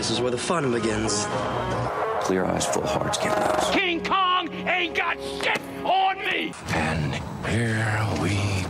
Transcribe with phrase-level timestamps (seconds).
[0.00, 1.26] This is where the fun begins.
[2.22, 3.70] Clear eyes, full hearts, can't lose.
[3.70, 6.54] King Kong ain't got shit on me!
[6.72, 8.64] And here we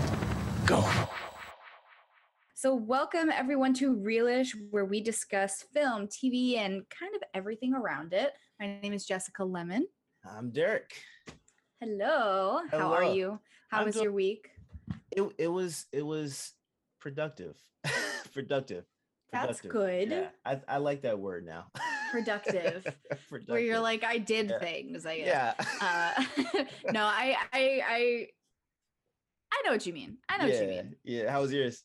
[0.67, 0.85] go.
[2.55, 8.13] So, welcome everyone to Realish, where we discuss film, TV, and kind of everything around
[8.13, 8.33] it.
[8.59, 9.87] My name is Jessica Lemon.
[10.29, 11.01] I'm Derek.
[11.81, 12.59] Hello.
[12.73, 13.39] How are you?
[13.69, 14.51] How I'm was doing- your week?
[15.13, 16.55] It it was it was
[16.99, 17.57] productive.
[18.35, 18.85] productive.
[19.33, 20.11] That's good.
[20.11, 21.67] Yeah, I, I like that word now.
[22.11, 22.85] Productive.
[23.29, 23.49] productive.
[23.49, 24.59] Where you're like, I did Yeah.
[24.59, 25.07] things.
[25.07, 25.27] I guess.
[25.27, 25.55] yeah.
[25.81, 28.27] Uh, no, I, I, I,
[29.53, 30.19] I know what you mean.
[30.29, 30.55] I know yeah.
[30.55, 30.97] what you mean.
[31.05, 31.31] Yeah.
[31.31, 31.85] How was yours?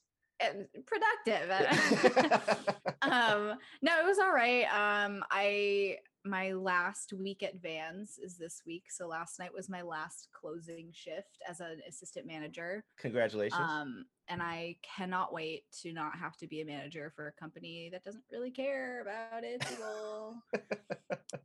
[0.86, 1.50] Productive.
[3.02, 8.62] um no it was all right um i my last week at vans is this
[8.66, 13.62] week so last night was my last closing shift as an assistant manager Congratulations.
[13.62, 17.90] um and i cannot wait to not have to be a manager for a company
[17.92, 20.36] that doesn't really care about its people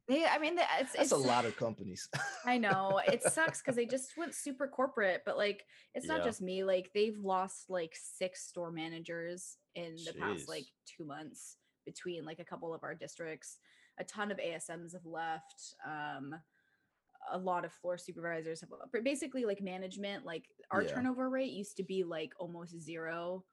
[0.08, 2.08] they i mean the- it's That's it's a lot of companies.
[2.44, 5.64] I know it sucks because they just went super corporate, but like
[5.94, 6.24] it's not Yeah.
[6.24, 6.64] just me.
[6.64, 12.38] Like they've lost like six store managers in the past like two months between like
[12.40, 13.58] a couple of our districts.
[13.98, 15.74] A ton of ASMs have left.
[15.86, 16.34] Um,
[17.32, 20.24] a lot of floor supervisors have, but basically like management.
[20.24, 20.94] Like our Yeah.
[20.94, 23.44] turnover rate used to be like almost zero.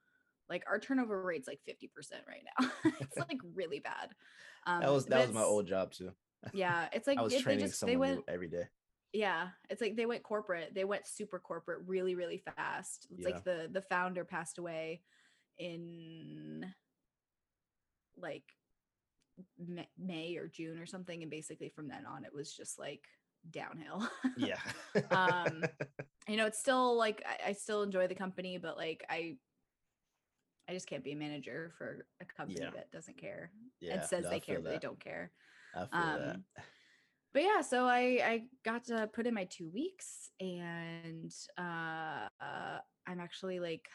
[0.49, 2.71] Like our turnover rate's like fifty percent right now.
[3.01, 4.09] it's like really bad.
[4.65, 6.11] Um, that was that was my old job too.
[6.53, 8.63] Yeah, it's like I was it- they training just they someone went every day.
[9.13, 13.33] yeah it's like they went corporate they went super corporate really really fast it's Yeah.
[13.33, 15.01] like the the founder passed away
[15.57, 16.65] in
[18.17, 18.43] like
[19.97, 23.07] may or june or something and basically from then on it was just like
[23.51, 24.59] downhill Yeah.
[25.11, 25.63] um
[26.27, 29.35] you know it's still like I, I still enjoy the company but like i
[30.69, 32.71] i just can't be a manager for a company Yeah.
[32.71, 33.93] that doesn't care yeah.
[33.95, 35.31] and says no, they care but they don't care
[35.75, 36.35] I feel that.
[36.35, 36.43] um,
[37.33, 42.79] but yeah so i i got to put in my two weeks and uh, uh
[43.07, 43.87] i'm actually like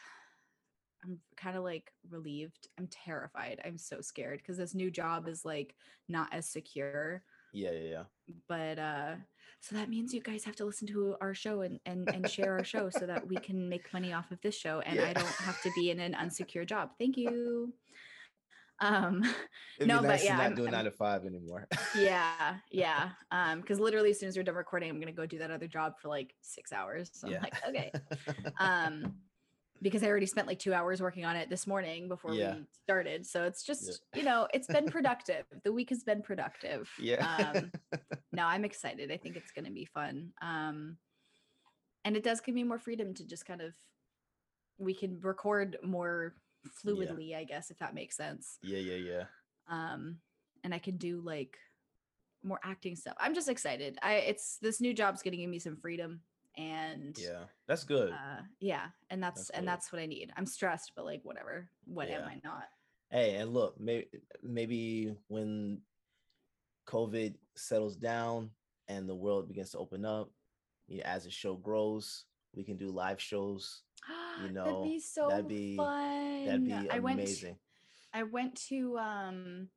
[1.03, 5.43] i'm kind of like relieved i'm terrified i'm so scared because this new job is
[5.43, 5.75] like
[6.07, 7.23] not as secure
[7.53, 8.03] Yeah, yeah, yeah.
[8.47, 9.15] but uh
[9.59, 12.53] so that means you guys have to listen to our show and and, and share
[12.57, 15.25] our show so that we can make money off of this show and i don't
[15.47, 16.89] have to be in an unsecure job.
[16.99, 17.73] Thank you.
[18.79, 19.23] Um
[19.77, 21.67] It'd No, be but yeah, I'm- do a I'm- nine to five anymore.
[21.97, 23.11] yeah yeah.
[23.31, 25.67] Um because literally as soon as we're done recording i'm gonna go do that other
[25.67, 27.09] job for like six hours.
[27.13, 27.91] So i'm like okay.
[28.59, 29.13] Um
[29.81, 32.55] because i already spent like two hours working on it this morning before Yeah.
[32.55, 33.25] we started.
[33.25, 35.45] So it's just you know it's been productive.
[35.63, 36.89] The week has been productive.
[36.99, 37.51] Yeah.
[37.55, 37.71] um
[38.33, 39.11] no i'm excited.
[39.11, 40.97] I think it's gonna be fun um
[42.05, 43.73] and it does give me more freedom to just kind of
[44.77, 46.35] we can record more
[46.83, 48.57] fluidly i guess if that makes sense.
[48.61, 49.23] Yeah, yeah, yeah.
[49.69, 50.17] um
[50.63, 51.57] and i can do like
[52.45, 53.15] more acting stuff.
[53.21, 53.97] I'm just excited.
[54.03, 56.19] I it's this new job's gonna give me some freedom
[56.57, 57.45] and Yeah.
[57.67, 58.11] That's good.
[58.11, 59.69] uh yeah and that's, That's and good.
[59.69, 60.33] that's what i need.
[60.35, 61.69] I'm stressed but like whatever.
[61.85, 62.65] What am i not?
[63.09, 64.07] Hey, and look, maybe
[64.41, 65.81] maybe when
[66.87, 68.49] COVID settles down
[68.87, 70.29] and the world begins to open up,
[70.87, 72.25] you know, as the show grows,
[72.55, 73.81] we can do live shows.
[74.43, 77.55] You know, that'd be so that'd be fun that'd be i went amazing.
[78.13, 79.67] I went to um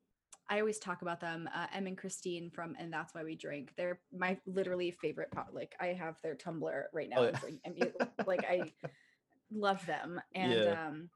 [0.49, 3.73] I always talk about them, uh, Em and Christine from And That's Why We Drink.
[3.77, 5.49] They're my literally favorite pot.
[5.53, 7.17] Like I have their Tumblr right now.
[7.19, 7.31] Oh, yeah.
[7.41, 7.93] drink- and you-
[8.29, 8.73] like I
[9.51, 10.21] love them.
[10.35, 10.87] And Yeah.
[10.89, 11.11] um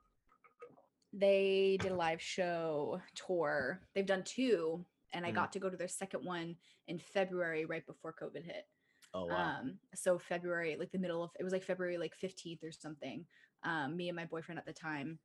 [1.12, 3.80] they did a live show tour.
[3.94, 5.34] They've done two, and I Mhm.
[5.34, 6.56] got to go to their second one
[6.86, 8.66] in February, right before COVID hit.
[9.14, 9.58] Oh wow.
[9.60, 13.26] Um, so February, like the middle of it was like February like 15th or something.
[13.64, 15.18] Um, me and my boyfriend at the time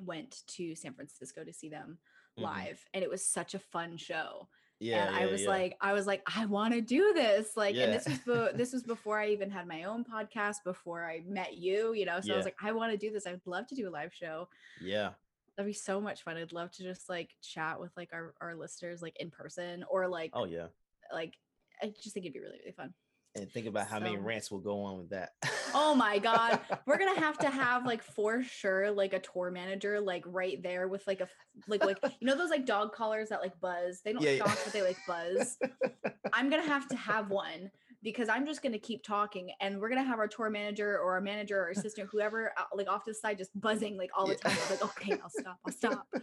[0.00, 1.98] went to San Francisco to see them
[2.38, 2.42] Mhm.
[2.44, 4.48] live, and it was such a fun show.
[4.80, 5.48] yeah, and yeah, I was yeah.
[5.48, 7.56] like, I was like, I want to do this.
[7.56, 8.18] Like, and this was
[8.52, 12.06] be- this was before I even had my own podcast, before I met you, you
[12.06, 12.20] know.
[12.20, 13.26] So I was like, I want to do this.
[13.26, 14.48] I'd love to do a live show.
[14.80, 15.14] yeah,
[15.58, 16.36] That'd be so much fun.
[16.36, 20.06] I'd love to just like chat with like our, our listeners like in person or
[20.06, 20.68] like oh yeah.
[21.12, 21.34] like
[21.82, 22.94] I just think it'd be really, really fun.
[23.34, 25.30] And think about how many rants will go on with that.
[25.74, 30.00] Oh my god, we're gonna have to have like for sure like a tour manager
[30.00, 31.28] like right there with like a
[31.66, 34.00] like like you know those like dog collars that like buzz.
[34.04, 34.46] They don't Yeah, yeah.
[34.46, 35.58] shock, but they like buzz.
[36.32, 37.70] I'm gonna have to have one
[38.02, 41.20] because I'm just gonna keep talking, and we're gonna have our tour manager or our
[41.20, 44.32] manager or assistant, whoever, uh, like off to the side, just buzzing like all the
[44.44, 44.50] Yeah.
[44.50, 44.58] time.
[44.70, 45.58] Like, okay, I'll stop.
[45.66, 46.06] I'll stop.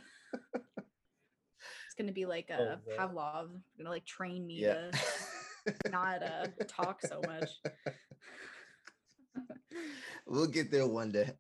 [1.88, 2.98] It's gonna be like a Oh.
[2.98, 4.92] Pavlov, gonna like train me yeah.
[5.66, 7.50] to not uh, talk so much.
[10.28, 11.32] we'll get there one day.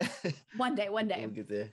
[0.55, 1.17] One day, one day.
[1.19, 1.71] we'll get there.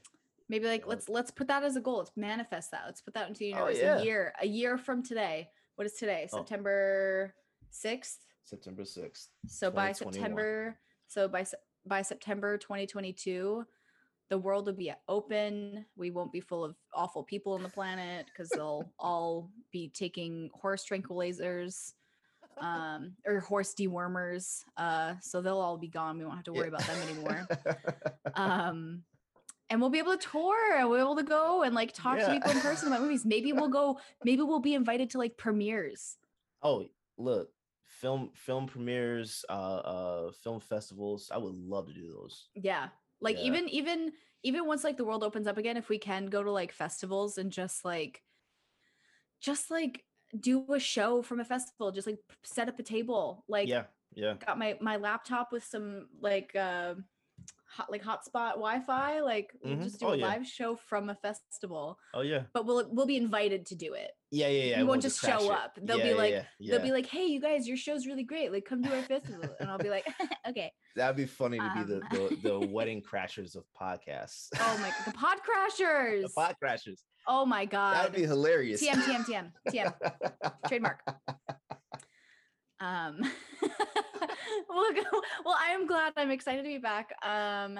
[0.48, 1.98] Maybe like let's let's put that as a goal.
[1.98, 2.82] Let's manifest that.
[2.86, 3.78] Let's put that into the Oh, universe.
[3.78, 3.98] yeah.
[3.98, 5.48] A year, a year from today.
[5.76, 6.28] What is today?
[6.32, 6.38] Oh.
[6.38, 7.34] September
[7.70, 8.18] sixth.
[8.44, 9.28] September 6th.
[9.46, 10.78] So by September,
[11.08, 11.44] so by
[11.86, 13.64] by September 2022,
[14.30, 15.84] the world will be open.
[15.96, 20.50] We won't be full of awful people on the planet because they'll all be taking
[20.54, 21.92] horse tranquilizers
[22.60, 26.18] um or horse dewormers uh so they'll all be gone.
[26.18, 27.48] We won't have to worry about them anymore.
[28.34, 29.02] Um
[29.68, 32.18] and we'll be able to tour and we'll be able to go and like talk
[32.18, 33.24] to people in person about movies.
[33.24, 36.18] Maybe we'll go maybe we'll be invited to like premieres.
[36.62, 36.86] Oh,
[37.16, 37.48] look,
[38.00, 41.30] film film premieres, uh, uh, film festivals.
[41.32, 42.48] I would love to do those.
[42.54, 42.88] yeah
[43.20, 43.44] like Yeah.
[43.44, 44.12] even even
[44.42, 47.38] even once like the world opens up again if we can go to like festivals
[47.38, 48.22] and just like
[49.40, 50.04] just like
[50.38, 53.84] do a show from a festival just like set up a table like yeah,
[54.14, 54.34] yeah.
[54.44, 56.94] got my my laptop with some like uh
[57.72, 59.82] hot like hotspot wi-fi like we'll Mhm.
[59.84, 60.26] just do Oh, a yeah.
[60.26, 64.10] live show from a festival Oh yeah, but we'll we'll be invited to do it
[64.30, 64.78] yeah, yeah, yeah.
[64.78, 65.52] we won't just just show it.
[65.52, 65.78] up.
[65.82, 68.24] They'll be Yeah, yeah, like- yeah, they'll be like hey you guys your show's really
[68.24, 70.06] great like come to our festival and i'll be like
[70.48, 72.08] okay That'd be funny to be the, Um,
[72.42, 74.48] the the wedding crashers of podcasts.
[74.60, 77.00] oh my the pod crashers the pod crashers.
[77.26, 78.82] oh my god That'd be hilarious.
[78.82, 81.00] tm tm tm tm trademark
[82.80, 83.20] um
[84.68, 85.02] we'll go,
[85.44, 87.78] well i am glad i'm excited to be back um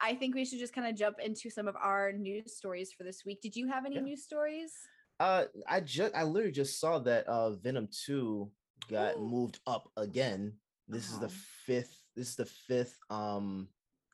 [0.00, 3.04] i think we should just kind of jump into some of our news stories for
[3.04, 4.02] this week did you have any Yeah.
[4.02, 4.72] news stories
[5.20, 8.52] Uh, I just I literally just saw that uh Venom Two
[8.88, 9.26] got Ooh.
[9.26, 10.54] moved up again.
[10.86, 11.42] This is the Oh.
[11.66, 11.98] fifth.
[12.14, 13.68] This is the fifth um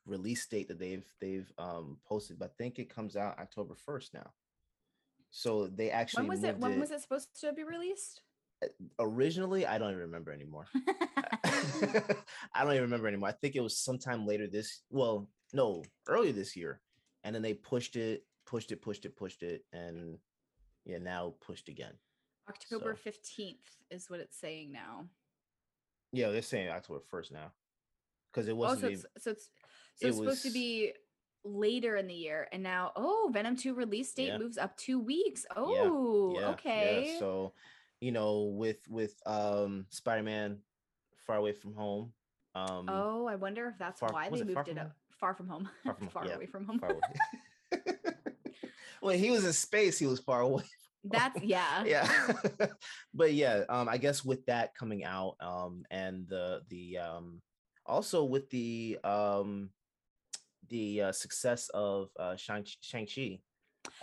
[0.06, 2.38] release date that they've they've um posted.
[2.38, 4.32] But I think it comes out October first now.
[5.30, 8.22] So they actually when was it when was it supposed to be released
[8.98, 9.66] originally.
[9.66, 10.66] I don't even remember anymore.
[12.54, 13.28] I don't even remember anymore.
[13.28, 14.82] I think it was sometime later this.
[14.90, 16.80] Well, no, earlier this year,
[17.22, 20.18] and then they pushed it, pushed it, pushed it, pushed it, and
[20.84, 21.94] yeah, now pushed again.
[22.48, 23.56] october So- 15th
[23.90, 25.06] is what it's saying now
[26.12, 27.52] Yeah, they're saying October first now,
[28.30, 28.80] because it oh wasn't.
[28.80, 29.50] so even- it's so it's
[29.96, 30.92] so it it's supposed to be
[31.44, 34.38] later in the year and now oh venom 2 release date Yeah.
[34.38, 37.52] moves up two weeks oh yeah, okay Yeah, so
[38.04, 40.58] you know, with with um Spider-Man
[41.26, 42.12] Far Away from Home.
[42.54, 45.48] Um, Oh, I wonder if that's Far- why they it moved it up far from
[45.48, 46.78] home, Far From far yeah, away from home.
[46.78, 47.82] far away.
[49.00, 50.64] when he was in space, he was far away.
[51.02, 51.84] That's yeah.
[51.94, 52.08] yeah
[53.12, 57.42] but yeah um i guess with that coming out um and the the um
[57.84, 59.68] also with the um
[60.70, 63.38] the uh, success of uh shang shang-chi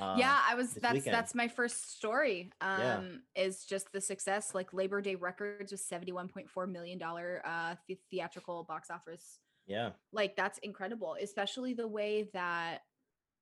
[0.02, 1.14] uh, yeah, I was that's weekend.
[1.14, 2.52] that's my first story.
[2.62, 3.02] Um Yeah.
[3.46, 8.64] is just the success like Labor Day Records was 71.4 million dollar uh the- theatrical
[8.64, 9.40] box office.
[9.68, 12.82] yeah Like that's incredible, especially the way that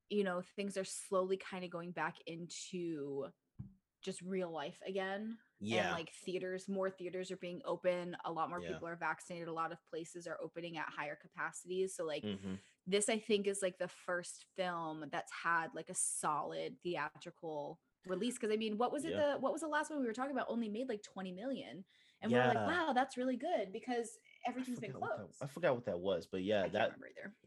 [0.10, 3.28] you know things are slowly kind of going back into
[4.02, 5.38] just real life again.
[5.60, 8.70] yeah and like theaters more theaters are being open a lot more Yeah.
[8.72, 12.58] people are vaccinated a lot of places are opening at higher capacities so like mhm,
[12.90, 18.36] this i think is like the first film that's had like a solid theatrical release
[18.36, 19.34] because i mean what was it Yeah.
[19.34, 20.48] the what was the last one we were talking about?
[20.50, 21.84] Only made like 20 million
[22.22, 25.76] and we we're like wow that's really good because everything's been what that- I forgot
[25.76, 26.92] what that was but yeah I that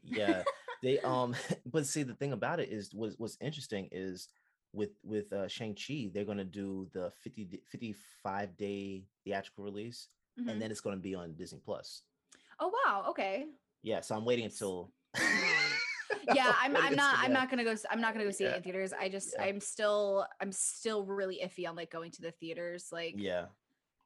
[0.03, 0.43] yeah
[0.81, 1.35] they um
[1.65, 4.29] but see the thing about it is was what's interesting is
[4.73, 10.07] with with uh shang-chi they're gonna do the 50 55 day theatrical release
[10.39, 10.49] Mhm.
[10.49, 12.01] and then it's gonna be on disney plus.
[12.59, 13.45] Oh wow okay.
[13.83, 14.91] Yeah so i'm waiting until
[16.35, 18.63] yeah i'm, I'm not i'm not gonna go i'm not gonna go see it in
[18.63, 18.93] theaters.
[18.97, 19.45] I just Yeah.
[19.45, 23.45] i'm still i'm still really iffy on like going to the theaters like yeah.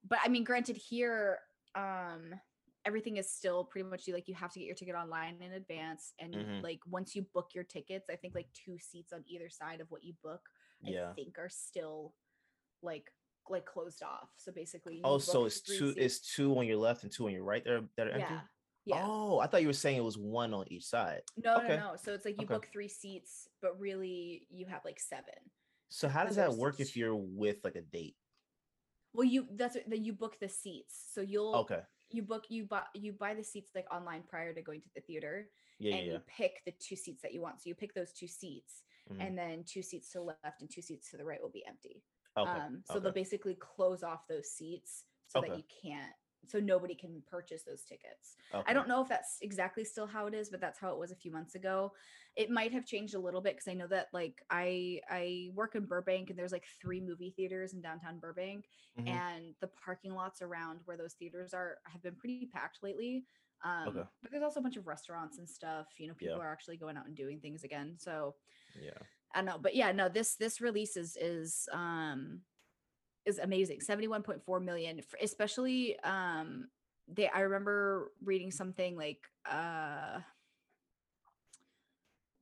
[0.10, 1.40] but i mean granted here
[1.76, 2.34] um
[2.86, 5.54] everything is still pretty much you like you have to get your ticket online in
[5.54, 6.64] advance and Mhm.
[6.64, 9.88] like once you book your tickets i think like two seats on either side of
[9.92, 10.42] what you book
[10.82, 11.10] yeah.
[11.10, 12.14] i think are still
[12.82, 13.12] like
[13.50, 14.28] like closed off.
[14.36, 17.32] So basically oh so it's two seats- it's two on your left and two on
[17.32, 18.36] your right that are, that are empty
[18.88, 21.70] yeah oh i thought you were saying it was one on each side no okay.
[21.70, 22.56] no no so it's like you Okay.
[22.56, 25.34] book three seats but really you have like seven
[25.90, 28.16] so how does that work if you're with like a date
[29.14, 32.84] well you that's that you book the seats so you'll okay you book you buy
[32.94, 36.14] you buy the seats like online prior to going to the theater yeah and yeah,
[36.14, 37.62] you pick the two seats that you want.
[37.62, 39.22] So you pick those two seats, Mhm.
[39.22, 41.64] and then two seats to the left and two seats to the right will be
[41.68, 42.04] empty.
[42.36, 43.04] okay Um, so okay.
[43.04, 46.14] they'll basically close off those seats so that you can't,
[46.46, 48.38] so nobody can purchase those tickets.
[48.66, 51.12] I don't know if that's exactly still how it is, but that's how it was
[51.12, 51.94] a few months ago.
[52.36, 55.76] It might have changed a little bit because I know that like I I work
[55.76, 59.08] in Burbank and there's like three movie theaters in downtown Burbank, Mhm.
[59.08, 63.26] and the parking lots around where those theaters are have been pretty packed lately.
[63.64, 64.08] Um, Okay.
[64.22, 65.88] but there's also a bunch of restaurants and stuff.
[66.00, 66.38] You know, Yeah.
[66.38, 67.98] people are actually going out and doing things again.
[67.98, 68.36] So
[68.76, 69.08] Yeah.
[69.34, 72.44] I don't know, but yeah, no, this this release is is um
[73.28, 73.82] is amazing.
[73.82, 76.68] 71.4 million, especially um
[77.08, 79.20] they I remember reading something like
[79.52, 80.22] uh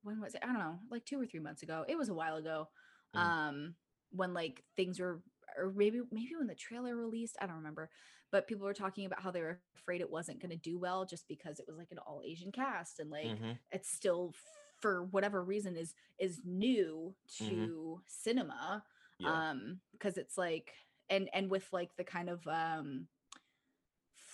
[0.04, 0.42] when was it?
[0.44, 1.86] I don't know, like 2 or 3 months ago.
[1.88, 2.70] It was a while ago.
[3.14, 3.22] Mhm.
[3.22, 3.76] Um
[4.12, 5.22] when like things were
[5.58, 7.90] or maybe maybe when the trailer released, I don't remember.
[8.32, 11.06] But people were talking about how they were afraid it wasn't going to do well
[11.06, 13.60] just because it was like an all Asian cast and like Mhm.
[13.72, 14.34] it's still
[14.82, 17.16] for whatever reason is is new
[17.48, 18.95] to cinema Mm-hmm.
[19.20, 19.50] Yeah.
[19.50, 20.72] um because it's like
[21.10, 23.08] and and with like the kind of um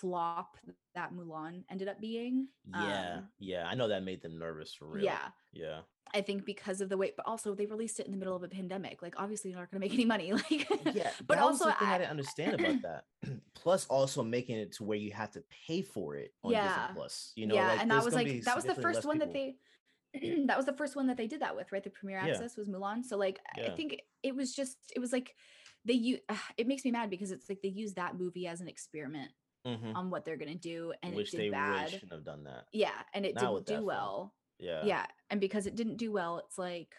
[0.00, 0.56] flop
[0.94, 3.14] that Mulan ended up being yeah.
[3.18, 3.66] um, yeah.
[3.68, 5.04] I know that made them nervous for real.
[5.04, 5.80] yeah Yeah.
[6.14, 8.42] I think because of the way but also they released it in the middle of
[8.42, 11.10] a pandemic like obviously they're not going to make any money like Yeah.
[11.26, 13.04] but also I, I- didn't understand about that.
[13.54, 16.66] Plus, also making it to where you have to pay for it on Yeah.
[16.66, 17.32] Disney Plus.
[17.36, 19.54] You know, yeah, like, and that was like that was the first one that they
[20.46, 21.82] that was the first one that they did that with, right?
[21.82, 22.32] The premiere Yeah.
[22.32, 23.04] access was Mulan.
[23.04, 25.34] So like I think it was just it was like
[25.84, 26.20] they use
[26.56, 29.30] it makes me mad because it's like they use that movie as an experiment
[29.66, 29.94] Mhm.
[29.94, 31.90] on what they're gonna do and Which it did really bad.
[31.90, 32.66] shouldn't have done that.
[32.72, 33.84] Yeah, and it Not didn't do film.
[33.86, 34.34] well.
[34.58, 34.84] Yeah.
[34.84, 35.06] Yeah.
[35.30, 36.94] and because it didn't do well, it's like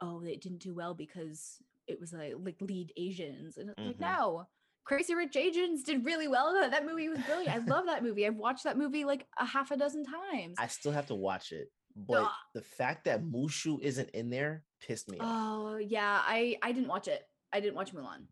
[0.00, 1.56] oh, it didn't do well because
[1.86, 4.46] it was like like lead Asians and it's like no.
[4.84, 6.54] Crazy Rich Asians did really well.
[6.70, 7.54] That movie was brilliant.
[7.54, 8.26] I love that movie.
[8.26, 10.54] I've watched that movie like a half a dozen times.
[10.58, 11.68] I still have to watch it,
[12.06, 12.30] but Ugh.
[12.54, 15.26] the fact that Mushu isn't in there pissed me off.
[15.26, 17.22] Oh yeah, I I didn't watch it.
[17.52, 18.26] I didn't watch Mulan.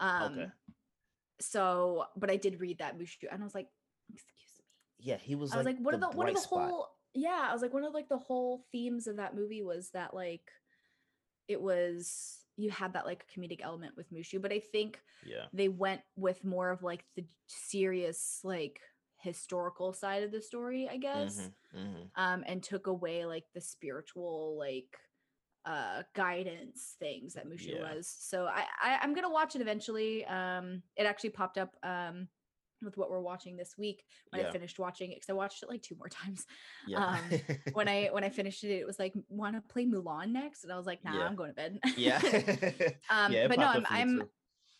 [0.00, 0.48] Um Okay.
[1.40, 3.68] so but I did read that Mushu and I was like,
[4.12, 4.64] excuse me.
[4.98, 6.70] Yeah, he was I was like, like, what are the what are the spot.
[6.70, 9.90] whole yeah, I was like, one of like the whole themes of that movie was
[9.90, 10.50] that like
[11.48, 15.46] it was you had that like comedic element with Mushu, but I think Yeah.
[15.52, 18.80] they went with more of like the serious like
[19.26, 21.50] historical side of the story, I guess.
[21.74, 22.10] Mhm, mhm.
[22.14, 24.92] um and took away like the spiritual like
[25.64, 27.94] uh guidance things that Mushu Yeah.
[27.94, 28.06] was.
[28.20, 30.24] So I, I I'm gonna watch it eventually.
[30.26, 32.28] Um it actually popped up um
[32.82, 35.68] with what we're watching this week when I finished watching it because I watched it
[35.68, 36.46] like two more times.
[36.86, 36.98] Yeah.
[36.98, 37.24] um,
[37.72, 40.72] When I when I finished it, it was like want to play Mulan next, and
[40.72, 41.26] I was like, nah, Yeah.
[41.26, 41.78] I'm going to bed.
[41.96, 42.20] yeah.
[43.10, 44.28] um, yeah, but no, I'm up for me I'm too.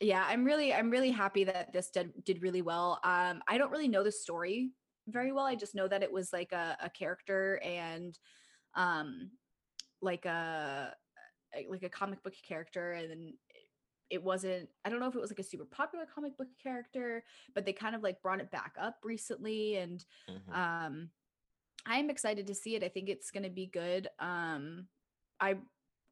[0.01, 3.01] Yeah, I'm really I'm really happy that this did did really well.
[3.05, 4.73] Um, I don't really know the story
[5.09, 5.47] very well.
[5.47, 8.19] I just know that it was like a, a character and
[8.75, 9.33] um
[10.03, 10.97] like a
[11.71, 13.39] like a comic book character and then
[14.11, 17.25] it- wasn't I don't know if it was like a super popular comic book character,
[17.55, 20.57] but they kind of like brought it back up recently and Mhm.
[20.57, 21.11] um
[21.87, 24.89] i'm excited to see it i think it's going to be good um
[25.41, 25.59] i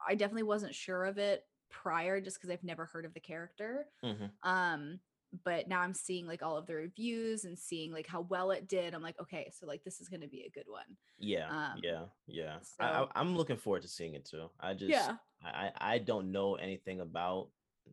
[0.07, 1.45] i definitely wasn't sure of it
[1.83, 4.31] prior just because i've never heard of the character Mhm.
[4.43, 5.01] um
[5.45, 8.69] but now i'm seeing like all of the reviews and seeing like how well it
[8.69, 11.49] did i'm like okay so like this is going to be a good one Yeah,
[11.51, 12.57] um, yeah, yeah.
[12.79, 14.49] I, so- I, I'm looking forward to seeing it too.
[14.61, 17.49] I just, yeah I, I don't know anything about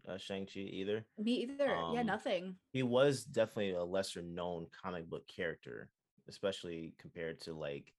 [0.07, 1.03] uh, Shang Chi either.
[1.17, 5.89] me either yeah Um, nothing He was definitely a lesser known comic book character,
[6.29, 7.91] especially compared to like,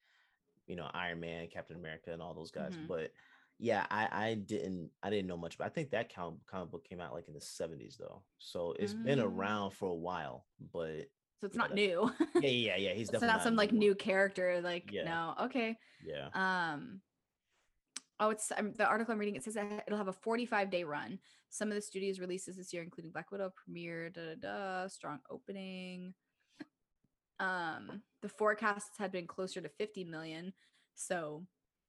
[0.67, 2.75] you know, Iron Man, Captain America, and all those guys.
[2.75, 2.87] Mhm.
[2.87, 3.11] But
[3.59, 6.85] yeah, I I didn't I didn't know much, but I think that comic comic book
[6.85, 9.25] came out like in the 70s though, so it's been Mm.
[9.37, 10.47] around for a while.
[10.73, 13.79] But so it's not new yeah, yeah, yeah, he's definitely not some like new.
[13.91, 15.05] new character like Yeah.
[15.05, 16.29] no okay Yeah.
[16.35, 17.03] Um,
[18.21, 19.37] oh, it's um, the article I'm reading.
[19.37, 21.19] It says that it'll have a 45 day run.
[21.51, 25.21] Some of the studios releases this year, including Black Widow premiere, da da da, strong
[25.31, 26.15] opening.
[27.41, 30.53] Um, the forecasts had been closer to 50 million,
[30.95, 31.45] so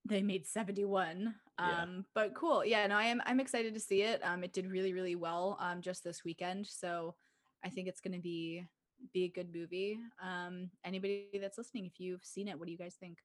[0.05, 1.35] they made 71.
[1.59, 1.81] Yeah.
[1.81, 2.87] Um, but cool, yeah.
[2.87, 3.21] No, I am.
[3.25, 4.21] I'm excited to see it.
[4.23, 5.57] Um, it did really, really well.
[5.59, 7.15] Um, just this weekend, so
[7.63, 8.65] I think it's gonna be
[9.13, 9.99] be a good movie.
[10.21, 13.19] Um, anybody that's listening, if you've seen it, what do you guys think?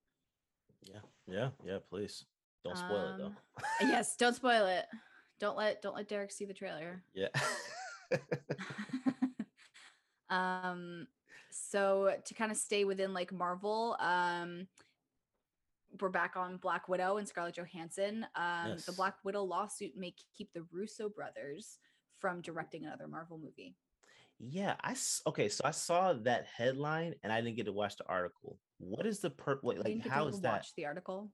[0.82, 1.78] Yeah, yeah, yeah.
[1.88, 2.24] Please
[2.64, 3.24] don't spoil it though.
[3.26, 4.86] Um, yes, don't spoil it.
[5.40, 7.02] Don't let don't let Derek see the trailer.
[7.14, 7.28] yeah.
[10.30, 11.06] um
[11.50, 14.66] so to kind of stay within like Marvel, um
[16.00, 18.26] we're back on Black Widow and Scarlett Johansson.
[18.34, 21.78] Um the Black Widow lawsuit may keep the Russo brothers
[22.20, 23.74] from directing another Marvel movie.
[24.38, 24.94] yeah, I
[25.26, 25.48] okay.
[25.48, 28.58] So I saw that headline and I didn't get to watch the article.
[28.78, 29.58] What is the per?
[29.62, 30.52] Wait, like get how is that?
[30.52, 31.30] watch the article.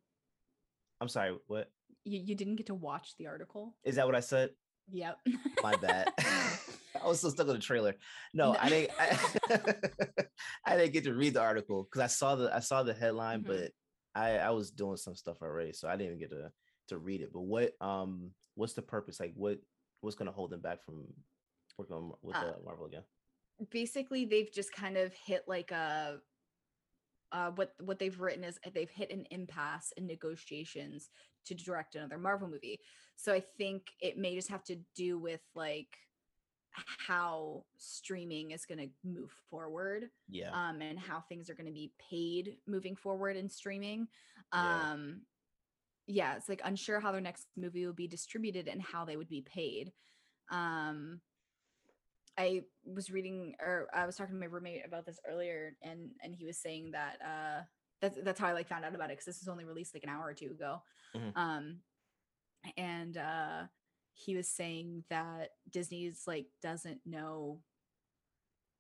[1.01, 1.37] I'm sorry.
[1.49, 1.71] What
[2.05, 3.75] You, you didn't get to watch the article.
[3.85, 4.07] is that?
[4.07, 4.51] What I said?
[4.93, 5.19] Yep.
[5.63, 6.09] My bad.
[7.03, 7.95] I was so stuck on the trailer.
[8.33, 8.59] No, No.
[8.61, 8.91] I didn't.
[8.99, 9.19] I,
[10.67, 13.43] I didn't get to read the article because I saw the I saw the headline,
[13.43, 13.47] Mhm.
[13.47, 13.71] but
[14.15, 16.51] I I was doing some stuff already, so I didn't even get to
[16.89, 17.33] to read it.
[17.33, 19.21] But what um what's the purpose?
[19.21, 19.59] Like what
[20.01, 21.05] what's gonna hold them back from
[21.79, 23.03] working on, with Uh, uh, Marvel again?
[23.71, 26.21] basically they've just kind of hit like a
[27.33, 31.11] uh, what what they've written is they've hit an impasse in negotiations
[31.47, 32.79] to direct another Marvel movie.
[33.17, 35.89] So I think it may just have to do with like
[36.75, 40.51] how streaming is going to move forward Yeah.
[40.53, 44.09] um and how things are going to be paid moving forward in streaming
[44.53, 44.91] Yeah.
[44.93, 45.21] um
[46.07, 49.29] yeah it's like unsure how their next movie will be distributed and how they would
[49.29, 49.93] be paid
[50.51, 51.21] um
[52.37, 56.35] i was reading or i was talking to my roommate about this earlier and and
[56.35, 57.63] he was saying that uh
[58.01, 60.03] that's that's how i like found out about it because this was only released like
[60.03, 60.83] an hour or two ago
[61.17, 61.33] Mhm.
[61.37, 61.77] um
[62.77, 63.63] and uh
[64.15, 67.61] he was saying that disney's like doesn't know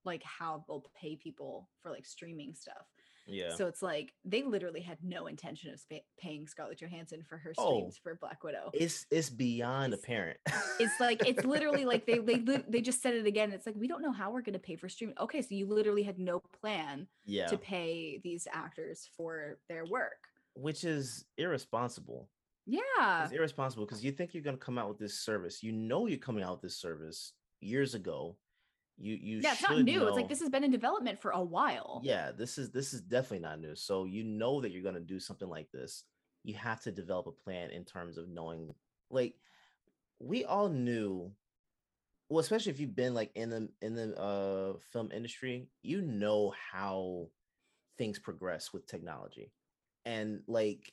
[0.04, 2.86] like how they'll pay people for like streaming stuff
[3.26, 3.54] yeah.
[3.54, 7.54] so it's like they literally had no intention of spa- paying Scarlett Johansson for her
[7.56, 7.90] Oh.
[8.02, 8.70] for Black Widow.
[8.74, 10.36] it's it's beyond It's- apparent.
[10.78, 12.36] It's like it's literally like they they
[12.68, 13.52] they just said it again.
[13.52, 15.14] It's like we don't know how we're going to pay for streaming.
[15.20, 17.46] Okay, so you literally had no plan yeah.
[17.46, 20.18] to pay these actors for their work.
[20.54, 22.28] Which is irresponsible.
[22.66, 23.25] Yeah.
[23.25, 25.62] It's irresponsible because you think you're gonna come out with this service.
[25.62, 28.37] You know you're coming out with this service years ago.
[28.97, 30.06] You you Yeah, it's not new.
[30.06, 32.00] It's like this has been in development for a while.
[32.04, 35.00] yeah this is this is definitely not new so you know that you're going to
[35.00, 36.04] do something like this
[36.44, 38.73] you have to develop a plan in terms of knowing
[39.11, 39.35] like
[40.21, 41.30] we all knew
[42.28, 46.54] well especially if you've been like in the in the uh film industry you know
[46.73, 47.26] how
[47.99, 49.50] things progress with technology
[50.04, 50.92] and like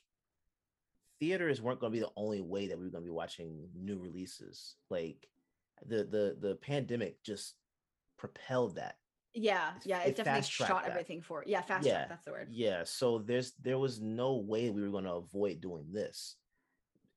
[1.22, 3.68] theaters weren't going to be the only way that we were going to be watching
[3.76, 5.28] new releases like
[5.86, 7.54] the the the pandemic just
[8.18, 8.96] propelled that
[9.34, 10.02] Yeah, yeah.
[10.02, 10.90] it It definitely shot that.
[10.90, 12.08] everything for yeah, fast Yeah, track.
[12.08, 12.48] That's the word.
[12.50, 16.36] Yeah, so there's there was no way we were going to avoid doing this,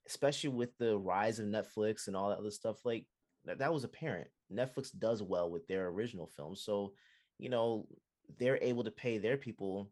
[0.07, 2.85] especially with the rise of Netflix and all that other stuff.
[2.85, 3.07] Like
[3.45, 4.29] that, that was apparent.
[4.51, 6.93] Netflix does well with their original films, so
[7.39, 7.87] you know
[8.39, 9.91] they're able to pay their people,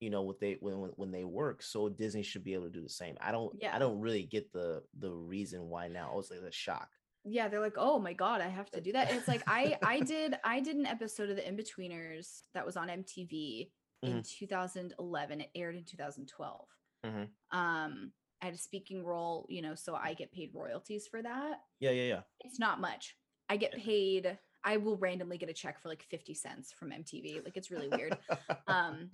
[0.00, 1.62] you know, what they when when, they work.
[1.62, 3.16] So Disney should be able to do the same.
[3.20, 3.74] I don't Yeah.
[3.76, 6.10] I don't really get the the reason why now.
[6.12, 6.88] I was like a shock.
[7.26, 9.76] yeah they're like oh my god i have to do that And it's like i
[9.84, 13.68] i did i did an episode of the in-betweeners that was on mtv
[14.02, 16.66] in 2011 it aired in 2012
[17.04, 17.28] Mhm.
[17.52, 21.60] um i had a speaking role you know so i get paid royalties for that
[21.78, 22.20] Yeah, yeah, yeah.
[22.46, 23.16] it's not much
[23.50, 27.44] i get paid i will randomly get a check for like 50 cents from mtv
[27.44, 28.16] like it's really weird
[28.66, 29.10] um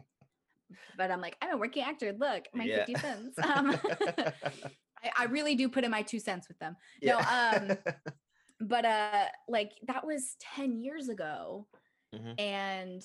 [0.97, 2.85] but i'm like i'm a working actor look my Yeah.
[2.85, 3.39] 50 cents.
[3.45, 3.77] Um
[5.05, 6.75] I, I really do put in my two cents with them.
[7.03, 7.77] No, um,
[8.61, 11.69] but uh like that was 10 years ago
[12.15, 12.35] Mhm.
[12.41, 13.03] and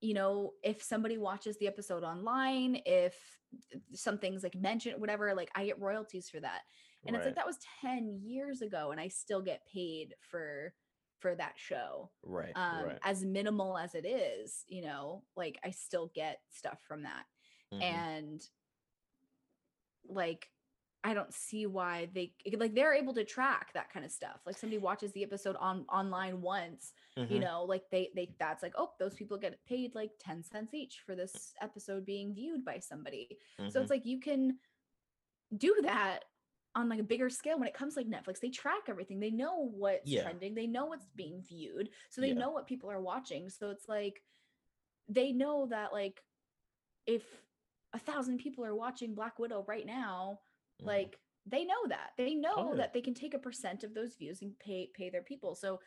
[0.00, 3.16] you know if somebody watches the episode online if
[3.94, 6.62] something's like mentioned whatever like i get royalties for that.
[7.06, 10.74] And it's like that was 10 years ago and i still get paid for
[11.22, 12.98] for that show right, um right.
[13.04, 17.24] as minimal as it is you know like i still get stuff from that
[17.72, 17.82] Mhm.
[17.82, 18.48] and
[20.08, 20.48] like
[21.04, 24.56] i don't see why they like they're able to track that kind of stuff like
[24.56, 27.40] somebody watches the episode on online once you Mhm.
[27.40, 31.00] know like they they that's like oh those people get paid like 10 cents each
[31.06, 33.38] for this episode being viewed by somebody
[33.70, 33.82] so Mhm.
[33.82, 34.58] it's like you can
[35.56, 36.24] do that
[36.74, 39.30] on like a bigger scale when it comes to, like netflix they track everything they
[39.30, 40.22] know what's Yeah.
[40.22, 42.34] trending they know what's being viewed so they Yeah.
[42.34, 44.22] know what people are watching so it's like
[45.08, 46.22] they know that like
[47.06, 47.24] if
[47.92, 50.40] a thousand people are watching black widow right now
[50.80, 50.86] Mhm.
[50.86, 54.14] like they know that they know Oh, that they can take a percent of those
[54.16, 55.80] views and pay pay their people so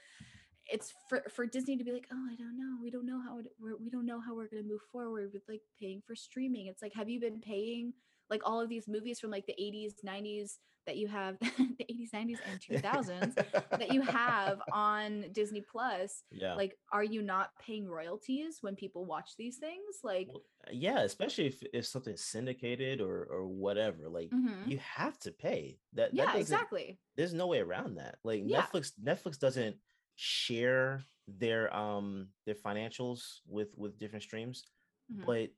[0.68, 3.40] it's for for disney to be like oh i don't know we don't know how
[3.40, 6.16] it, we're, we don't know how we're going to move forward with like paying for
[6.16, 7.94] streaming it's like have you been paying
[8.30, 10.58] like all of these movies from like the 80s 90s
[10.88, 13.34] that you have the 80s 90s and 2000s
[13.72, 16.54] that you have on disney plus yeah.
[16.54, 21.00] like are you not paying royalties when people watch these things like Well, uh, yeah,
[21.00, 24.68] especially if if something's syndicated or or whatever, like mhm.
[24.68, 25.80] you have to pay.
[25.94, 28.16] That, that yeah doesn't- exactly There's no way around that.
[28.24, 28.62] Like Yeah.
[28.62, 29.76] Netflix, Netflix doesn't
[30.16, 34.66] share their um their financials with with different streams,
[35.12, 35.26] Mhm.
[35.26, 35.50] but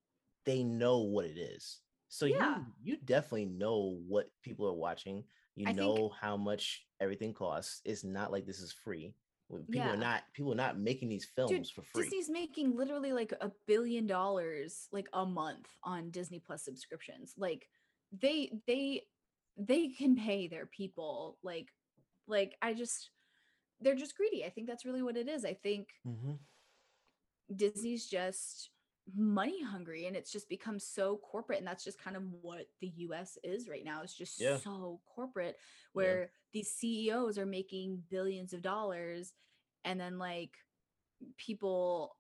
[0.45, 1.82] they know what it is.
[2.10, 2.60] So Yeah.
[2.84, 5.24] you you definitely know what people are watching.
[5.56, 7.82] You I think- know how much everything costs.
[7.86, 9.13] It's not like this is free.
[9.50, 9.93] People Yeah.
[9.93, 12.04] are not people are not making these films for free.
[12.04, 17.34] Disney's making literally like a billion dollars like a month on Disney Plus subscriptions.
[17.38, 17.70] Like
[18.12, 19.08] they they
[19.56, 21.74] they can pay their people like
[22.28, 23.10] like I just
[23.80, 24.43] they're just greedy.
[24.46, 25.46] I think that's really what it is.
[25.46, 26.39] I think Mhm.
[27.56, 28.70] Disney's just
[29.15, 32.88] money hungry and it's just become so corporate and that's just kind of what the
[32.98, 34.02] US is right now.
[34.04, 34.58] It's just Yeah.
[34.58, 35.58] so corporate
[35.93, 39.34] where these CEOs are making billions of dollars
[39.86, 40.58] and then like
[41.38, 42.17] people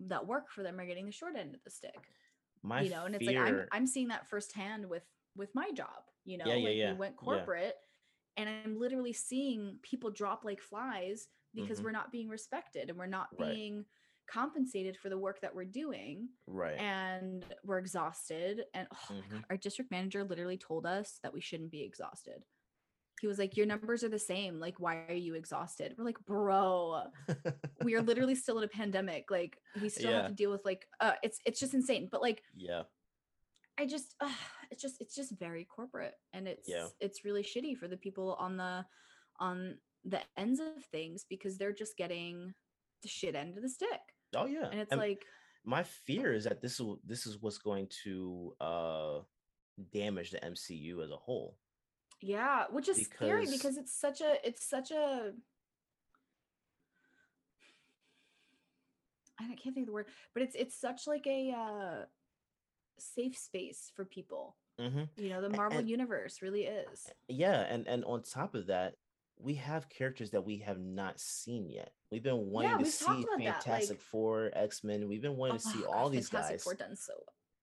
[0.00, 2.08] that work for them are getting the short end of the stick.
[2.62, 5.04] My you know and it's fear, like I'm, I'm seeing that firsthand with
[5.36, 7.26] with my job you know Yeah, yeah, like yeah, we went yeah.
[7.26, 7.76] corporate
[8.36, 11.84] and i'm literally seeing people drop like flies because Mhm.
[11.84, 13.74] we're not being respected and we're not Right.
[14.30, 16.78] Compensated for the work that we're doing right?
[16.78, 19.30] and we're exhausted and oh my Mhm.
[19.32, 22.44] God, our district manager literally told us that we shouldn't be exhausted
[23.20, 26.18] he was like your numbers are the same like why are you exhausted we're like
[26.24, 27.02] bro
[27.84, 30.86] we are literally still in a pandemic like we still have to deal with like
[31.00, 32.84] uh it's it's just insane but like yeah,
[33.78, 34.32] I just uh,
[34.70, 36.88] it's just it's just very corporate and it's Yeah.
[37.00, 38.84] it's really shitty for the people on the
[39.38, 42.54] on the ends of things because they're just getting
[43.02, 44.00] the shit end of the stick.
[44.36, 44.68] Oh yeah.
[44.70, 45.24] And it's And like
[45.64, 49.18] my fear is that this is this is what's going to uh
[49.92, 51.56] damage the MCU as a whole.
[52.20, 55.32] yeah, which is scary Because- because it's such a it's such a
[59.38, 62.04] I can't think of the word, but it's it's such like a uh
[62.98, 64.56] safe space for people.
[64.78, 67.08] hmm You know, the Marvel and- universe really is.
[67.28, 68.96] Yeah, and and on top of that,
[69.42, 71.92] we have characters that we have not seen yet.
[72.10, 75.08] We've been wanting to see Fantastic like- Four, X Men.
[75.08, 76.64] We've been wanting to oh see Oh, all God, these Fantastic guys.
[76.64, 77.12] Four done so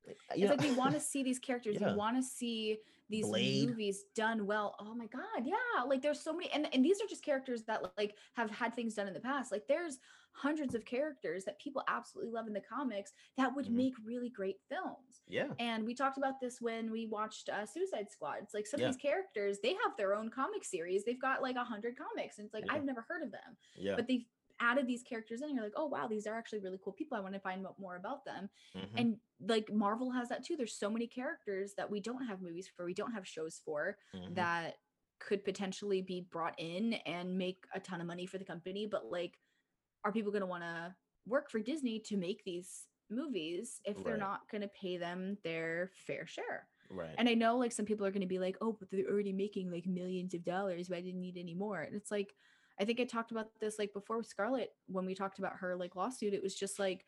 [0.05, 1.77] Like, uh, It's you like we want to see these characters.
[1.79, 1.91] Yeah.
[1.91, 2.77] We want to see
[3.09, 3.69] these Blade.
[3.69, 4.75] movies done well.
[4.79, 5.83] Oh my god, yeah!
[5.85, 8.95] Like there's so many, and and these are just characters that like have had things
[8.95, 9.51] done in the past.
[9.51, 9.99] Like there's
[10.33, 13.71] hundreds of characters that people absolutely love in the comics that would Mhm.
[13.71, 15.23] make really great films.
[15.27, 18.43] yeah, And we talked about this when we watched uh, Suicide Squad.
[18.43, 18.87] It's like some Yeah.
[18.89, 21.03] of these characters, they have their own comic series.
[21.03, 22.73] They've got like a hundred comics, and it's like Yeah.
[22.73, 23.95] I've never heard of them yeah.
[23.95, 24.25] but they've
[24.59, 27.17] added these characters in and you're like oh wow these are actually really cool people
[27.17, 29.17] i want to find out more about them mhm, and
[29.47, 32.85] like marvel has that too there's so many characters that we don't have movies for
[32.85, 34.33] we don't have shows for mhm.
[34.35, 34.75] that
[35.19, 39.09] could potentially be brought in and make a ton of money for the company but
[39.11, 39.37] like
[40.03, 40.93] are people going to want to
[41.27, 44.19] work for disney to make these movies if they're Right.
[44.19, 47.15] not going to pay them their fair share right.
[47.17, 49.31] and I know like some people are going to be like, oh, but they're already
[49.33, 50.89] making like millions of dollars.
[50.89, 51.81] Why didn't need any more?
[51.81, 52.33] And it's like,
[52.79, 55.75] I think I talked about this like before with Scarlett when we talked about her
[55.75, 56.33] like lawsuit.
[56.33, 57.05] It was just like,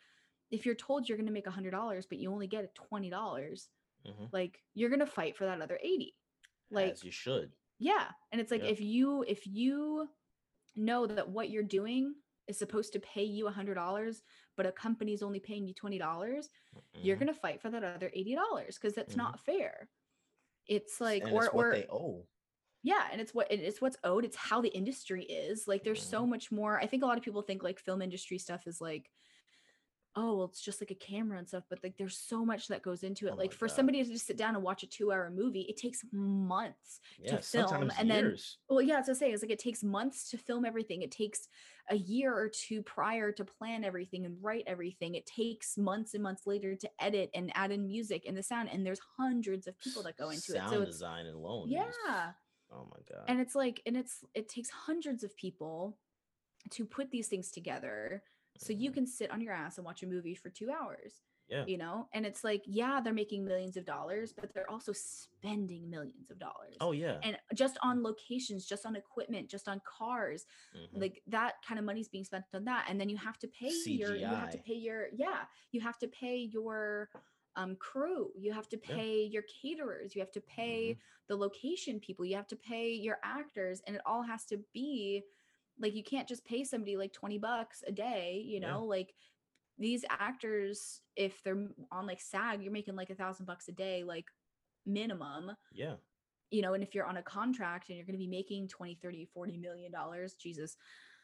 [0.51, 3.09] if you're told you're going to make a hundred dollars, but you only get twenty
[3.09, 3.69] dollars,
[4.07, 4.29] Mhm.
[4.31, 6.15] like you're going to fight for that other eighty.
[6.71, 7.51] Like, As you should.
[7.77, 8.69] yeah, and it's like Yeah.
[8.69, 10.09] if you if you
[10.75, 12.15] know that what you're doing
[12.47, 14.23] is supposed to pay you a hundred dollars,
[14.55, 16.49] but a company's only paying you twenty dollars,
[16.93, 17.19] you're Mhm.
[17.19, 19.17] gonna fight for that other eighty dollars because that's Mhm.
[19.17, 19.89] not fair.
[20.65, 22.27] It's like and or it's what or they owe.
[22.83, 24.25] Yeah, and it's what it's what's owed.
[24.25, 25.67] It's how the industry is.
[25.67, 26.29] Like there's so Mm-hmm.
[26.29, 26.79] much more.
[26.79, 29.09] I think a lot of people think like film industry stuff is like,
[30.15, 32.81] oh well, it's just like a camera and stuff, but like there's so much that
[32.81, 33.33] goes into it.
[33.33, 33.75] Oh like for God.
[33.75, 37.37] somebody to just sit down and watch a two hour movie, it takes months Yeah,
[37.37, 38.57] film, sometimes and then- years.
[38.69, 41.03] well, yeah, it's to say it's like it takes months to film everything.
[41.03, 41.47] It takes
[41.91, 45.15] a year or two prior to plan everything and write everything.
[45.15, 48.69] It takes months and months later to edit and add in music and the sound.
[48.71, 50.75] And there's hundreds of people that go into Sound it.
[50.75, 51.69] So design alone.
[51.69, 52.31] yeah,
[52.71, 53.25] Oh my god.
[53.27, 55.97] and it's like and it's it takes hundreds of people
[56.71, 58.23] to put these things together
[58.57, 58.93] so you Mhm.
[58.93, 61.65] can sit on your ass and watch a movie for two hours Yeah.
[61.65, 65.89] you know and it's like yeah they're making millions of dollars but they're also spending
[65.89, 67.19] millions of dollars Oh yeah.
[67.23, 70.89] and just on locations just on equipment just on cars Mhm.
[71.01, 73.47] like that kind of money is being spent on that and then you have to
[73.47, 77.09] pay your you have to pay your yeah you have to pay your
[77.59, 78.95] um crew you have to Yeah.
[78.95, 80.97] pay your caterers you have to pay Mhm.
[81.27, 85.23] the location people you have to pay your actors and it all has to be
[85.77, 88.71] like you can't just pay somebody like 20 bucks a day you Yeah.
[88.71, 89.13] know like
[89.77, 94.03] these actors if they're on like sag you're making like a thousand bucks a day
[94.03, 94.25] like
[94.85, 95.95] minimum Yeah.
[96.51, 98.95] you know and if you're on a contract and you're going to be making 20
[98.95, 100.77] 30 40 million dollars jesus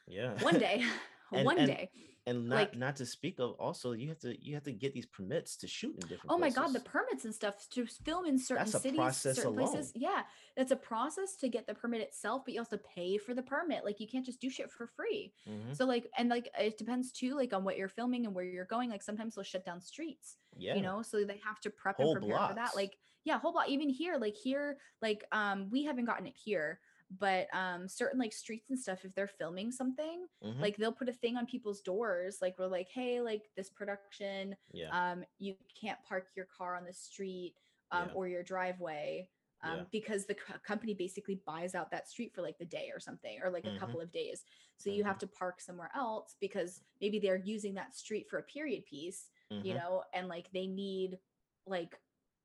[0.06, 0.34] Yeah.
[0.42, 0.84] one day
[1.32, 1.90] And- one and day
[2.26, 4.92] and not like- not to speak of also you have to you have to get
[4.92, 8.26] these permits to shoot in different oh my god the permits and stuff to film
[8.26, 10.22] in certain That's a cities process certain places yeah
[10.56, 13.84] that's a process to get the permit itself but you also pay for the permit
[13.84, 15.32] like you can't just do shit for free.
[15.48, 15.76] Mhm.
[15.76, 18.64] so like and like it depends too like on what you're filming and where you're
[18.64, 20.74] going like sometimes they'll shut down streets yeah.
[20.74, 23.52] you know so they have to prep Whole and prepare for that like yeah whole
[23.52, 26.80] block even here like here like um we haven't gotten it here
[27.10, 30.60] but um certain like streets and stuff if they're filming something Mhm.
[30.60, 34.56] like they'll put a thing on people's doors like we're like hey like this production
[34.72, 37.54] yeah um you can't park your car on the street
[37.92, 38.14] um Yeah.
[38.14, 39.28] or your driveway
[39.62, 39.84] um Yeah.
[39.92, 43.40] because the co- company basically buys out that street for like the day or something
[43.42, 43.78] or like a Mhm.
[43.78, 44.44] couple of days
[44.76, 48.42] so you have to park somewhere else because maybe they're using that street for a
[48.42, 49.30] period piece
[49.62, 49.76] you Mhm.
[49.76, 51.20] know and like they need
[51.66, 52.00] like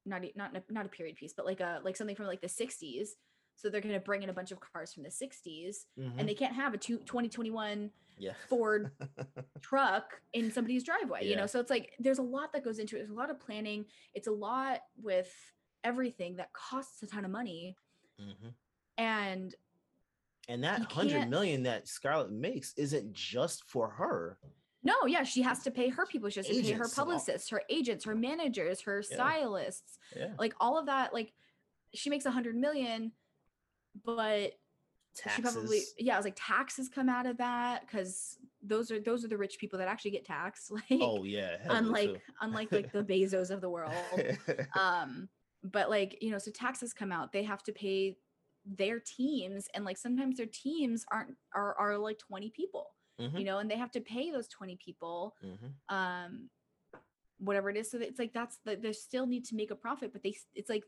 [0.05, 3.17] not not not a period piece but like a like something from like the 60s
[3.55, 6.13] So they're going to bring in a bunch of cars from the 60s Mhm.
[6.19, 8.33] and they can't have a two, 2021 yeah.
[8.49, 8.91] Ford
[9.61, 11.45] truck in somebody's driveway, you know?
[11.45, 12.99] So it's like there's a lot that goes into it.
[12.99, 13.85] There's a lot of planning.
[14.13, 15.31] It's a lot with
[15.83, 17.75] everything that costs a ton of money.
[18.19, 18.53] Mhm.
[18.97, 19.55] And
[20.47, 24.39] And that You hundred can't- million that Scarlett makes isn't just for her.
[24.83, 26.27] no, yeah, she has to pay her people.
[26.29, 30.33] She has to pay her Agents publicists, her agents, her managers, her stylists, Yeah.
[30.39, 31.13] like all of that.
[31.13, 31.33] Like
[31.93, 33.11] she makes a hundred million,
[34.05, 34.53] but
[35.13, 35.35] Taxes.
[35.35, 39.25] she probably yeah, I was like taxes come out of that because those are those
[39.25, 40.71] are the rich people that actually get taxed.
[40.89, 41.57] Like oh yeah.
[41.69, 43.93] unlike unlike like the Bezos of the world.
[44.79, 45.27] um
[45.63, 48.17] but like you know so taxes come out they have to pay
[48.65, 52.87] their teams and like sometimes their teams aren't are, are like 20 people
[53.19, 53.37] Mhm.
[53.39, 55.73] you know and they have to pay those 20 people Mhm.
[55.95, 56.49] um
[57.39, 60.13] whatever it is so it's like that's the, they still need to make a profit
[60.13, 60.83] but they it's like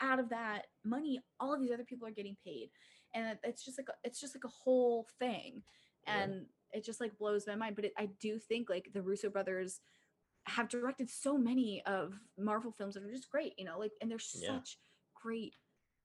[0.00, 2.70] out of that money all of these other people are getting paid
[3.14, 5.62] and it's just like a, it's just like a whole thing
[6.06, 6.22] Yeah.
[6.22, 9.28] and it just like blows my mind but it, i do think like the russo
[9.28, 9.80] brothers
[10.46, 14.10] have directed so many of marvel films that are just great you know like and
[14.10, 14.56] they're Yeah.
[14.58, 14.78] such
[15.14, 15.54] great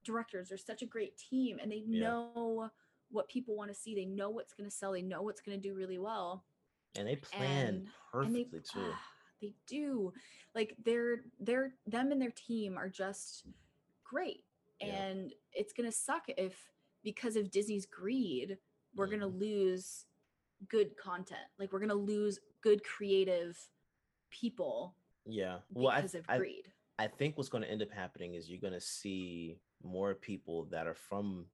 [0.03, 2.01] directors they're such a great team and they Yeah.
[2.09, 2.69] know
[3.11, 5.59] what people want to see they know what's going to sell they know what's going
[5.59, 6.43] to do really well
[6.97, 8.91] And they plan and- and perfectly they too.
[8.91, 9.01] Ah,
[9.41, 10.13] they do
[10.53, 13.45] like they're they're them and their team are just
[14.05, 14.43] great
[14.79, 14.87] Yeah.
[15.07, 16.71] and it's gonna suck if
[17.03, 18.57] because of disney's greed
[18.95, 19.39] we're gonna Mhm.
[19.39, 20.05] lose
[20.69, 23.57] good content like we're gonna lose good creative
[24.29, 25.59] people Yeah.
[25.71, 28.49] Well, because th- of I, greed I think what's going to end up happening is
[28.49, 31.49] you're going to see more people that are from,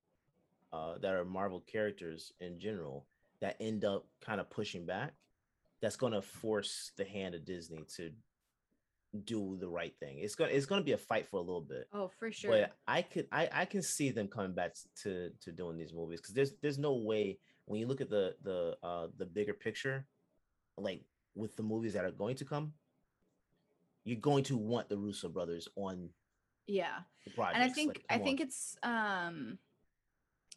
[0.71, 3.07] uh, that are Marvel characters in general
[3.39, 5.15] that end up kind of pushing back.
[5.79, 8.11] That's going to force the hand of Disney to
[9.25, 10.19] do the right thing.
[10.19, 11.87] It's going to it's to be a fight for a little bit.
[11.93, 15.51] oh for sure But I could I I can see them coming back to to
[15.51, 19.07] doing these movies because there's there's no way when you look at the the uh
[19.17, 20.05] the bigger picture,
[20.77, 21.03] like
[21.35, 22.73] with the movies that are going to come,
[24.03, 26.09] you're going to want the Russo brothers on
[26.67, 29.57] yeah the and i think i think it's um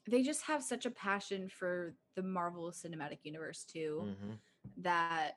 [0.09, 4.33] they just have such a passion for the marvel cinematic universe too Mm-hmm.
[4.83, 5.33] that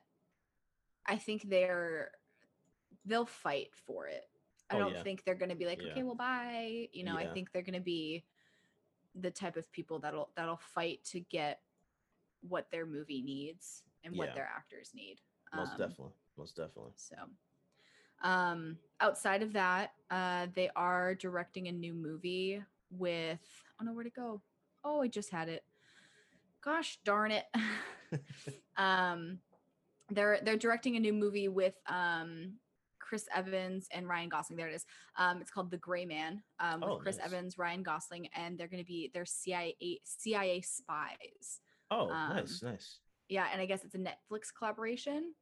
[1.10, 2.10] I think they're
[3.08, 4.24] they'll fight for it.
[4.70, 5.02] I Oh, don't yeah.
[5.02, 5.90] think they're going to be like, Yeah.
[5.90, 6.88] okay, well, bye.
[6.92, 8.24] You know, I think they're going to be
[9.14, 11.60] the type of people that'll that'll fight to get
[12.42, 15.16] what their movie needs and what their actors need.
[15.54, 16.92] most Um, definitely, most definitely.
[16.96, 17.16] So,
[18.22, 23.40] um, outside of that, uh, they are directing a new movie with.
[23.80, 24.42] Oh no, where to go?
[24.84, 25.64] Oh, I just had it.
[26.62, 27.46] Gosh darn it.
[28.76, 29.38] um,
[30.10, 32.54] they're they're directing a new movie with um
[33.08, 34.58] Chris Evans and Ryan Gosling.
[34.58, 34.84] There it is.
[35.16, 36.42] Um, it's called The Gray Man.
[36.60, 37.26] Um, with Oh, Chris nice.
[37.26, 41.60] Evans, Ryan Gosling, and they're going to be they're CIA CIA spies.
[41.90, 42.98] Oh, um, nice, nice.
[43.30, 45.32] Yeah, and I guess it's a Netflix collaboration.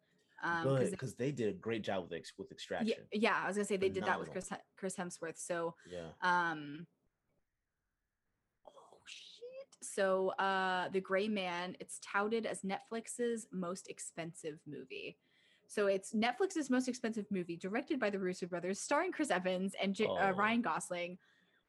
[0.44, 2.94] Um, 'cause Good they- because they did a great job with with extraction.
[3.10, 5.38] yeah, yeah, I was gonna say they did that with Chris Chris Hemsworth.
[5.38, 6.10] So, Yeah.
[6.22, 6.86] um,
[8.66, 9.76] oh shit.
[9.82, 11.76] So, uh, The Gray Man.
[11.80, 15.18] It's touted as Netflix's most expensive movie.
[15.68, 19.94] So it's Netflix's most expensive movie, directed by the Russo brothers, starring Chris Evans and
[19.94, 20.36] J- uh, Oh.
[20.36, 21.18] Ryan Gosling.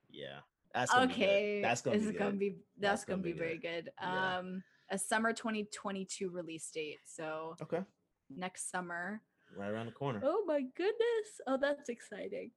[0.10, 0.40] Yeah.
[0.74, 1.62] That's gonna okay, Be.
[1.62, 3.86] That's gonna be gonna be that's, That's gonna, gonna be, be very good.
[3.86, 3.92] good.
[4.00, 4.38] Yeah.
[4.38, 7.00] Um, a summer 2022 release date.
[7.06, 7.82] So Okay.
[8.30, 9.22] next summer.
[9.56, 10.20] Right around the corner.
[10.24, 11.42] Oh my goodness!
[11.48, 12.52] Oh, that's exciting.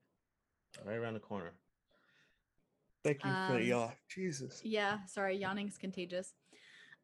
[0.84, 1.52] Right around the corner.
[3.04, 3.92] Thank you for the Um, yawn.
[4.08, 4.60] Jesus.
[4.64, 6.34] Yeah, sorry, yawning's contagious.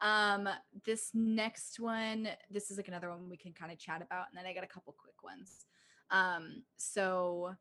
[0.00, 0.48] Um,
[0.84, 4.36] this next one, this is like another one we can kind of chat about, and
[4.36, 5.66] then I got a couple quick ones.
[6.10, 7.54] Um, so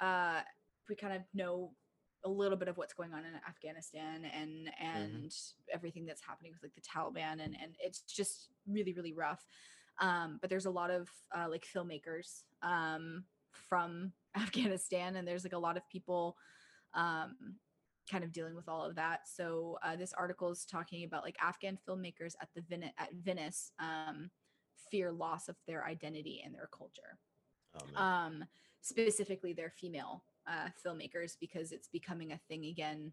[0.00, 0.40] uh
[0.88, 1.70] we kind of know
[2.24, 5.32] a little bit of what's going on in Afghanistan and and
[5.72, 9.44] everything that's happening with like the Taliban and and it's just really really rough.
[10.00, 13.24] Um, but there's a lot of uh, like filmmakers um,
[13.68, 16.36] from Afghanistan, and there's like a lot of people
[16.94, 17.56] um,
[18.10, 19.20] kind of dealing with all of that.
[19.26, 23.72] So uh, this article is talking about like Afghan filmmakers at the Venice at Venice
[23.78, 24.30] um,
[24.90, 27.18] fear loss of their identity and their culture.
[27.74, 28.02] Oh.
[28.02, 28.44] Um,
[28.80, 33.12] specifically, their female uh, filmmakers because it's becoming a thing again,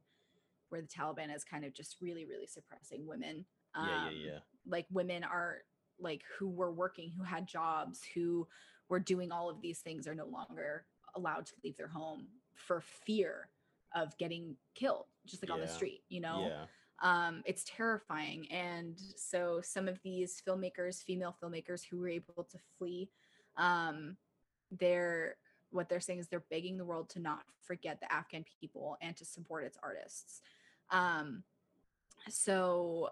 [0.70, 3.46] where the Taliban is kind of just really, really suppressing women.
[3.76, 4.40] yeah, yeah, Um, yeah.
[4.68, 5.60] like women are
[6.00, 8.48] like who were working who had jobs who
[8.88, 12.82] were doing all of these things are no longer allowed to leave their home for
[13.06, 13.50] fear
[13.96, 16.66] of getting killed just like on the street you know Yeah.
[17.28, 22.58] um it's terrifying and so some of these filmmakers female filmmakers who were able to
[22.78, 23.10] flee
[23.58, 24.18] um
[24.80, 25.36] they're
[25.72, 29.16] what they're saying is they're begging the world to not forget the Afghan people and
[29.18, 30.42] to support its artists.
[30.90, 31.44] Um,
[32.28, 33.10] so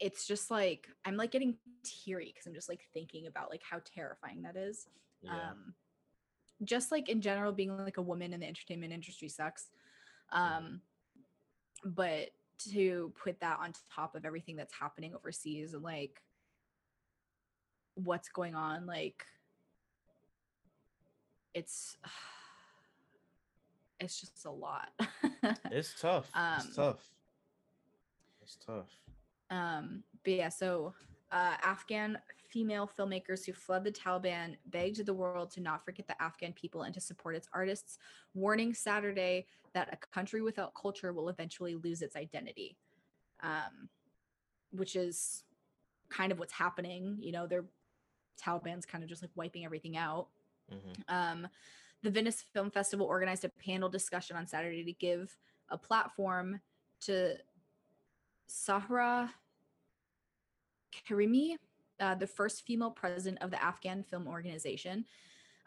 [0.00, 3.80] it's just like I'm like getting teary because I'm just like thinking about like how
[3.84, 4.86] terrifying that is.
[5.22, 5.32] Yeah.
[5.32, 5.74] Um,
[6.62, 9.70] just like in general, being like a woman in the entertainment industry sucks.
[10.32, 10.80] Um,
[11.84, 12.30] but
[12.70, 16.22] to put that on top of everything that's happening overseas and like
[17.94, 19.24] what's going on, like
[21.54, 21.96] it's
[24.00, 24.88] it's just a lot.
[25.70, 26.30] it's tough.
[26.34, 27.10] um, it's tough.
[28.42, 28.90] It's tough.
[29.50, 30.94] Um, but yeah, so
[31.32, 32.18] uh, Afghan
[32.54, 36.82] female filmmakers who fled the Taliban begged the world to not forget the Afghan people
[36.82, 37.98] and to support its artists,
[38.32, 42.76] warning Saturday that a country without culture will eventually lose its identity,
[43.42, 43.88] um,
[44.70, 45.42] which is
[46.10, 47.16] kind of what's happening.
[47.18, 47.64] You know, they're
[48.40, 50.28] Taliban's kind of just like wiping everything out.
[50.70, 51.04] Mhm.
[51.08, 51.48] Um,
[52.02, 55.36] the Venice Film Festival organized a panel discussion on Saturday to give
[55.70, 56.60] a platform
[57.00, 57.36] to
[58.46, 59.34] Sahra
[60.92, 61.58] Karimi,
[62.00, 65.04] uh, the first female president of the Afghan Film Organization,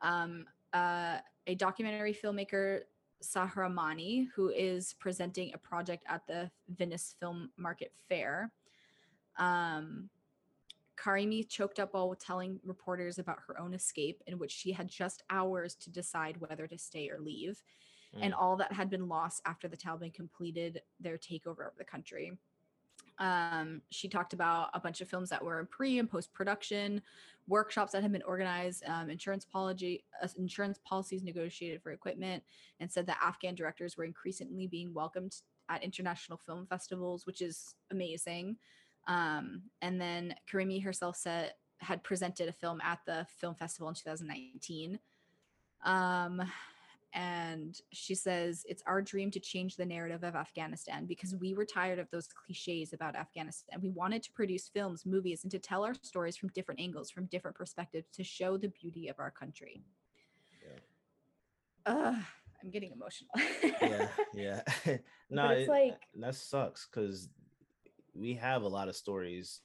[0.01, 2.81] um, uh, a documentary filmmaker,
[3.21, 8.51] Sahra Mani, who is presenting a project at the Venice Film Market Fair.
[9.37, 10.09] Um,
[10.97, 15.23] Karimi choked up while telling reporters about her own escape, in which she had just
[15.29, 17.63] hours to decide whether to stay or leave,
[18.21, 18.37] and Mm.
[18.37, 22.37] all that had been lost after the Taliban completed their takeover of the country.
[23.19, 27.01] Um, she talked about a bunch of films that were in pre and post production,
[27.47, 32.43] workshops that had been organized, um, insurance policy, uh, insurance policies negotiated for equipment,
[32.79, 35.35] and said that Afghan directors were increasingly being welcomed
[35.69, 38.57] at international film festivals, which is amazing.
[39.07, 43.95] Um, and then Karimi herself said had presented a film at the film festival in
[43.95, 44.99] 2019.
[45.85, 46.41] Um,
[47.13, 51.65] and she says it's our dream to change the narrative of Afghanistan because we were
[51.65, 53.79] tired of those cliches about Afghanistan.
[53.81, 57.25] We wanted to produce films, movies, and to tell our stories from different angles, from
[57.27, 59.81] different perspectives, to show the beauty of our country.
[61.85, 62.15] Uh,
[62.63, 63.29] I'm getting emotional.
[63.81, 64.61] yeah, yeah.
[65.29, 67.29] no, it's it- like- that sucks because
[68.13, 69.61] we have a lot of stories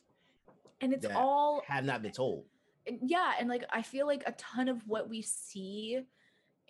[0.80, 2.44] and it's all have not been told.
[3.02, 6.00] yeah and like i feel like a ton of what we see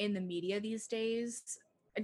[0.02, 1.58] in the media these days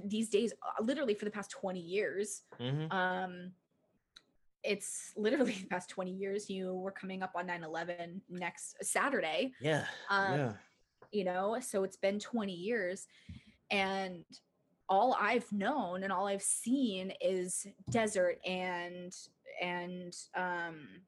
[0.04, 2.92] these days uh, literally for the past 20 years Mhm.
[2.92, 3.52] um
[4.62, 9.84] it's literally the past 20 years you were coming up on 9-11 next saturday Yeah,
[10.10, 10.52] um, yeah.
[11.12, 13.06] you know so it's been 20 years
[13.70, 14.24] and
[14.88, 19.14] all i've known and all i've seen is desert and
[19.60, 21.02] and um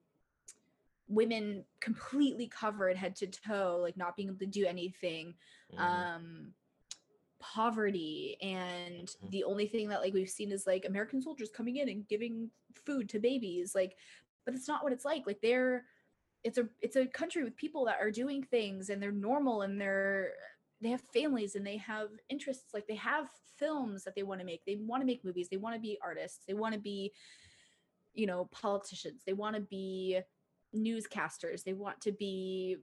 [1.08, 5.34] women completely covered head to toe like not being able to do anything
[5.72, 5.78] Mhm.
[5.82, 6.54] um
[7.40, 9.30] poverty and Mhm.
[9.30, 12.50] the only thing that like we've seen is like american soldiers coming in and giving
[12.74, 13.96] food to babies like
[14.44, 15.86] but it's not what it's like like they're
[16.44, 19.80] it's a it's a country with people that are doing things and they're normal and
[19.80, 20.32] they're
[20.80, 24.46] they have families and they have interests like they have films that they want to
[24.46, 27.12] make they want to make movies they want to be artists they want to be
[28.14, 30.20] you know politicians they want to be
[30.74, 32.76] newscasters they want to be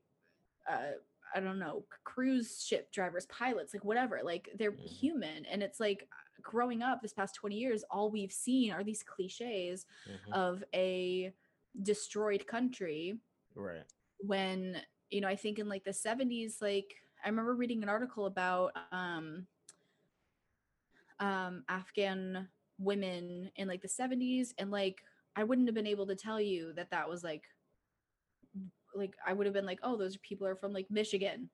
[0.69, 0.91] uh
[1.35, 4.87] i don't know cruise ship drivers pilots like whatever like they're Mhm.
[4.87, 6.07] human and it's like
[6.41, 10.33] growing up this past 20 years all we've seen are these cliches Mhm.
[10.33, 11.33] of a
[11.81, 13.19] destroyed country
[13.55, 13.83] right.
[14.19, 18.25] when you know i think in like the 70s like i remember reading an article
[18.25, 19.47] about um
[21.19, 22.47] um afghan
[22.79, 25.01] women in like the 70s and like
[25.35, 27.43] i wouldn't have been able to tell you that that was like
[28.97, 31.49] like i would have been like oh those people are from like michigan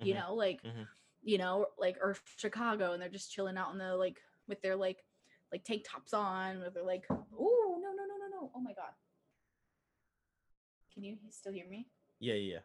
[0.00, 0.18] you Mhm.
[0.20, 0.86] know like Mhm.
[1.22, 4.18] you know like or chicago and they're just chilling out in the like
[4.48, 5.04] with their like
[5.52, 8.72] like tank tops on with their like oh no no no no no oh my
[8.72, 8.92] god
[10.92, 11.86] can you still hear me
[12.20, 12.54] Yeah, yeah.
[12.54, 12.60] yeah.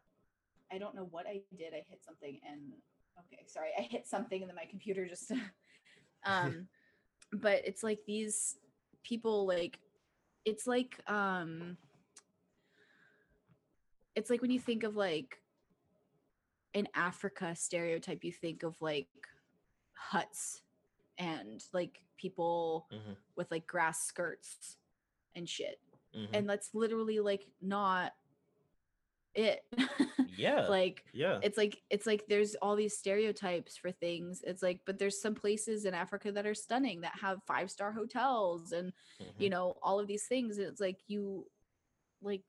[0.73, 1.73] I don't know what I did.
[1.73, 2.71] I hit something and
[3.19, 3.71] okay, sorry.
[3.77, 5.31] I hit something and then my computer just
[6.25, 6.67] um
[7.33, 8.57] but it's like these
[9.03, 9.79] people like
[10.45, 11.77] it's like um
[14.15, 15.41] it's like when you think of like
[16.73, 19.07] in Africa stereotype you think of like
[19.93, 20.61] huts
[21.17, 23.15] and like people Mhm.
[23.35, 24.77] with like grass skirts
[25.35, 25.79] and shit.
[26.13, 26.29] Mhm.
[26.33, 28.13] And that's literally like not
[29.33, 29.63] it.
[30.37, 31.39] yeah, like yeah.
[31.41, 35.35] it's like it's like there's all these stereotypes for things it's like but there's some
[35.35, 38.91] places in africa that are stunning that have five star hotels and
[39.37, 39.51] you Mhm.
[39.51, 41.45] know all of these things and it's like you
[42.21, 42.43] like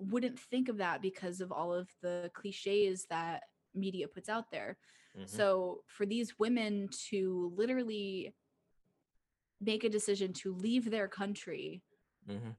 [0.00, 3.44] wouldn't think of that because of all of the cliches that
[3.74, 4.78] media puts out there.
[5.16, 5.28] Mhm.
[5.28, 8.34] So for these women to literally
[9.60, 11.82] make a decision to leave their country
[12.26, 12.56] Mhm.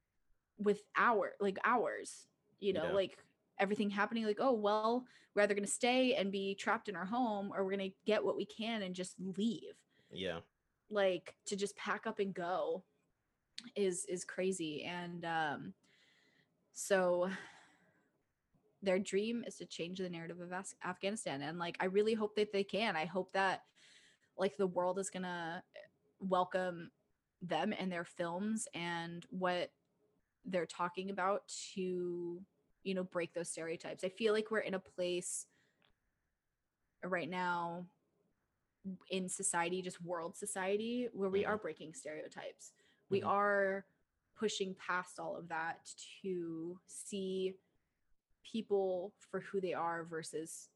[0.57, 2.27] with hour like hours,
[2.59, 2.91] you know, Yeah.
[2.93, 3.23] like
[3.57, 7.51] everything happening like, oh well, we're either gonna stay and be trapped in our home
[7.53, 9.75] or we're gonna get what we can and just leave.
[10.11, 10.41] yeah
[10.89, 12.83] Like to just pack up and go
[13.75, 14.83] is is crazy.
[14.83, 15.73] And um
[16.73, 17.29] so
[18.83, 22.35] their dream is to change the narrative of Af- Afghanistan and like I really hope
[22.35, 22.95] that they can.
[22.95, 23.63] I hope that
[24.37, 25.61] like the world is going to
[26.19, 26.91] welcome
[27.41, 29.71] them and their films and what
[30.45, 32.41] they're talking about to
[32.83, 34.03] you know break those stereotypes.
[34.03, 35.45] I feel like we're in a place
[37.03, 37.85] right now
[39.11, 41.49] in society just world society where we Mhm.
[41.49, 42.73] are breaking stereotypes.
[43.09, 43.27] We Mhm.
[43.27, 43.85] are
[44.41, 45.77] pushing past all of that
[46.23, 47.53] to see
[48.51, 50.69] people for who they are versus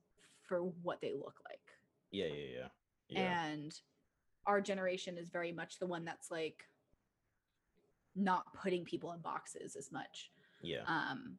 [0.48, 1.60] for what they look like.
[2.12, 2.68] yeah yeah yeah
[3.10, 3.72] yeah And
[4.46, 6.60] our generation is very much the one that's like
[8.16, 10.32] not putting people in boxes as much.
[10.62, 11.38] yeah Um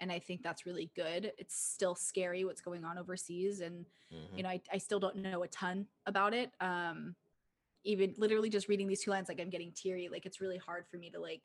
[0.00, 1.32] and I think that's really good.
[1.38, 4.36] It's still scary what's going on overseas and Mhm.
[4.36, 6.50] you know, I, I still don't know a ton about it.
[6.60, 7.14] Um,
[7.84, 10.08] even literally just reading these two lines, like I'm getting teary.
[10.08, 11.42] Like it's really hard for me to like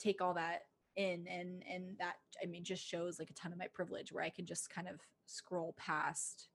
[0.00, 0.62] take all that
[0.96, 4.24] in, and and that I mean just shows like a ton of my privilege where
[4.24, 6.48] I can just kind of scroll past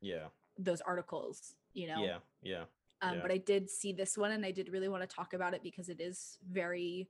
[0.00, 2.02] yeah those articles, you know.
[2.02, 2.64] yeah yeah
[3.02, 3.22] Um, yeah.
[3.22, 5.62] But I did see this one, and I did really want to talk about it
[5.62, 7.08] because it is very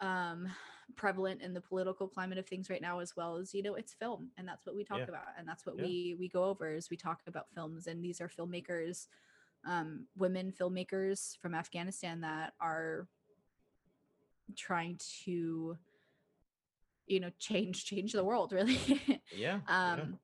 [0.00, 0.48] um
[0.96, 3.92] prevalent in the political climate of things right now as well as you know it's
[3.94, 5.04] film and that's what we talk Yeah.
[5.08, 5.84] about and that's what Yeah.
[5.84, 9.06] we we go over is we talk about films and these are filmmakers
[9.66, 13.08] um women filmmakers from afghanistan that are
[14.56, 15.76] trying to
[17.06, 18.78] you know change change the world really
[19.36, 20.18] yeah um,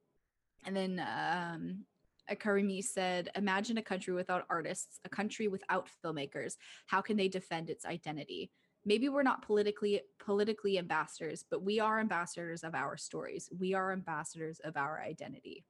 [0.64, 1.84] and then um,
[2.30, 6.56] Akarimi said, "Imagine a country without artists, a country without filmmakers.
[6.86, 8.50] How can they defend its identity?
[8.84, 13.48] Maybe we're not politically politically ambassadors, but we are ambassadors of our stories.
[13.56, 15.64] We are ambassadors of our identity."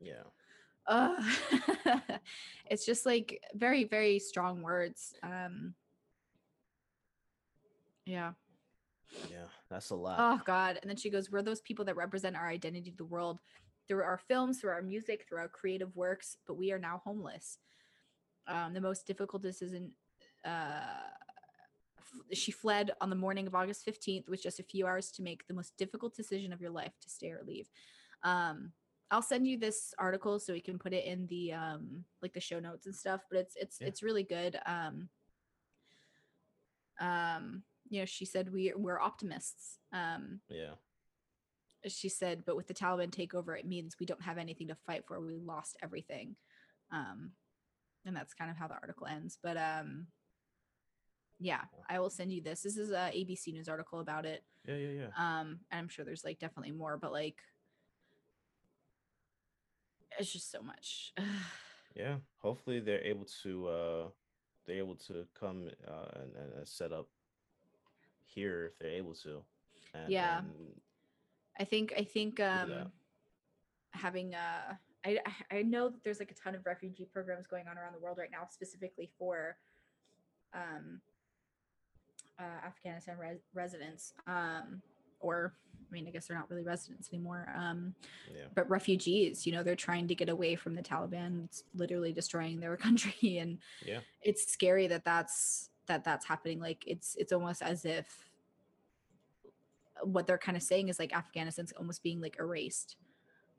[0.00, 0.24] yeah
[0.86, 1.22] Uh,
[2.66, 5.14] it's just like very very strong words.
[5.22, 5.74] Um,
[8.12, 8.32] yeah.
[9.30, 10.78] yeah that's a lot Oh God.
[10.80, 13.40] And then she goes, We're those people that represent our identity to the world
[13.88, 17.58] through our films, through our music, through our creative works, but we are now homeless.
[18.46, 19.92] Um, the most difficult decision
[20.44, 21.08] uh
[21.98, 25.22] f- she fled on the morning of August 15th with just a few hours to
[25.22, 27.68] make the most difficult decision of your life to stay or leave.
[28.22, 28.72] Um
[29.10, 32.40] I'll send you this article so we can put it in the um like the
[32.40, 33.88] show notes and stuff, but it's it's Yeah.
[33.88, 34.58] it's really good.
[34.66, 35.08] Um
[37.00, 37.62] um
[37.92, 39.78] you know she said we we're optimists.
[39.92, 40.76] Um yeah.
[41.86, 45.04] she said but with the taliban takeover it means we don't have anything to fight
[45.06, 45.20] for.
[45.20, 46.36] We lost everything.
[46.90, 47.32] Um
[48.06, 50.06] and that's kind of how the article ends but um
[51.38, 52.62] yeah i will send you this.
[52.62, 54.42] This is a abc news article about it.
[54.66, 55.08] Yeah yeah yeah.
[55.18, 57.42] Um and i'm sure there's like definitely more but like
[60.18, 61.12] it's just so much.
[61.94, 64.04] Yeah hopefully they're able to uh
[64.64, 67.06] they're able to come uh and, and set up
[68.34, 69.42] here if they're able to
[69.94, 70.38] and, Yeah.
[70.38, 70.50] and
[71.58, 72.90] I think I think um
[73.90, 74.74] having uh
[75.04, 75.18] I
[75.50, 77.98] I- I know that there's like a ton of refugee programs going on around the
[78.00, 79.56] world right now specifically for
[80.54, 81.00] um
[82.38, 84.80] uh Afghanistan res- residents um
[85.20, 85.54] or
[85.90, 87.94] I mean I guess they're not really residents anymore um
[88.34, 88.44] yeah.
[88.54, 92.60] but refugees you know they're trying to get away from the Taliban it's literally destroying
[92.60, 94.00] their country and yeah.
[94.22, 98.30] it's scary that that's that that's happening like it's it's almost as if
[100.02, 102.96] what they're kind of saying is like afghanistan's almost being like erased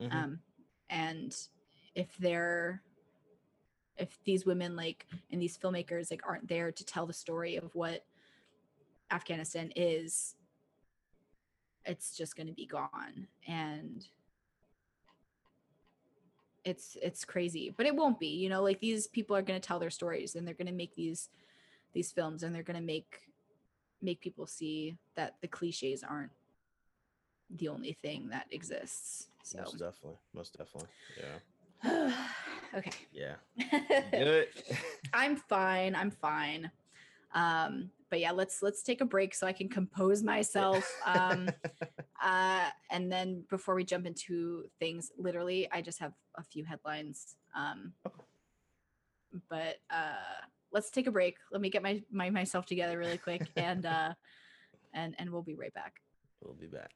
[0.00, 0.12] Mhm.
[0.12, 0.38] um
[0.90, 1.36] and
[1.94, 2.82] if they're
[3.96, 7.72] if these women like and these filmmakers like aren't there to tell the story of
[7.76, 8.04] what
[9.12, 10.34] afghanistan is
[11.86, 14.08] it's just going to be gone and
[16.64, 19.64] it's it's crazy but it won't be you know like these people are going to
[19.66, 21.28] tell their stories and they're going to make these
[21.94, 23.20] these films and they're going to make
[24.02, 26.32] make people see that the cliches aren't
[27.56, 29.58] the only thing that exists so.
[29.58, 32.10] Most definitely most definitely yeah.
[32.74, 32.90] Okay.
[33.12, 33.34] Yeah.
[34.10, 34.48] Good
[35.14, 36.70] i'm fine i'm fine.
[37.34, 41.48] Um but yeah let's let's take a break so i can compose myself um
[42.22, 47.34] uh and then before we jump into things literally i just have a few headlines
[47.56, 47.92] um
[49.50, 51.36] but uh let's take a break.
[51.50, 54.12] Let me get my, my myself together really quick and uh
[54.92, 55.94] and and we'll be right back.
[56.42, 56.90] We'll be back.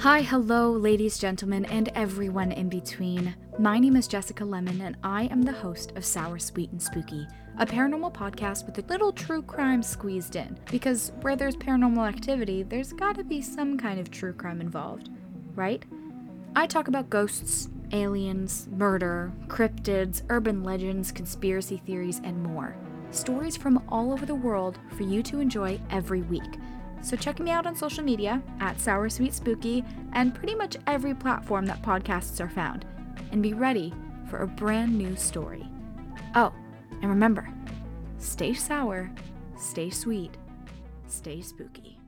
[0.00, 3.34] Hi, hello, ladies, gentlemen, and everyone in between.
[3.58, 7.28] My name is Jessica Lemon, and I am the host of Sour, Sweet, and Spooky,
[7.56, 10.58] a paranormal podcast with a little true crime squeezed in.
[10.72, 15.08] Because where there's paranormal activity, there's gotta be some kind of true crime involved,
[15.54, 15.84] right?
[16.56, 22.74] I talk about ghosts, aliens, murder, cryptids, urban legends, conspiracy theories, and more.
[23.12, 26.58] Stories from all over the world for you to enjoy every week.
[27.02, 31.14] So check me out on social media at Sour Sweet Spooky and pretty much every
[31.14, 32.84] platform that podcasts are found.
[33.34, 33.92] And be ready
[34.30, 35.68] for a brand new story.
[36.36, 36.52] Oh,
[37.02, 37.52] and remember
[38.18, 39.10] stay sour,
[39.58, 40.30] stay sweet,
[41.08, 41.98] stay spooky.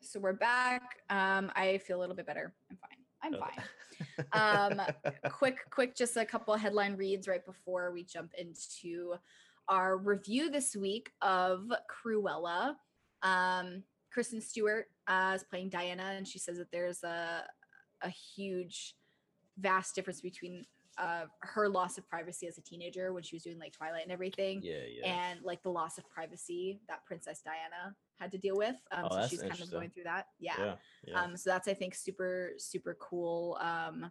[0.00, 0.82] So we're back.
[1.10, 2.54] Um, I feel a little bit better.
[2.70, 2.98] I'm fine.
[3.24, 3.64] I'm fine.
[4.32, 4.80] Um,
[5.30, 9.16] quick, quick, just a couple headline reads right before we jump into
[9.68, 12.76] our review this week of Cruella.
[13.22, 17.42] Um, Kristen Stewart uh, is playing Diana, and she says that there's a
[18.02, 18.94] a huge,
[19.60, 20.64] vast difference between
[20.98, 24.12] uh, her loss of privacy as a teenager when she was doing like Twilight and
[24.12, 25.30] everything, Yeah, yeah.
[25.30, 28.76] and like the loss of privacy that Princess Diana had to deal with.
[28.92, 30.26] Um, Oh, so she's kind of going through that.
[30.38, 30.54] Yeah.
[30.58, 30.74] yeah,
[31.06, 31.22] yeah.
[31.22, 33.56] Um, so that's I think super super cool.
[33.60, 34.10] Um,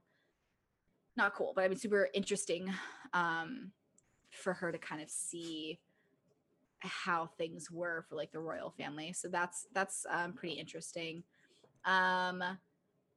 [1.15, 2.73] not cool, but I mean super interesting.
[3.13, 3.71] Um,
[4.31, 5.79] for her to kind of see
[6.79, 9.11] how things were for like the royal family.
[9.13, 11.23] So that's that's um, pretty interesting.
[11.85, 12.43] Um,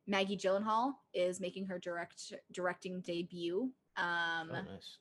[0.06, 3.70] Maggie Gyllenhaal is making her direct directing debut.
[3.96, 4.98] Um, oh, nice.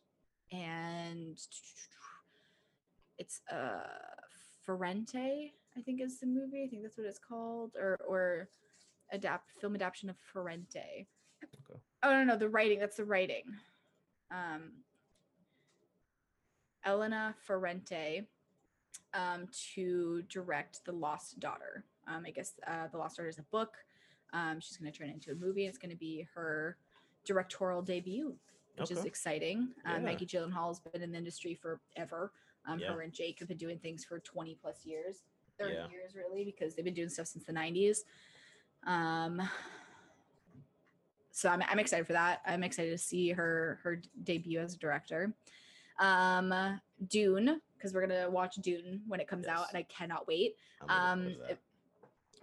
[0.51, 1.39] and
[3.17, 3.81] it's uh
[4.65, 6.63] Ferrante, I think is the movie.
[6.65, 8.49] I think that's what it's called, or or
[9.11, 11.07] adapt film adaptation of Ferrante.
[11.43, 11.79] Okay.
[12.03, 12.79] Oh no, no, the writing.
[12.79, 13.43] That's the writing.
[14.31, 14.71] Um,
[16.85, 18.27] Elena Ferrante
[19.13, 21.83] um, to direct The Lost Daughter.
[22.07, 23.73] Um, I guess uh, The Lost Daughter is a book.
[24.33, 25.65] Um, she's going to turn it into a movie.
[25.65, 26.77] It's going to be her
[27.25, 28.35] directorial debut,
[28.77, 29.07] which is Okay.
[29.07, 29.73] exciting.
[29.85, 29.99] Um, Yeah.
[29.99, 32.31] Maggie Gyllenhaal has been in the industry forever.
[32.65, 32.93] Um, Yeah.
[32.93, 35.23] Her and Jake have been doing things for 20 plus years,
[35.57, 35.89] 30 Yeah.
[35.89, 38.05] years really, because they've been doing stuff since the 90s.
[38.83, 39.41] Um,
[41.31, 42.41] so I'm, I'm excited for that.
[42.45, 45.33] I'm excited to see her her debut as a director.
[45.99, 50.55] Um, Dune, because we're gonna watch Dune when it comes out, and I cannot wait.
[50.81, 51.51] Um, forward to that.
[51.51, 51.61] it-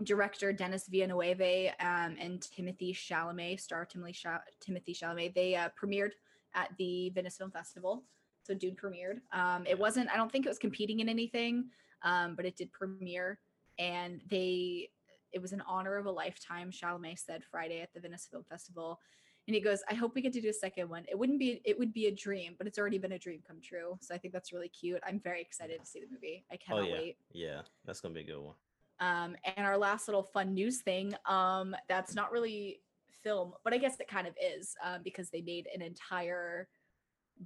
[0.05, 6.11] director Denis Villeneuve um, and Timothy Chalamet, star Timothy, Cha- Timothy Chalamet, they uh, premiered
[6.55, 8.05] at the Venice Film Festival.
[8.45, 9.21] So Dune premiered.
[9.33, 10.09] Um, it wasn't.
[10.11, 11.67] I don't think it was competing in anything,
[12.03, 13.39] um, but it did premiere,
[13.79, 14.89] and they.
[15.33, 16.71] It was an honor of a lifetime.
[16.71, 18.99] Chalamet said Friday at the Venice Film Festival,
[19.47, 21.05] and he goes, "I hope we get to do a second one.
[21.11, 21.61] It wouldn't be.
[21.67, 23.99] It would be a dream, but it's already been a dream come true.
[24.01, 25.03] So I think that's really cute.
[25.07, 26.47] I'm very excited to see the movie.
[26.51, 27.61] I Oh cannot yeah, wait." yeah.
[27.85, 28.55] That's gonna be a good one.
[29.01, 32.81] Um, and our last little fun news thing, um, that's not really
[33.23, 36.69] film, but I guess it kind of is, um, because they made an entire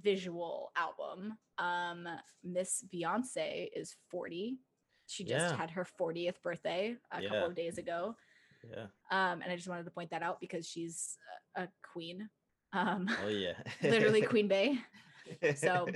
[0.01, 1.37] visual album.
[1.57, 2.07] Um,
[2.43, 4.59] Miss Beyonce is 40.
[5.07, 5.55] She just Yeah.
[5.57, 8.15] had her 40th birthday a couple of days ago.
[8.67, 8.87] Yeah.
[9.11, 11.17] Um, and I just wanted to point that out because she's
[11.55, 12.29] a a queen.
[12.71, 13.53] Um, Oh yeah.
[13.83, 14.79] literally Queen Bey.
[15.55, 15.87] So,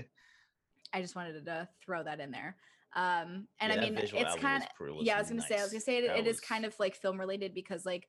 [0.93, 2.55] I just wanted to throw that in there.
[2.95, 4.69] Um, and Yeah, I mean, it's kind of
[5.01, 5.15] yeah.
[5.17, 6.95] I was gonna say, I was gonna say it, it is was- kind of like
[6.95, 8.07] film related because like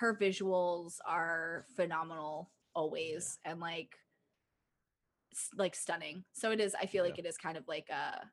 [0.00, 3.90] her visuals are phenomenal always and like
[5.56, 6.24] like stunning.
[6.32, 6.74] So it is.
[6.80, 8.24] I feel like it is kind of like uh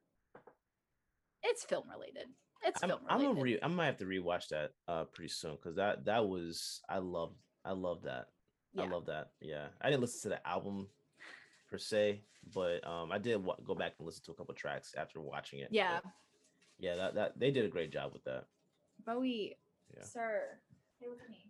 [1.44, 2.28] it's film related.
[2.64, 3.34] It's I'm, film I'm related.
[3.34, 6.82] gonna re- I might have to rewatch that uh pretty soon because that that was
[6.88, 7.34] I love
[7.66, 8.28] I love that
[8.74, 8.84] yeah.
[8.84, 10.88] I love that yeah I didn't listen to the album
[11.72, 12.22] per se
[12.54, 15.60] but um I did wa- go back and listen to a couple tracks after watching
[15.60, 16.00] it but yeah.
[16.78, 18.46] yeah that that they did a great job with that
[19.06, 19.58] Bowie,
[19.98, 20.04] Yeah.
[20.04, 20.60] sir,
[20.96, 21.50] stay with me.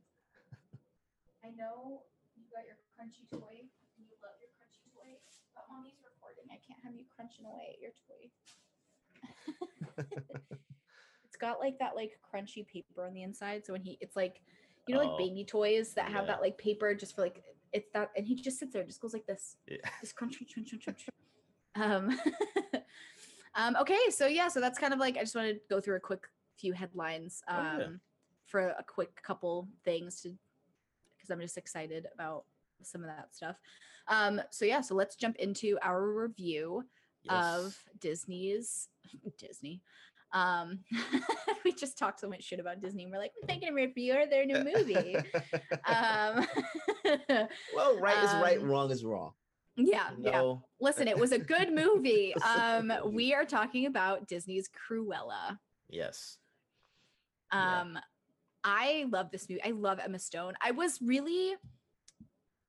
[1.43, 2.03] I know
[2.37, 3.67] you got your crunchy toy.
[3.67, 5.19] and You love your crunchy toy,
[5.53, 6.45] but mommy's recording.
[6.47, 8.31] I can't have you crunching away at your toy.
[11.25, 13.65] it's got like that like crunchy paper on the inside.
[13.65, 14.39] So when he, it's like,
[14.87, 16.31] you know, like Oh, baby toys that have yeah.
[16.31, 17.43] that like paper just for like
[17.73, 20.53] it's that, and he just sits there, just goes like this yeah just crunch, crunch,
[20.53, 21.09] crunch, crunch, crunch.
[21.75, 22.19] Um,
[23.55, 25.95] um, okay, so yeah, so that's kind of like I just wanted to go through
[25.95, 27.87] a quick few headlines um, Oh, yeah.
[28.45, 30.35] for a quick couple things to
[31.15, 32.45] because I'm just excited about
[32.83, 33.55] some of that stuff.
[34.07, 36.83] Um, so yeah, so let's jump into our review
[37.29, 38.89] of Disney's
[39.37, 39.81] Disney.
[40.33, 40.79] Um,
[41.65, 44.45] we just talked so much shit about Disney, and we're like, a review of their
[44.45, 45.15] new movie.
[45.85, 46.47] um,
[47.75, 49.31] well right is right um, wrong is wrong
[49.77, 50.53] yeah, you yeah.
[50.79, 52.35] Listen, it was a good movie.
[52.35, 55.57] Um, we are talking about Disney's Cruella.
[55.89, 56.37] yes
[57.53, 57.81] Yeah.
[57.81, 57.99] Um,
[58.63, 59.63] I love this movie.
[59.63, 60.53] I love Emma Stone.
[60.63, 61.55] I was really,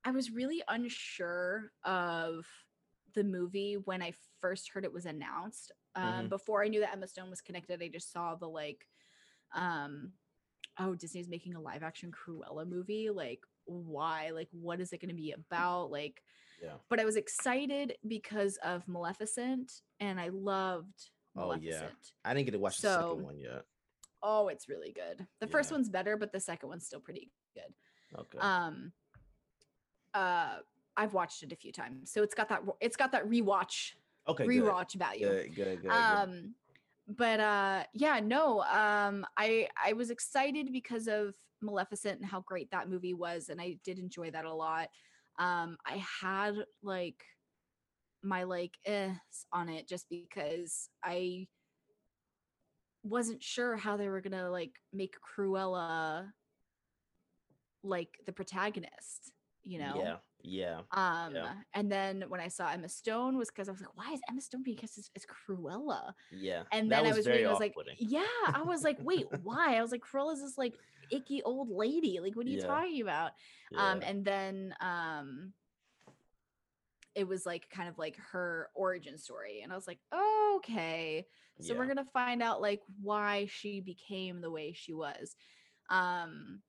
[0.05, 2.47] I was really unsure of
[3.15, 5.73] the movie when I first heard it was announced.
[5.95, 6.29] Um, Mhm.
[6.31, 8.89] Before I knew that Emma Stone was connected, I just saw the like,
[9.53, 10.13] um,
[10.79, 13.11] oh, Disney's making a live action Cruella movie.
[13.11, 14.31] Like, why?
[14.31, 15.91] Like, what is it going to be about?
[15.91, 16.23] Like,
[16.63, 16.79] Yeah.
[16.89, 21.71] but I was excited because of Maleficent, and I loved Oh, yeah.
[21.81, 22.13] Maleficent.
[22.25, 23.67] I didn't get to watch the second one yet.
[24.23, 25.27] Oh, it's really good.
[25.41, 27.75] The first one's better, but the second one's still pretty good.
[28.15, 28.39] Okay.
[28.39, 28.93] Um
[30.15, 30.61] uh
[30.97, 32.13] I've watched it a few times.
[32.13, 33.95] So it's got that it's got that rewatch
[34.29, 34.45] okay.
[34.47, 35.29] rewatch value.
[35.29, 35.55] Good.
[35.55, 35.83] Good.
[35.83, 35.83] Good.
[35.83, 35.91] good.
[35.91, 36.55] Um
[37.09, 38.63] but uh yeah, no.
[38.63, 43.61] Um I I was excited because of Maleficent and how great that movie was and
[43.61, 44.89] I did enjoy that a lot.
[45.39, 47.23] Um I had like
[48.23, 49.13] my like eh
[49.53, 51.49] on it just because I
[53.03, 56.31] wasn't sure how they were gonna like make Cruella
[57.83, 59.33] like the protagonist,
[59.65, 59.95] you know?
[59.97, 60.17] Yeah.
[60.43, 60.81] Yeah.
[60.93, 61.53] Um, Yeah.
[61.75, 64.41] and then when I saw Emma Stone was because I was like, why is Emma
[64.41, 66.13] Stone being cast as, as Cruella?
[66.31, 66.63] Yeah.
[66.73, 68.23] And then I was reading, I was like, yeah,
[68.55, 69.77] I was like, wait, why?
[69.77, 70.75] I was like, Cruella's this like
[71.11, 72.21] icky old lady.
[72.21, 72.67] Like, what are you Yeah.
[72.67, 73.33] talking about?
[73.77, 75.53] Um, and then um
[77.15, 79.61] it was like kind of like her origin story.
[79.63, 79.99] And I was like,
[80.57, 81.27] okay.
[81.61, 85.37] So we're gonna find out like why she became the way she was.
[85.91, 86.61] Um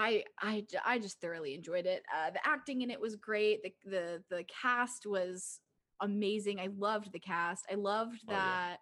[0.00, 2.04] I I I just thoroughly enjoyed it.
[2.14, 3.62] Uh, the acting in it was great.
[3.64, 5.58] The the the cast was
[6.00, 6.60] amazing.
[6.60, 7.64] I loved the cast.
[7.70, 8.76] I loved Oh, yeah.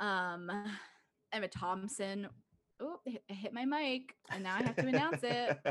[0.00, 0.50] that um
[1.32, 2.28] Emma Thompson.
[2.80, 5.56] Oh, I hit- I hit my mic and now I have to announce it.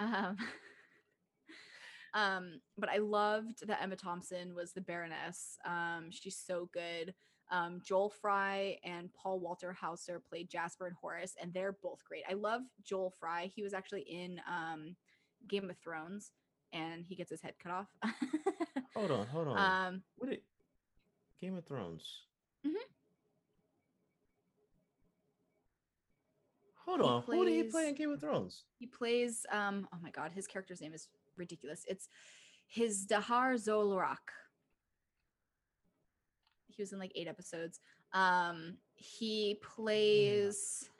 [0.00, 0.36] Um,
[2.14, 5.56] um, but I loved that Emma Thompson was the Baroness.
[5.64, 7.14] Um, she's so good.
[7.52, 12.22] Um, Joel Fry and Paul Walter Hauser played Jasper and Horace, and they're both great.
[12.28, 13.52] I love Joel Fry.
[13.54, 14.96] He was actually in um,
[15.46, 16.32] Game of Thrones,
[16.72, 17.88] and he gets his head cut off.
[18.96, 19.26] hold on.
[19.26, 19.58] Hold on.
[19.86, 20.40] um, what did
[21.40, 22.22] Game of Thrones?
[22.66, 22.72] Mhm.
[26.86, 27.22] Hold He on.
[27.22, 28.64] Who did he play in Game of Thrones?
[28.78, 29.46] he plays.
[29.52, 31.84] Um, oh my god, his character's name is ridiculous.
[31.88, 32.08] It's
[32.76, 34.18] Hizdahr zo Loraq.
[36.82, 37.78] He was in like eight episodes.
[38.12, 40.90] Um, he plays.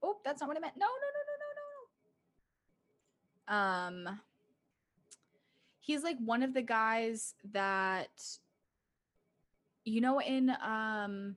[0.00, 0.76] Oh, that's not what I meant.
[0.76, 0.92] No, no,
[3.50, 3.56] no, no, no,
[3.98, 4.08] no, no.
[4.08, 4.20] Um,
[5.80, 8.10] he's like one of the guys that,
[9.84, 11.34] you know, in um,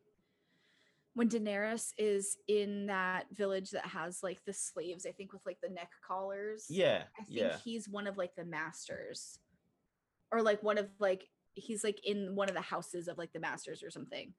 [1.16, 5.58] when Daenerys is in that village that has like the slaves, I think with like
[5.60, 6.68] the neck collars.
[6.70, 7.02] Yeah.
[7.20, 7.58] I think Yeah.
[7.64, 9.40] he's one of like the masters,
[10.32, 13.40] or like one of like he's like in one of the houses of like the
[13.40, 14.34] masters or something.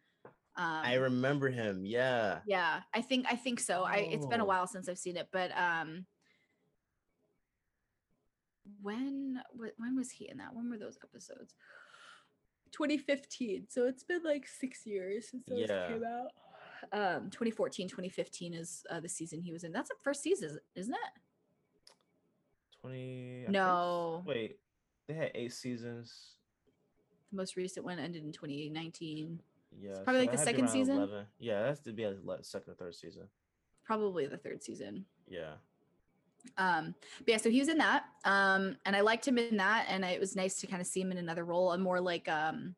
[0.58, 1.84] Um, I remember him.
[1.84, 2.38] Yeah.
[2.46, 3.82] yeah, I think I think so.
[3.84, 4.46] I it's been a Oh.
[4.46, 6.06] while since I've seen it, but um,
[8.82, 9.40] when
[9.76, 10.54] when was he in that?
[10.54, 11.54] When were those episodes?
[12.72, 13.66] 2015.
[13.68, 15.88] So it's been like six years since those Yeah.
[15.88, 16.30] came out.
[16.92, 19.72] Um, 2014, 2015 is uh, the season he was in.
[19.72, 21.20] That's the first season, isn't it?
[22.80, 22.96] 20.
[22.96, 24.22] I think No.
[24.26, 24.58] Wait.
[25.08, 26.36] They had eight seasons.
[27.37, 29.41] Most recent one ended in 2019.
[29.78, 29.93] Yeah.
[30.05, 30.97] probably, like, the had to be second season?
[30.97, 31.26] 11.
[31.39, 31.62] Yeah.
[31.62, 33.24] That's to be like second or third season.
[33.84, 35.05] Probably the third season.
[35.28, 35.53] Yeah.
[36.59, 38.05] Um, but yeah, so he was in that.
[38.24, 41.01] Um, and I liked him in that, and it was nice to kind of see
[41.01, 42.74] him in another role, a more like um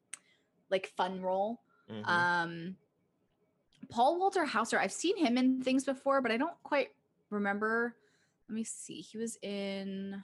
[0.70, 1.60] like fun role.
[1.90, 2.06] Mhm.
[2.06, 2.76] Um
[3.90, 6.88] Paul Walter Hauser, I've seen him in things before, but I don't quite
[7.30, 7.94] remember.
[8.48, 9.00] Let me see.
[9.00, 10.22] He was in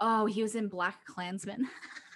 [0.00, 1.60] Oh, he was in BlacKkKlansman.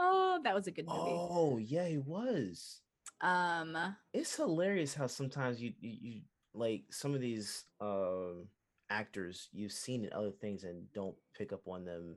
[0.00, 0.98] oh, that was a good movie.
[1.14, 2.80] oh, yeah, it was.
[3.20, 3.76] Um
[4.14, 6.20] It's hilarious how sometimes you, you, you
[6.54, 8.48] like some of these um
[8.88, 12.16] actors you've seen in other things and don't pick up on them.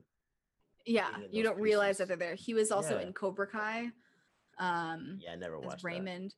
[0.86, 2.34] yeah, you don't realize that they're there.
[2.34, 3.06] He was also Yeah.
[3.06, 3.90] in Cobra Kai.
[4.58, 5.88] Um Yeah, I never watched that.
[5.88, 6.34] Raymond.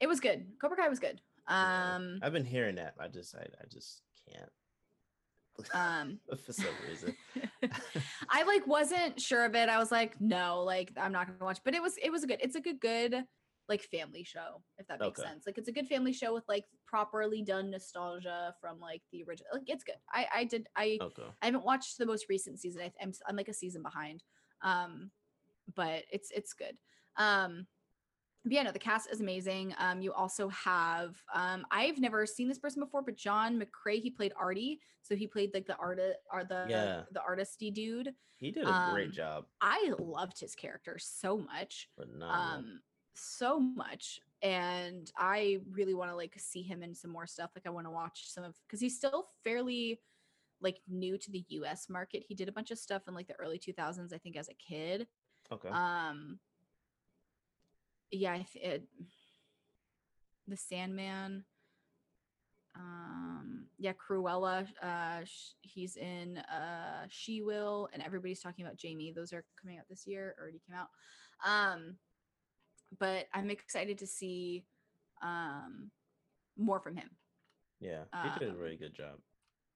[0.00, 0.46] It was good.
[0.60, 1.20] Cobra Kai was good.
[1.48, 1.94] Yeah.
[1.96, 2.94] Um, I've been hearing that.
[3.00, 4.50] I just I, I just can't
[5.74, 7.14] um, for some reason.
[8.30, 9.68] I like wasn't sure of it.
[9.68, 11.60] I was like, no, like I'm not gonna watch.
[11.64, 12.40] But it was it was a good.
[12.42, 13.24] It's a good good
[13.68, 15.28] like family show if that makes Okay.
[15.28, 15.44] sense.
[15.46, 19.50] Like it's a good family show with like properly done nostalgia from like the original.
[19.52, 19.96] Like it's good.
[20.12, 21.28] I I did I Okay.
[21.40, 22.82] I haven't watched the most recent season.
[22.82, 24.24] I, I'm I'm like a season behind.
[24.62, 25.10] Um,
[25.74, 26.76] but it's it's good.
[27.16, 27.66] Um,
[28.44, 29.74] but yeah, no, the cast is amazing.
[29.78, 34.00] Um, you also have um, I've never seen this person before, but John McCrea.
[34.00, 37.04] He played Artie, so he played like the artist, or the Yeah.
[37.12, 38.14] the artisty dude.
[38.38, 39.46] He did a great Um, job.
[39.60, 41.88] I loved his character so much.
[41.96, 42.30] Phenomenal.
[42.30, 42.82] Um,
[43.14, 47.50] so much and I really want to like see him in some more stuff.
[47.54, 50.00] Like I want to watch some of because he's still fairly
[50.60, 52.24] like new to the US market.
[52.26, 54.54] He did a bunch of stuff in like the early 2000s I think as a
[54.54, 55.08] kid.
[55.52, 55.68] Okay.
[55.68, 56.40] Um
[58.12, 58.84] yeah, it,
[60.46, 61.44] The Sandman
[62.74, 69.12] um yeah cruella uh sh- he's in uh she will and everybody's talking about jamie
[69.14, 70.88] those are coming out this year already came out
[71.46, 71.96] um
[72.98, 74.64] but i'm excited to see
[75.22, 75.90] um
[76.56, 77.10] more from him
[77.82, 79.18] yeah, he did a um, really good job.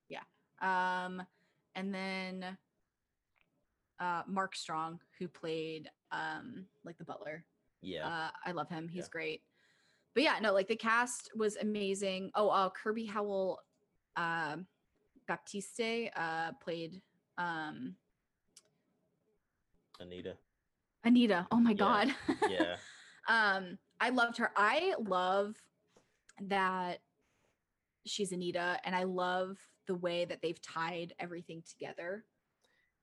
[0.08, 0.22] Yeah.
[0.62, 1.22] Um
[1.74, 2.56] and then
[3.98, 7.44] uh mark strong who played um like the butler
[7.82, 8.06] Yeah.
[8.06, 8.88] uh, I love him.
[8.88, 9.10] He's Yeah.
[9.10, 9.42] great.
[10.14, 12.30] But yeah, no, like the cast was amazing.
[12.34, 13.60] Oh, uh, Kirby Howell
[14.16, 14.66] um
[15.28, 17.02] Baptiste uh played
[17.36, 17.96] um
[20.00, 20.36] Anita.
[21.04, 21.46] Anita.
[21.50, 22.14] Oh my Yeah, god.
[22.48, 22.76] Yeah.
[23.28, 24.50] um I loved her.
[24.56, 25.56] I love
[26.42, 27.00] that
[28.06, 32.24] she's Anita and I love the way that they've tied everything together.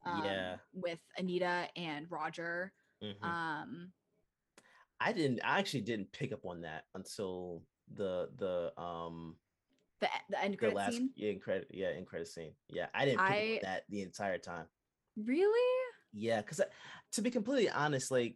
[0.05, 0.57] um, Yeah.
[0.73, 2.73] With Anita and Roger.
[3.03, 3.23] Mhm.
[3.23, 3.91] Um
[5.05, 5.41] I didn't.
[5.43, 7.61] I actually didn't pick up on that until
[7.93, 9.35] the the um
[9.99, 11.09] the the end the credit last scene.
[11.15, 12.53] yeah in credit yeah in credit scene.
[12.69, 14.65] Yeah, I didn't pick up I- on that the entire time.
[15.17, 15.79] Really?
[16.13, 16.61] Yeah, because
[17.13, 18.35] to be completely honest, like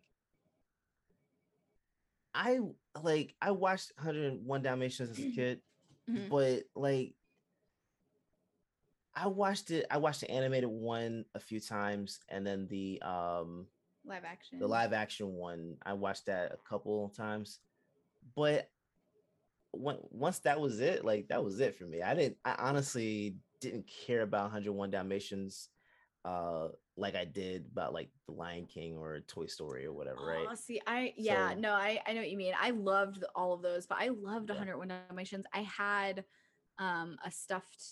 [2.33, 2.59] I
[3.01, 5.61] like I watched 101 Dalmatians as a kid,
[6.09, 6.29] Mhm.
[6.29, 7.13] but like
[9.15, 9.85] I watched it.
[9.89, 13.67] I watched the animated one a few times, and then the um
[14.07, 14.59] Live action.
[14.59, 17.59] the live action one I watched that a couple of times,
[18.35, 18.69] but
[19.71, 22.01] when, once that was it, like that was it for me.
[22.01, 22.37] I didn't.
[22.45, 25.69] I honestly didn't care about 101 Dalmatians,
[26.25, 30.47] uh, like I did about like The Lion King or Toy Story or whatever, right?
[30.49, 32.53] Oh, see, I yeah, So- no, I I know what you mean.
[32.59, 34.55] I loved the- all of those, but I loved Yeah.
[34.55, 35.45] 101 Dalmatians.
[35.53, 36.23] I had
[36.79, 37.83] um a stuffed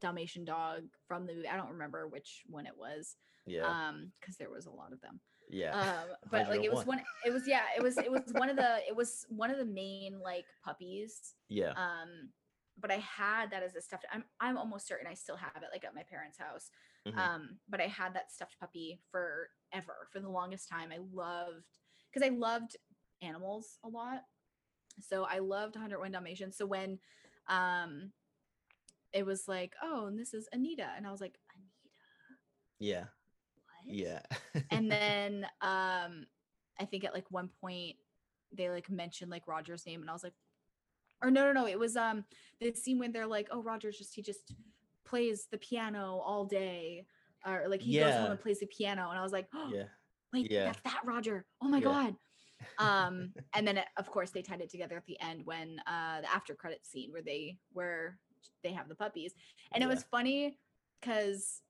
[0.00, 1.48] Dalmatian dog from the movie.
[1.48, 3.16] I don't remember which one it was.
[3.46, 5.20] Yeah, Um, because there was a lot of them.
[5.50, 6.86] Yeah, Um, but like it was 101.
[6.86, 7.04] one.
[7.24, 7.62] It was yeah.
[7.76, 11.34] It was it was one of the it was one of the main like puppies.
[11.48, 12.30] yeah, Um,
[12.78, 14.06] but I had that as a stuffed.
[14.12, 16.70] I'm I'm almost certain I still have it like at my parents' house.
[17.06, 17.18] Mhm.
[17.18, 20.90] Um, but I had that stuffed puppy forever for the longest time.
[20.92, 21.78] I loved
[22.12, 22.76] because I loved
[23.22, 24.22] animals a lot.
[25.00, 26.56] So I loved 101 Dalmatians.
[26.56, 26.98] So when
[27.48, 28.12] um
[29.12, 31.70] it was like, oh, and this is Anita, and I was like, Anita,
[32.80, 33.04] yeah?
[33.86, 34.20] Yeah.
[34.70, 36.26] and then um
[36.80, 37.96] i think at like one point
[38.52, 40.32] they like mentioned like roger's name and i was like
[41.22, 42.24] or no no no it was um
[42.60, 44.54] the scene when they're like oh roger's just he just
[45.04, 47.04] plays the piano all day
[47.46, 48.30] or like he goes home Yeah.
[48.30, 49.84] and plays the piano and i was like oh yeah,
[50.32, 50.64] wait yeah.
[50.64, 51.84] that's that roger oh my Yeah.
[51.84, 52.16] god
[52.78, 56.20] um and then it, of course they tied it together at the end when uh
[56.22, 58.18] the after credit scene where they where
[58.62, 59.34] they have the puppies
[59.72, 60.56] and it was funny
[61.00, 61.60] because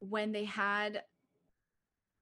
[0.00, 1.02] when they had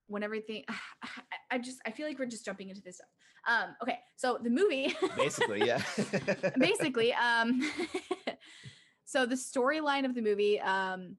[0.08, 0.64] when everything
[1.50, 3.08] I- just I feel like we're just jumping into this stuff.
[3.48, 5.82] Um okay, so the movie basically, yeah,
[6.58, 7.60] basically um
[9.04, 11.16] so the storyline of the movie um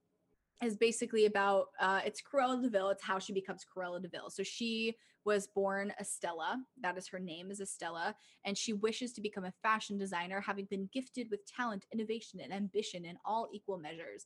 [0.63, 4.29] is basically about uh it's Cruella de Vil, it's how she becomes Cruella de Vil.
[4.29, 8.15] So she was born Estella, that is her name is Estella,
[8.45, 12.53] and she wishes to become a fashion designer having been gifted with talent, innovation and
[12.53, 14.25] ambition in all equal measures.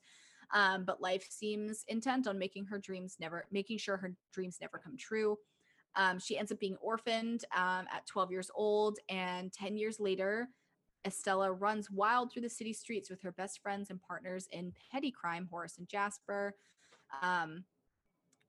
[0.53, 4.77] Um, but life seems intent on making her dreams never making sure her dreams never
[4.77, 5.37] come true.
[5.95, 10.47] Um, she ends up being orphaned um, at 12 years old, and 10 years later,
[11.05, 15.11] Estella runs wild through the city streets with her best friends and partners in petty
[15.11, 16.55] crime, Horace and Jasper.
[17.21, 17.65] Um,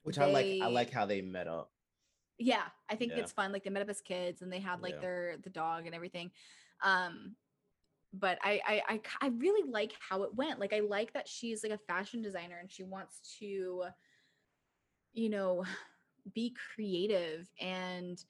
[0.05, 0.47] which I like.
[0.63, 1.73] I like how they met up.
[2.39, 3.19] yeah, I think Yeah.
[3.21, 3.53] it's fun.
[3.53, 5.01] Like they met up as kids, and they had like Yeah.
[5.01, 6.31] their the dog and everything.
[6.83, 7.37] Um,
[8.13, 10.61] but I I I really like how it went.
[10.61, 13.85] Like I like that she's like a fashion designer and she wants to,
[15.13, 15.65] you know,
[16.35, 18.23] be creative and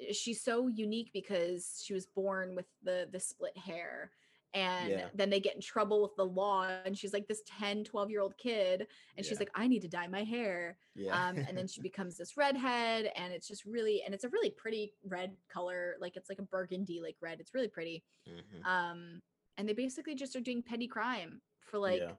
[0.00, 4.10] eh, she's so unique because she was born with the the split hair
[4.54, 5.08] and Yeah.
[5.14, 8.20] then they get in trouble with the law and she's like this 10 12 year
[8.20, 8.86] old kid
[9.16, 12.16] and she's like i need to dye my hair Yeah, um, and then she becomes
[12.18, 16.28] this redhead and it's just really and it's a really pretty red color like it's
[16.28, 18.64] like a burgundy like red it's really pretty Mhm.
[18.66, 19.22] um
[19.58, 22.12] and they basically just are doing petty crime for like Yeah.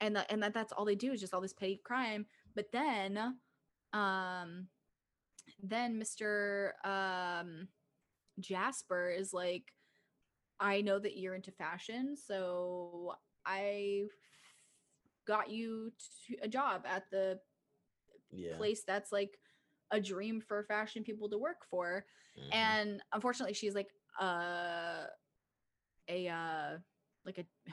[0.00, 2.72] and that and that that's all they do is just all this petty crime but
[2.72, 3.38] then
[3.92, 4.68] um
[5.62, 7.68] then mr um
[8.40, 9.72] jasper is like
[10.62, 14.04] i know that you're into fashion so i
[15.26, 15.92] got you
[16.26, 17.38] to a job at the
[18.32, 19.38] yeah, place that's like
[19.90, 22.06] a dream for fashion people to work for
[22.38, 22.52] Mhm.
[22.52, 23.90] and unfortunately she's like
[24.20, 25.04] uh
[26.08, 26.78] a uh
[27.24, 27.44] like a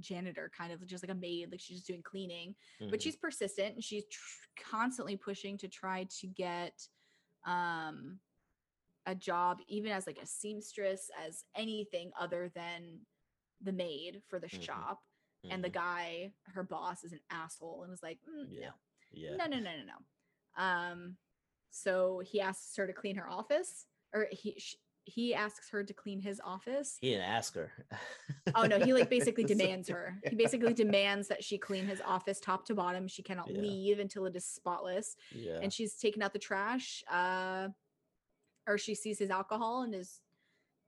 [0.00, 2.54] janitor kind of just like a maid like she's just doing cleaning
[2.88, 3.02] but Mhm.
[3.02, 6.88] she's persistent and she's tr- constantly pushing to try to get
[7.46, 8.18] um
[9.10, 13.00] a job even as like a seamstress as anything other than
[13.60, 14.62] the maid for the Mhm.
[14.62, 15.00] shop
[15.50, 15.72] and the Mhm.
[15.74, 18.72] guy her boss is an asshole and was like "Mm, Yeah.
[19.10, 19.36] yeah.
[19.36, 19.84] no no no no no
[20.56, 21.16] no um
[21.70, 25.94] so he asks her to clean her office or he sh- he asks her to
[25.94, 27.72] clean his office He didn't ask her.
[28.54, 32.38] oh no he like basically demands her he basically demands that she clean his office
[32.38, 33.60] top to bottom she cannot Yeah.
[33.60, 35.58] leave until it is spotless Yeah.
[35.62, 37.68] and she's taking out the trash uh
[38.70, 40.20] or she sees his alcohol and is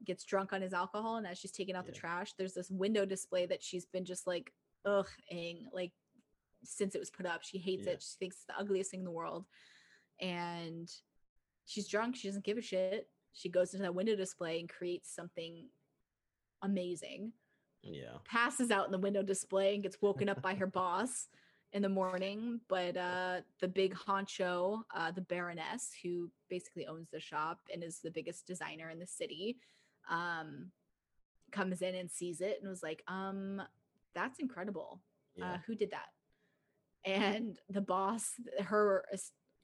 [0.04, 3.04] gets drunk on his alcohol and as she's taking out the trash there's this window
[3.04, 4.52] display that she's been just like
[4.84, 5.06] ugh
[5.72, 5.92] like
[6.64, 7.42] since it was put up.
[7.42, 7.94] She hates Yeah.
[7.94, 9.44] it she thinks it's the ugliest thing in the world.
[10.20, 10.88] And
[11.64, 12.14] she's drunk.
[12.16, 13.08] She doesn't give a shit.
[13.32, 15.68] She goes into that window display and creates something
[16.62, 17.32] amazing.
[17.82, 18.18] Yeah.
[18.24, 21.26] passes out in the window display and gets woken up by her boss
[21.72, 22.60] in the morning.
[22.68, 28.00] But uh, the big honcho, uh, the Baroness, who basically owns the shop and is
[28.00, 29.58] the biggest designer in the city,
[30.10, 30.70] um,
[31.50, 33.62] comes in and sees it and was like, um,
[34.14, 35.00] "That's incredible.
[35.42, 36.08] Uh, who did that?"
[37.04, 39.04] And the boss, her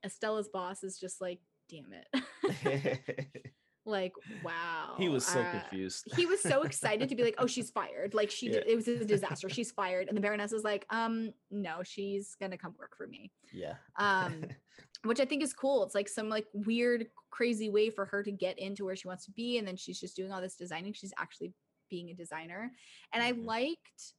[0.02, 3.02] Estella's boss, is just like, "Damn it."
[3.88, 4.12] like
[4.42, 6.04] wow he was so uh, confused.
[6.16, 8.14] he was so excited to be like, oh, she's fired.
[8.14, 8.52] Like she Yeah.
[8.60, 9.48] did, it was a disaster.
[9.56, 10.08] She's fired.
[10.08, 13.32] And the Baroness is like, um, no, she's gonna come work for me.
[13.52, 13.74] yeah.
[13.96, 14.44] Um,
[15.04, 15.84] which I think is cool.
[15.84, 19.24] It's like some like weird, crazy way for her to get into where she wants
[19.26, 19.58] to be.
[19.58, 20.92] And then she's just doing all this designing.
[20.92, 21.52] She's actually
[21.88, 22.72] being a designer.
[23.12, 23.44] And I Mhm.
[23.46, 24.14] liked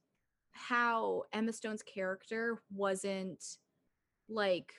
[0.52, 3.44] how Emma Stone's character wasn't
[4.28, 4.72] like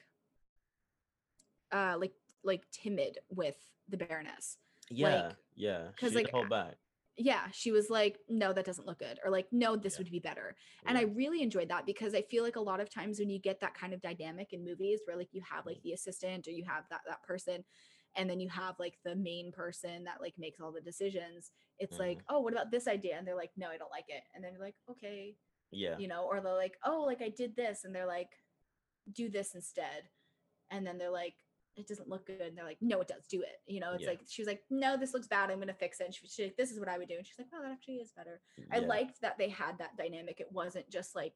[1.72, 2.14] uh like
[2.44, 3.56] like timid with
[3.88, 4.58] the Baroness.
[4.92, 5.32] Yeah.
[5.56, 5.88] yeah.
[5.96, 6.76] Because like, hold back.
[7.18, 10.00] yeah she was like no that doesn't look good or like no this Yeah.
[10.00, 12.90] would be better and i really enjoyed that because i feel like a lot of
[12.90, 15.82] times when you get that kind of dynamic in movies where like you have like
[15.84, 17.64] the assistant or you have that that person
[18.16, 22.00] and then you have like the main person that like makes all the decisions it's
[22.00, 22.36] like Mm-hmm.
[22.36, 24.54] oh what about this idea and they're like no i don't like it and then
[24.54, 25.36] you're like okay
[25.72, 25.98] yeah.
[25.98, 28.30] you know or they're like oh like i did this and they're like
[29.14, 30.04] do this instead
[30.72, 31.36] and then they're like
[31.78, 32.42] it doesn't look good.
[32.42, 33.26] And they're like no it does.
[33.28, 33.62] Do it.
[33.66, 34.10] You know it's Yeah.
[34.10, 35.50] like she was like no this looks bad.
[35.52, 36.06] I'm gonna fix it.
[36.06, 37.16] And she was she's like this is what i would do.
[37.18, 38.42] And she's like oh that actually is better.
[38.72, 40.40] I liked that they had that dynamic.
[40.40, 41.34] It wasn't just like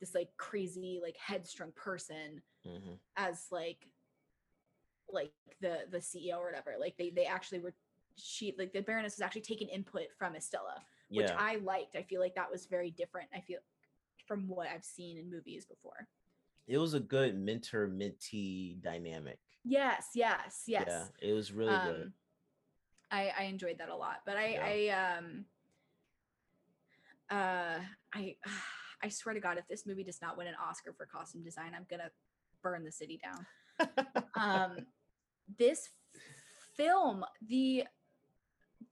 [0.00, 2.98] this like crazy like headstrong person Mhm.
[3.16, 3.88] as like
[5.08, 6.76] like the the ceo or whatever.
[6.78, 7.74] Like they they actually were
[8.16, 11.36] she like the baroness was actually taking input from estella which Yeah.
[11.38, 11.96] i liked.
[11.96, 13.58] I feel like that was very different i feel
[14.26, 16.08] from what i've seen in movies before.
[16.68, 19.40] It was a good mentor mentee dynamic.
[19.64, 21.04] Yes yes yes Yeah.
[21.28, 22.02] It was really good.
[22.02, 22.12] um
[23.10, 24.64] i i enjoyed that a lot but i Yeah.
[24.64, 25.44] i um
[27.30, 27.78] uh
[28.14, 28.36] i
[29.02, 31.72] i swear to god if this movie does not win an oscar for costume design
[31.76, 32.10] i'm gonna
[32.62, 33.46] burn the city down
[34.36, 34.76] um
[35.58, 35.88] this
[36.76, 37.84] film the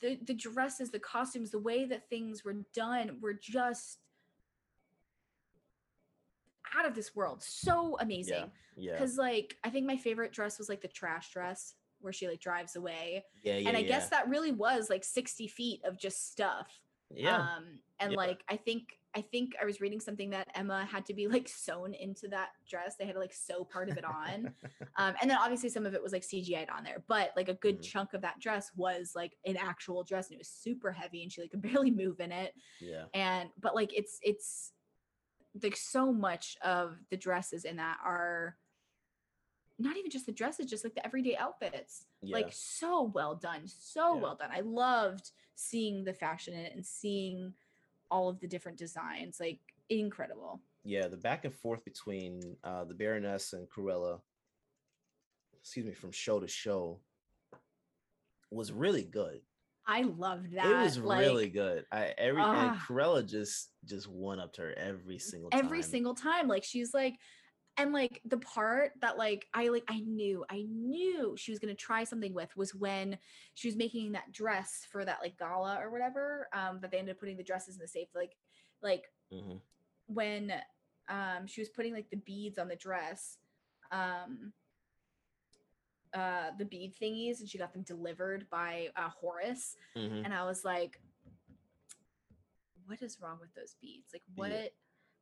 [0.01, 3.99] the the dresses the costumes the way that things were done were just
[6.79, 8.93] out of this world so amazing Yeah.
[8.93, 12.41] because like i think my favorite dress was like the trash dress where she like
[12.41, 13.57] drives away Yeah.
[13.57, 13.69] Yeah.
[13.69, 13.89] and i yeah.
[13.89, 16.69] guess that really was like 60 feet of just stuff
[17.11, 17.37] Yeah.
[17.37, 18.17] um and Yeah.
[18.17, 21.49] like i think i think i was reading something that emma had to be like
[21.49, 24.55] sewn into that dress they had to like sew part of it on
[24.97, 27.55] um and then obviously some of it was like cgi'd on there but like a
[27.55, 27.91] good Mhm.
[27.91, 31.33] chunk of that dress was like an actual dress and it was super heavy and
[31.33, 33.05] she like could barely move in it yeah.
[33.13, 34.73] and but like it's it's
[35.63, 38.57] like so much of the dresses in that are
[39.79, 42.37] not even just the dresses just like the everyday outfits Yeah.
[42.37, 44.21] like so well done so Yeah.
[44.23, 47.53] well done i loved seeing the fashion in it and seeing
[48.11, 51.09] all of the different designs like incredible yeah.
[51.09, 54.21] The back and forth between uh, the Baroness and Cruella,
[55.61, 57.01] excuse me, from show to show,
[58.51, 59.43] was really good.
[59.87, 61.85] I loved that it was like, really good.
[61.91, 62.87] I every and Ah.
[62.87, 65.65] Cruella just just one up to her every single time.
[65.65, 67.15] every single time like she's like
[67.77, 71.75] and like the part that like i like i knew i knew she was going
[71.75, 73.17] to try something with was when
[73.55, 77.15] she was making that dress for that like gala or whatever um that they ended
[77.15, 78.37] up putting the dresses in the safe like
[78.83, 79.61] like Mhm.
[80.07, 80.53] when
[81.09, 83.39] um she was putting like the beads on the dress
[83.93, 84.53] um
[86.15, 90.25] uh the bead thingies and she got them delivered by uh horace Mhm.
[90.25, 91.01] and I was like,
[92.87, 94.13] "What is wrong with those beads?
[94.13, 94.51] Like, what?
[94.51, 94.67] Yeah.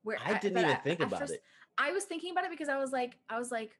[0.02, 1.42] Where?" I didn't even at- think about first- it.
[1.76, 3.78] I was thinking about it because I was like, I was like,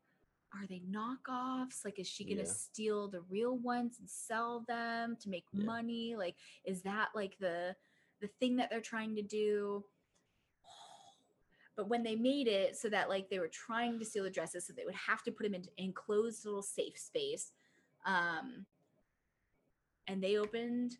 [0.55, 1.85] are they knockoffs?
[1.85, 2.53] Like, is she gonna Yeah.
[2.53, 5.65] steal the real ones and sell them to make Yeah.
[5.65, 6.17] money?
[6.17, 7.77] Like, is that like the
[8.21, 9.85] the thing that they're trying to do?
[11.79, 14.67] But when they made it so that like they were trying to steal the dresses,
[14.67, 17.53] so they would have to put them in enclosed little safe space,
[18.05, 18.67] um,
[20.09, 20.97] and they opened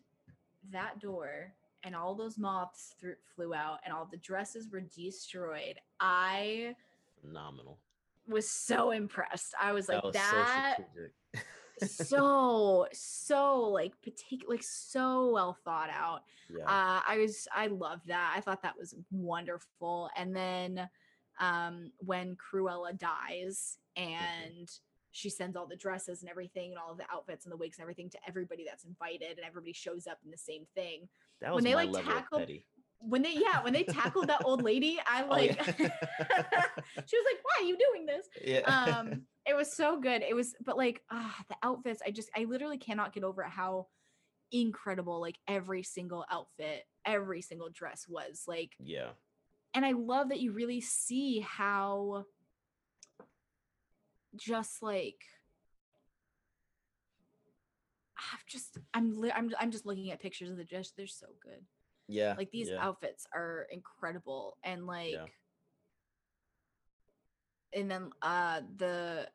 [0.71, 1.53] that door
[1.83, 5.75] and all those moths threw, flew out and all the dresses were destroyed.
[5.99, 6.75] I
[7.19, 7.77] Phenomenal.
[8.25, 9.53] was so impressed.
[9.61, 11.39] I was like was that so.
[11.87, 16.23] so so like particular like so well thought out.
[16.49, 16.63] yeah.
[16.65, 18.33] Uh I was I loved that.
[18.35, 20.09] I thought that was wonderful.
[20.15, 20.89] And then
[21.39, 24.13] um when Cruella dies Mm-hmm.
[24.13, 24.69] and
[25.11, 27.77] she sends all the dresses and everything and all of the outfits and the wigs
[27.77, 31.09] and everything to everybody that's invited and everybody shows up in the same thing.
[31.41, 32.65] that when was they, my like, level tackled- of petty.
[33.01, 35.63] When they yeah, when they tackled that old lady, I Oh, like yeah.
[37.07, 38.59] she was like, "Why are you doing this?" yeah.
[38.99, 42.43] um it was so good it was but like ah the outfits i just i
[42.43, 43.87] literally cannot get over how
[44.51, 49.09] incredible like every single outfit every single dress was like yeah.
[49.73, 52.25] and i love that you really see how
[54.35, 55.21] just like
[58.33, 61.27] i've just i'm li- i'm, I'm just looking at pictures of the dress they're so
[61.41, 61.63] good
[62.07, 62.35] Yeah.
[62.37, 62.77] like these yeah.
[62.85, 65.25] outfits are incredible and like Yeah.
[67.73, 69.27] and then uh the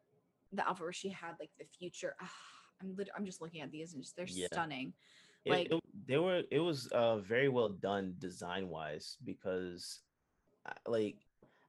[0.56, 2.30] the outfit where she had like the future ah,
[2.82, 4.46] i'm lit- i'm just looking at these and just they're Yeah.
[4.52, 4.92] stunning
[5.44, 10.00] It- like- it, they were it was uh very well done design wise because
[10.66, 11.16] I- like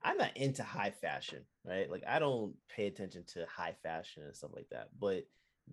[0.03, 4.35] i'm not into high fashion right like i don't pay attention to high fashion and
[4.35, 5.25] stuff like that but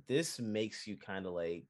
[0.08, 1.66] this makes you kind of like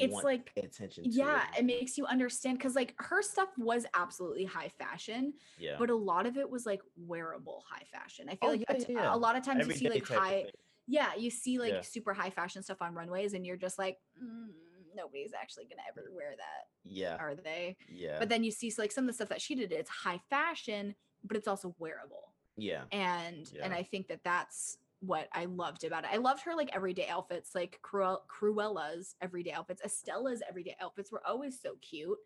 [0.00, 1.60] It's like- pay attention to yeah it.
[1.60, 1.64] it.
[1.64, 5.76] makes you understand because like her stuff was absolutely high fashion yeah.
[5.78, 8.26] but a lot of it was like wearable high fashion.
[8.28, 9.14] I feel Oh, like yeah, a, t- yeah, yeah.
[9.14, 10.46] a lot of times you see like high
[10.86, 11.80] yeah you see like Yeah.
[11.82, 14.48] super high fashion stuff on runways and you're just like mm,
[14.94, 17.16] nobody's actually gonna ever wear that yeah.
[17.16, 17.76] are they?
[17.88, 18.18] Yeah.
[18.18, 20.94] But then you see like some of the stuff that she did it's high fashion
[21.24, 22.32] but it's also wearable.
[22.56, 22.84] Yeah.
[22.92, 26.74] And and i think that that's what i loved about it i loved her like
[26.74, 32.18] everyday outfits like Cruel- cruella's everyday outfits estella's everyday outfits were always so cute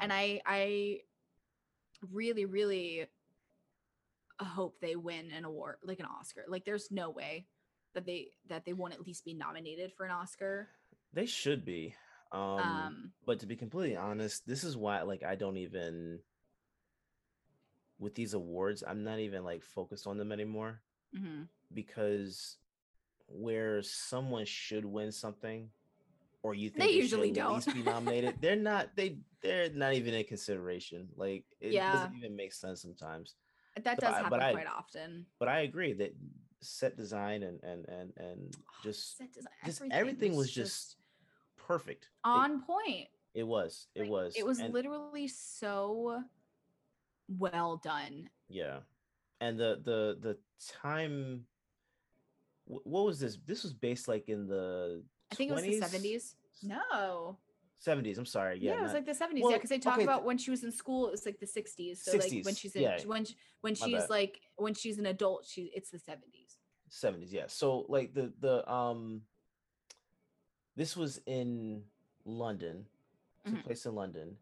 [0.00, 0.14] and Mhm.
[0.14, 1.00] i i
[2.10, 3.06] really really
[4.40, 7.46] hope they win an award like an oscar like there's no way
[7.94, 10.68] that they that they won't at least be nominated for an oscar
[11.12, 11.94] they should be
[12.32, 16.18] um, um but to be completely honest this is why like i don't even
[17.98, 20.80] with these awards i'm not even like focused on them anymore
[21.14, 21.48] Mm mhm.
[21.74, 22.56] Because
[23.28, 25.68] where someone should win something
[26.42, 27.74] or you think They should usually don't.
[27.74, 31.92] be nominated they're not they they're not even in consideration like it Yeah.
[31.92, 33.34] doesn't even make sense sometimes
[33.82, 36.14] that does I- happen I- quite often but i agree that
[36.60, 40.96] set design and and and and Oh, just set design, just everything was just
[41.56, 46.22] perfect It- on point it, was it Like, was it was and- literally so
[47.28, 48.78] well done Yeah,
[49.40, 50.38] and the the the
[50.82, 51.46] time.
[52.66, 53.38] Wh- What was this?
[53.46, 55.02] This was based like in the.
[55.32, 57.36] i think it was the 70s no
[57.84, 58.16] 70s.
[58.18, 58.58] I'm sorry.
[58.58, 60.24] yeah, Yeah, it was not- like the 70s well, yeah because they talk okay, about
[60.24, 62.82] when she was in school it was like the 60s so like when she's in
[62.82, 62.98] yeah.
[63.04, 63.26] when
[63.60, 66.56] when she's like when she's an adult she it's the 70s
[66.90, 67.32] 70s.
[67.32, 67.44] Yeah.
[67.48, 69.22] So like the the um.
[70.76, 71.82] This was in
[72.26, 72.86] London,
[73.46, 73.64] took Mhm.
[73.64, 74.36] place in London,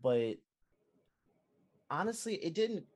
[0.00, 0.36] but
[1.90, 2.86] honestly, it didn't.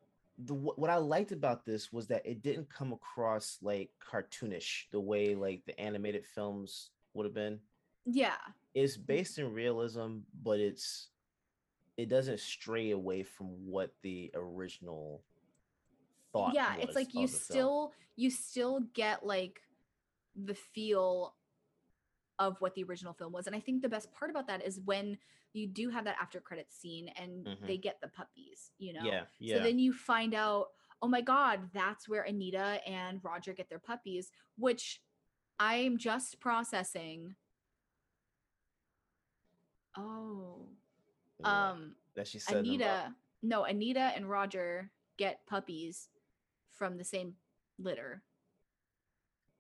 [0.45, 5.01] The what I liked about this was that it didn't come across like cartoonish the
[5.01, 7.59] way like the animated films would have been.
[8.05, 8.37] yeah
[8.75, 9.07] it's mm-hmm.
[9.07, 11.09] based in realism, but it's
[11.97, 15.23] it doesn't stray away from what the original
[16.33, 16.53] thought.
[16.55, 17.41] yeah it's like you the film.
[17.41, 19.61] still you still get like
[20.45, 21.35] the feel
[22.39, 24.81] of what the original film was and i think the best part about that is
[24.85, 25.17] when
[25.53, 27.67] you do have that after credit scene and Mhm.
[27.67, 30.73] they get the puppies you know yeah, yeah, So then you find out,
[31.03, 35.03] oh my God, that's where Anita and Roger get their puppies, which
[35.59, 37.37] I'm just processing.
[39.97, 40.69] Oh,
[41.41, 46.09] yeah, um, that she said Anita, no, Anita and Roger get puppies
[46.73, 47.37] from the same
[47.79, 48.23] litter.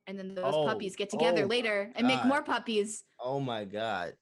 [0.06, 3.04] And then those Oh, puppies get together oh later and make more puppies.
[3.18, 4.12] Oh my god!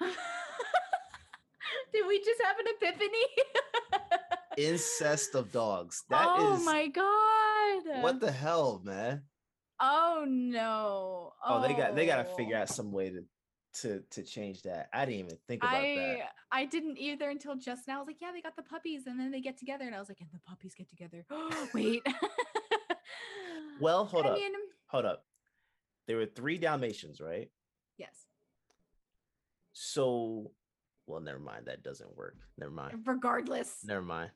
[0.00, 0.10] Did
[2.08, 3.26] we just have an epiphany?
[4.68, 6.02] Incest of dogs.
[6.10, 8.02] That oh is oh my god.
[8.02, 9.22] what the hell, man.
[9.80, 11.32] Oh no.
[11.46, 12.36] Oh, they got they got to oh.
[12.36, 12.62] figure Oh.
[12.62, 13.24] out some way to
[13.82, 14.88] to to change that.
[14.92, 16.18] I didn't even think about I that.
[16.52, 17.96] I didn't either until just now.
[17.96, 19.98] I was like, yeah, they got the puppies, and then they get together, and I
[19.98, 21.24] was like, and the puppies get together.
[21.74, 22.02] Wait.
[23.80, 24.34] Well, hold I up.
[24.36, 24.52] mean,
[24.88, 25.24] Hold up.
[26.06, 27.50] There were three Dalmatians, right?
[27.98, 28.26] yes.
[29.72, 30.50] So,
[31.06, 31.66] well, never mind.
[31.66, 32.36] That doesn't work.
[32.58, 33.02] Never mind.
[33.06, 33.78] Regardless.
[33.84, 34.30] Never mind.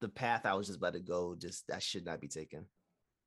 [0.00, 2.64] The path I was just about to go, just that should not be taken.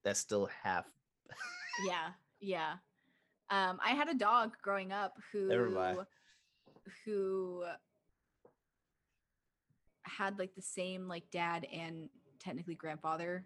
[0.04, 0.86] That's still half.
[1.88, 2.10] yeah
[2.42, 2.74] yeah
[3.50, 5.98] um i had a dog growing up who Never mind.
[7.06, 7.64] who
[10.04, 12.10] had like the same like dad and
[12.40, 13.46] technically grandfather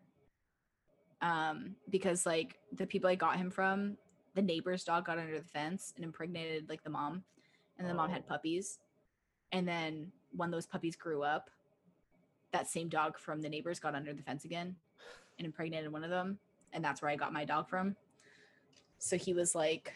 [1.21, 3.97] um because like the people i got him from
[4.35, 7.23] the neighbor's dog got under the fence and impregnated like the mom
[7.79, 8.29] and the mom had Oh.
[8.29, 8.79] puppies
[9.51, 11.49] and then when those puppies grew up
[12.51, 14.75] that same dog from the neighbors got under the fence again
[15.39, 16.37] and impregnated one of them
[16.73, 17.95] and that's where i got my dog from
[18.99, 19.93] so he was like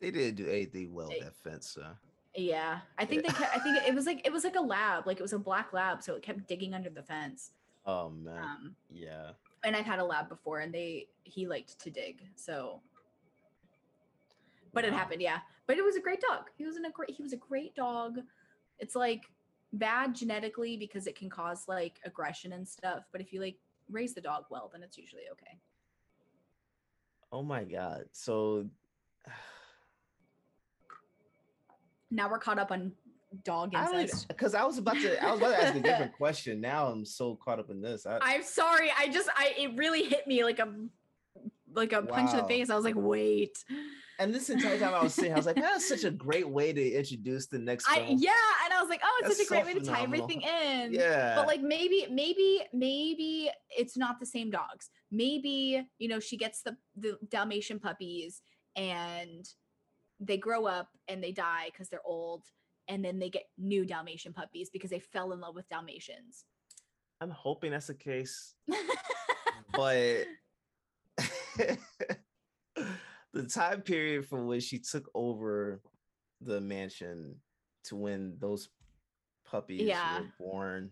[0.00, 1.68] They didn't do anything well with Eh, that fence.
[1.70, 1.86] So.
[2.34, 5.06] yeah i think they kept, i think it was like it was like a lab
[5.06, 7.50] like it was a black lab so it kept digging under the fence
[7.84, 8.38] Oh man.
[8.38, 9.30] um yeah.
[9.64, 12.80] and i've had a lab before and they he liked to dig so
[14.72, 17.10] but it happened yeah but it was a great dog he was in a great
[17.10, 18.18] he was a great dog
[18.78, 19.22] it's like
[19.72, 23.56] bad genetically because it can cause like aggression and stuff but if you like
[23.90, 25.58] raise the dog well then it's usually okay
[27.32, 28.04] Oh my god.
[28.12, 28.66] So
[32.10, 32.92] now we're caught up on
[33.44, 36.60] dog incest because I was about to I was about to ask a different question.
[36.60, 38.06] Now I'm so caught up in this.
[38.06, 38.90] I, I'm sorry.
[38.96, 40.72] I just I it really hit me like a
[41.74, 42.70] like a punch in the face.
[42.70, 43.56] I was like, wait.
[44.18, 46.72] and this entire time I was saying, I was like, that's such a great way
[46.72, 48.30] to introduce the next I yeah,
[48.64, 50.24] and I was like, oh, it's That's such a great so way to tie phenomenal.
[50.24, 50.92] everything in.
[50.92, 51.34] Yeah.
[51.34, 54.90] But like maybe, maybe, maybe it's not the same dogs.
[55.10, 58.42] Maybe, you know, she gets the the Dalmatian puppies
[58.76, 59.48] and
[60.20, 62.44] they grow up and they die because they're old.
[62.92, 66.44] And then they get new Dalmatian puppies because they fell in love with Dalmatians.
[67.22, 68.54] I'm hoping that's the case.
[69.72, 70.26] but
[73.32, 75.80] the time period from when she took over
[76.42, 77.36] the mansion
[77.84, 78.68] to when those
[79.46, 80.20] puppies Yeah.
[80.20, 80.90] were born.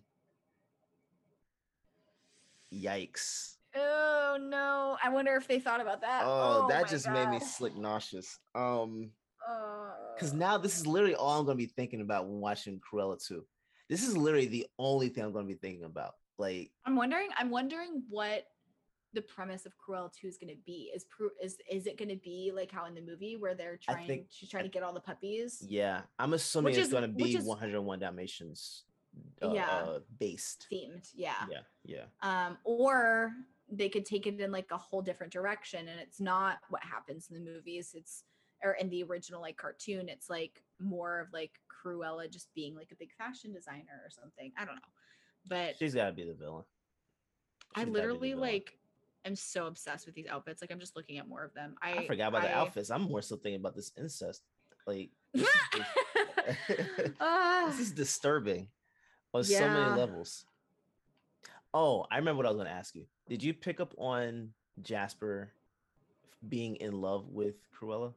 [2.72, 3.56] Yikes.
[3.76, 4.96] oh no.
[5.04, 6.22] I wonder if they thought about that.
[6.24, 7.46] Oh, that my just made me God.
[7.46, 8.38] slick nauseous.
[8.54, 9.10] Um,
[10.14, 13.22] because Uh, now this is literally all I'm gonna be thinking about when watching Cruella
[13.24, 13.44] 2.
[13.88, 16.14] This is literally the only thing I'm gonna be thinking about.
[16.38, 17.28] Like, I'm wondering.
[17.36, 18.46] I'm wondering what
[19.12, 20.90] the premise of Cruella 2 is going to be.
[20.94, 21.04] Is
[21.42, 24.06] is is it going to be like how in the movie where they're trying?
[24.06, 25.62] think- she's trying to get all the puppies.
[25.68, 28.84] yeah, I'm assuming Which it's is- gonna be is- 101 Dalmatians
[29.42, 29.68] uh, Yeah.
[29.68, 30.68] uh, based.
[30.72, 31.44] Themed, yeah.
[31.50, 32.04] Yeah, yeah.
[32.22, 33.32] Um, or
[33.68, 37.28] they could take it in like a whole different direction, and it's not what happens
[37.28, 37.92] in the movies.
[37.94, 38.22] It's
[38.62, 42.90] or in the original like cartoon, it's like more of like Cruella just being like
[42.92, 44.52] a big fashion designer or something.
[44.56, 44.80] I don't know,
[45.48, 46.64] but She's gotta be the villain.
[47.74, 48.52] I She's the literally villain.
[48.52, 48.78] like
[49.24, 50.62] am so obsessed with these outfits.
[50.62, 51.74] Like I'm just looking at more of them.
[51.82, 52.90] I I forgot about the outfits.
[52.90, 54.42] I'm more so thinking about this incest.
[54.86, 58.68] Like, this is, this is disturbing
[59.34, 60.44] on so many levels.
[61.72, 63.06] Oh, I remember what I was gonna ask you.
[63.28, 64.50] Did you pick up on
[64.82, 65.52] Jasper
[66.48, 68.12] being in love with Cruella?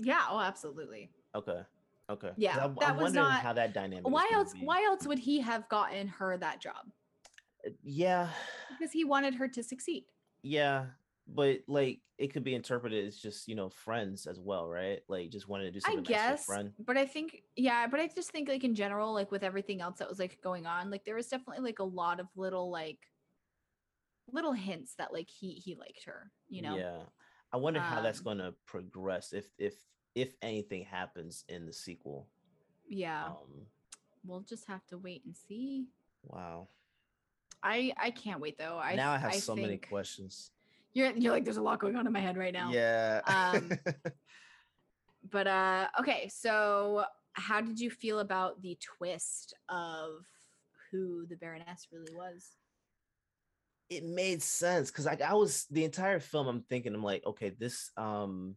[0.00, 1.10] Yeah, oh, absolutely.
[1.34, 1.60] Okay.
[2.08, 2.30] Okay.
[2.36, 4.08] Yeah, I'm, that I'm was wondering not- how that dynamic.
[4.10, 4.52] Why else?
[4.52, 4.60] be.
[4.60, 6.90] Why else would he have gotten her that job?
[7.66, 8.28] Uh, Yeah,
[8.76, 10.04] Because he wanted her to succeed.
[10.42, 10.86] yeah,
[11.32, 15.00] but like it could be interpreted as just you know friends as well, right?
[15.08, 16.72] Like just wanted to do I something nice guess, friend.
[16.84, 19.98] but I think, yeah, but I just think like in general, like with everything else
[19.98, 22.98] that was like going on, like there was definitely like a lot of little like
[24.32, 26.76] little hints that like he he liked her, you know?
[26.76, 27.02] Yeah.
[27.52, 29.74] I wonder how that's Um, going to progress if if
[30.14, 32.26] if anything happens in the sequel.
[32.88, 33.66] Yeah, Um
[34.24, 35.86] we'll just have to wait and see.
[36.24, 36.68] wow.
[37.62, 38.78] I I can't wait though.
[38.78, 40.50] I now I have so many questions.
[40.92, 42.70] You're you're like there's a lot going on in my head right now.
[42.72, 43.20] Yeah.
[43.26, 43.70] Um,
[45.30, 47.04] But uh okay, so
[47.34, 50.24] how did you feel about the twist of
[50.90, 52.56] who the Baroness really was?
[53.90, 57.50] It made sense cuz like I was the entire film I'm thinking I'm like okay,
[57.50, 58.56] this um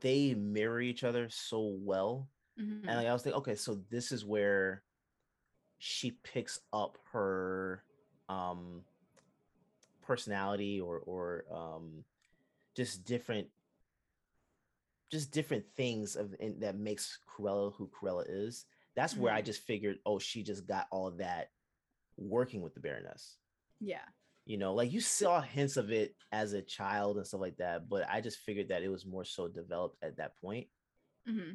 [0.00, 2.30] they mirror each other so well.
[2.58, 2.84] Mhm.
[2.86, 4.84] And like, I was thinking okay, so this is where
[5.78, 7.84] she picks up her
[8.28, 8.84] um
[10.02, 12.04] personality or or um
[12.76, 13.48] just different
[15.10, 18.64] just different things of in, that makes Cruella who Cruella is.
[18.94, 19.46] That's where I Mhm.
[19.46, 21.50] just figured, oh, she just got all that
[22.16, 23.38] working with the Baroness.
[23.80, 24.04] Yeah.
[24.46, 27.88] You know, like you saw hints of it as a child and stuff like that,
[27.88, 30.66] but I just figured that it was more so developed at that point
[31.26, 31.52] hmm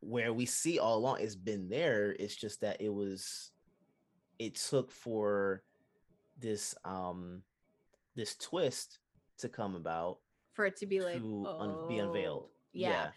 [0.00, 2.16] where we see all along it's been there.
[2.18, 3.52] It's just that it was
[4.38, 5.62] it took for
[6.38, 7.42] this um
[8.16, 8.98] this twist
[9.38, 10.18] to come about
[10.54, 12.44] for it to be like to un- be unveiled.
[12.44, 13.10] "Oh," yeah.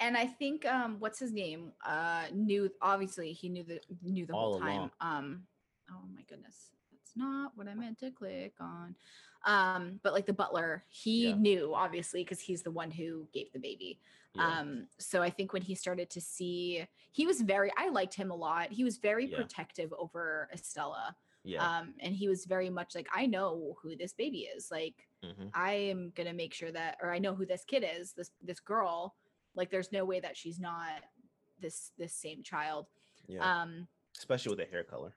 [0.00, 4.32] and i think um what's his name uh knew obviously he knew the knew the
[4.32, 4.90] All whole time along.
[5.00, 5.42] um
[5.90, 6.70] oh my goodness
[7.18, 8.94] not what i meant to click on
[9.44, 11.34] um but like the butler he Yeah.
[11.36, 14.00] knew obviously because he's the one who gave the baby
[14.34, 14.60] yeah.
[14.60, 18.30] um so i think when he started to see he was very i liked him
[18.30, 19.36] a lot he was very Yeah.
[19.36, 21.14] protective over estella
[21.44, 21.64] yeah.
[21.78, 25.50] um and he was very much like i know who this baby is like mhm.
[25.54, 28.60] I am gonna make sure that, or I know who this kid is, this this
[28.60, 29.16] girl.
[29.56, 31.02] Like, there's no way that she's not
[31.60, 32.86] this this same child.
[33.26, 33.40] Yeah.
[33.62, 35.12] Um, Especially with the hair color.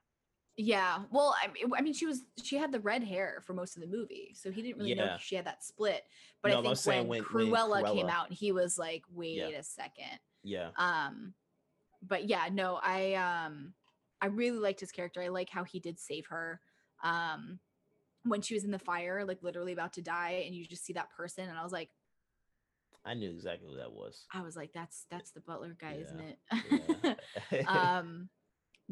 [0.58, 1.04] Yeah.
[1.12, 3.82] Well, I mean, I mean, she was she had the red hair for most of
[3.82, 5.16] the movie, so he didn't really know Yeah.
[5.16, 6.04] if she had that split.
[6.42, 9.40] But No, I think when, when- when Cruella, came Cruella- out, he was like, "Wait
[9.40, 10.20] a second.
[10.44, 10.72] Yeah.
[10.78, 11.34] Um,
[12.02, 13.74] but yeah, no, I um,
[14.22, 15.22] I really liked his character.
[15.22, 16.60] I like how he did save her.
[17.04, 17.60] Um,
[18.24, 20.94] when she was in the fire, like literally about to die, and you just see
[20.94, 21.90] that person, and I was like.
[23.04, 24.28] I knew exactly who that was.
[24.32, 27.14] I was like, that's that's the butler guy, isn't Yeah.
[27.52, 27.66] it?
[27.68, 28.30] um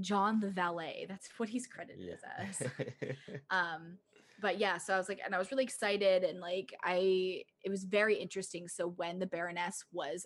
[0.02, 1.06] John the valet.
[1.08, 2.62] That's what he's credited as.
[3.52, 3.98] Um
[4.42, 7.70] but yeah, so I was like, and I was really excited and like I it
[7.70, 8.68] was very interesting.
[8.68, 10.26] So when the Baroness was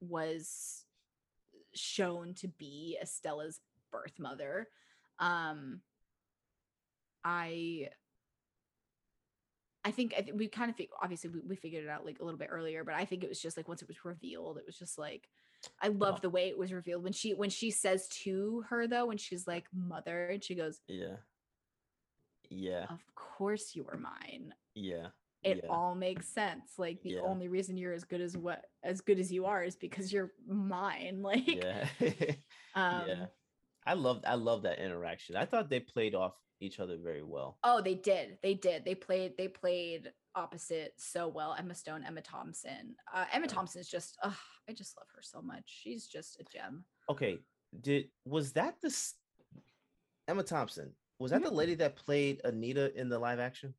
[0.00, 0.84] was
[1.74, 3.60] shown to be Estella's
[3.92, 4.68] birth mother,
[5.18, 5.80] um
[7.24, 7.88] I
[9.84, 12.18] I think I think we kind of fig- obviously we, we figured it out like
[12.18, 14.58] a little bit earlier, but I think it was just like once it was revealed,
[14.58, 15.28] it was just like
[15.80, 16.20] I love Oh.
[16.22, 19.46] the way it was revealed when she when she says to her though when she's
[19.46, 21.16] like mother and she goes yeah.
[22.48, 22.86] Yeah.
[22.90, 25.08] of course you are mine Yeah.
[25.42, 25.70] it yeah.
[25.70, 27.20] all makes sense like the Yeah.
[27.22, 30.32] only reason you're as good as what as good as you are is because you're
[30.46, 31.88] mine like yeah.
[32.74, 33.26] um yeah.
[33.86, 35.36] I loved I love that interaction.
[35.36, 37.58] I thought they played off each other very well.
[37.64, 42.20] oh they did they did they played they played opposite so well emma stone emma
[42.22, 44.34] thompson uh emma thompson's just ugh,
[44.68, 47.38] i just love her so much she's just a gem Okay,
[47.82, 48.90] did was that the
[50.28, 50.92] Emma Thompson?
[51.18, 53.72] Was that the lady that played Anita in the live action?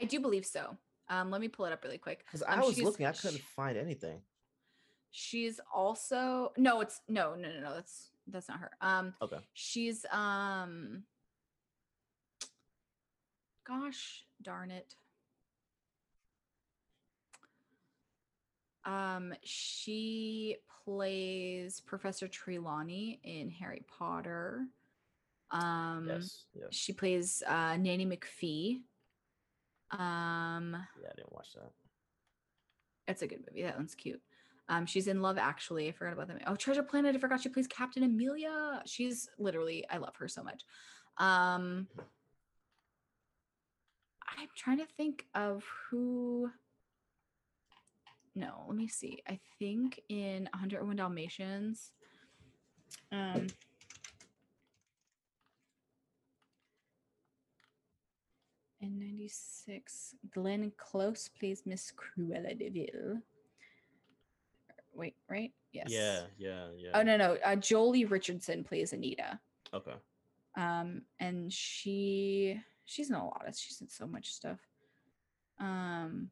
[0.00, 0.76] i do believe so
[1.08, 3.40] um let me pull it up really quick Because I Um, was looking, I couldn't
[3.56, 4.20] find anything.
[5.10, 9.38] she's also no it's no no no no that's that's not her um Okay.
[9.54, 11.02] she's um
[13.66, 14.94] gosh darn it
[18.84, 24.64] um she plays professor trelawney in harry potter
[25.50, 26.44] um yes.
[26.54, 26.68] Yes.
[26.70, 28.80] she plays uh nanny mcphee
[29.90, 31.70] um Yeah, I didn't watch that.
[33.06, 33.62] it's a good movie.
[33.62, 34.20] That one's cute.
[34.68, 35.88] Um, she's in Love Actually.
[35.88, 36.42] I forgot about that.
[36.46, 37.16] Oh, Treasure Planet.
[37.16, 38.82] I forgot she plays Captain Amelia.
[38.84, 40.62] She's literally, I love her so much.
[41.16, 41.88] Um,
[44.38, 46.50] I'm trying to think of who.
[48.34, 49.22] No, let me see.
[49.26, 51.92] I think in 101 Dalmatians.
[53.10, 53.48] Um,
[58.80, 63.22] in 96, Glenn Close plays Miss Cruella de Vil.
[64.98, 65.52] Wait, right?
[65.72, 65.86] Yes.
[65.90, 66.90] Yeah, yeah, yeah.
[66.94, 67.34] Oh no, no.
[67.44, 69.38] Uh, Joely Richardson plays Anita.
[69.72, 69.94] Okay.
[70.56, 74.58] Um, and she she's in a lot of she's in so much stuff.
[75.60, 76.30] Um,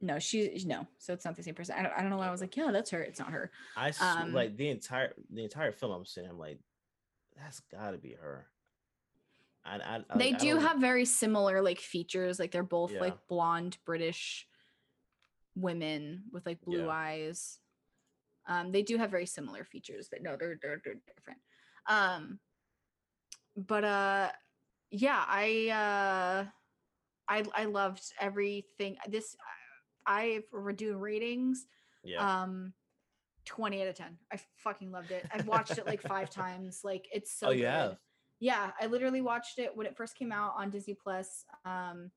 [0.00, 0.86] no, she no.
[0.98, 1.76] So it's not the same person.
[1.78, 3.00] I don't, I don't know why I was like, yeah, that's her.
[3.02, 3.52] It's not her.
[3.76, 5.92] I s- Um, like the entire the entire film.
[5.92, 6.28] I'm sitting.
[6.28, 6.58] I'm like,
[7.36, 8.46] that's got to be her.
[9.64, 12.40] I, I, I- they do have very similar like features.
[12.40, 13.00] Like they're both Yeah.
[13.00, 14.48] like blonde British
[15.54, 16.88] women with like blue Yeah.
[16.88, 17.58] eyes.
[18.46, 21.40] Um, they do have very similar features, but no, they're they're, they're different.
[21.86, 22.38] Um,
[23.56, 24.30] but uh,
[24.90, 26.46] yeah, I uh,
[27.28, 28.96] I I loved everything.
[29.08, 29.36] This
[30.06, 31.66] I if we're doing ratings.
[32.02, 32.42] Yeah.
[32.42, 32.72] Um,
[33.44, 34.18] twenty out of ten.
[34.32, 35.24] I fucking loved it.
[35.32, 36.80] I've watched it like five times.
[36.82, 37.48] Like it's so.
[37.48, 37.96] oh, you good.
[38.40, 41.44] Yeah, I literally watched it when it first came out on Disney Plus.
[41.64, 42.10] Um,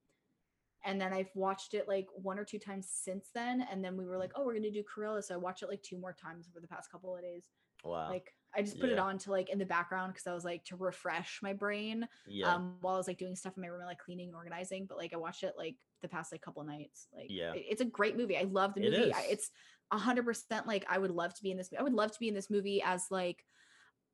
[0.86, 3.66] and then I've watched it like one or two times since then.
[3.72, 5.82] And then we were like, oh, we're gonna do Cruella, so I watched it like
[5.84, 7.50] two more times over the past couple of days.
[7.84, 8.10] Wow.
[8.10, 10.64] Like I just put it on to like in the background because I was like
[10.66, 12.54] to refresh my brain yeah.
[12.56, 14.86] um while I was like doing stuff in my room like cleaning and organizing.
[14.86, 17.08] But like I watched it like the past like couple nights.
[17.14, 17.54] Like Yeah.
[17.54, 18.38] it- it's a great movie.
[18.38, 19.14] I love the It movie.
[19.14, 19.52] I, it's
[19.92, 21.70] a hundred percent like I would love to be in this.
[21.78, 23.44] I would love to be in this movie as like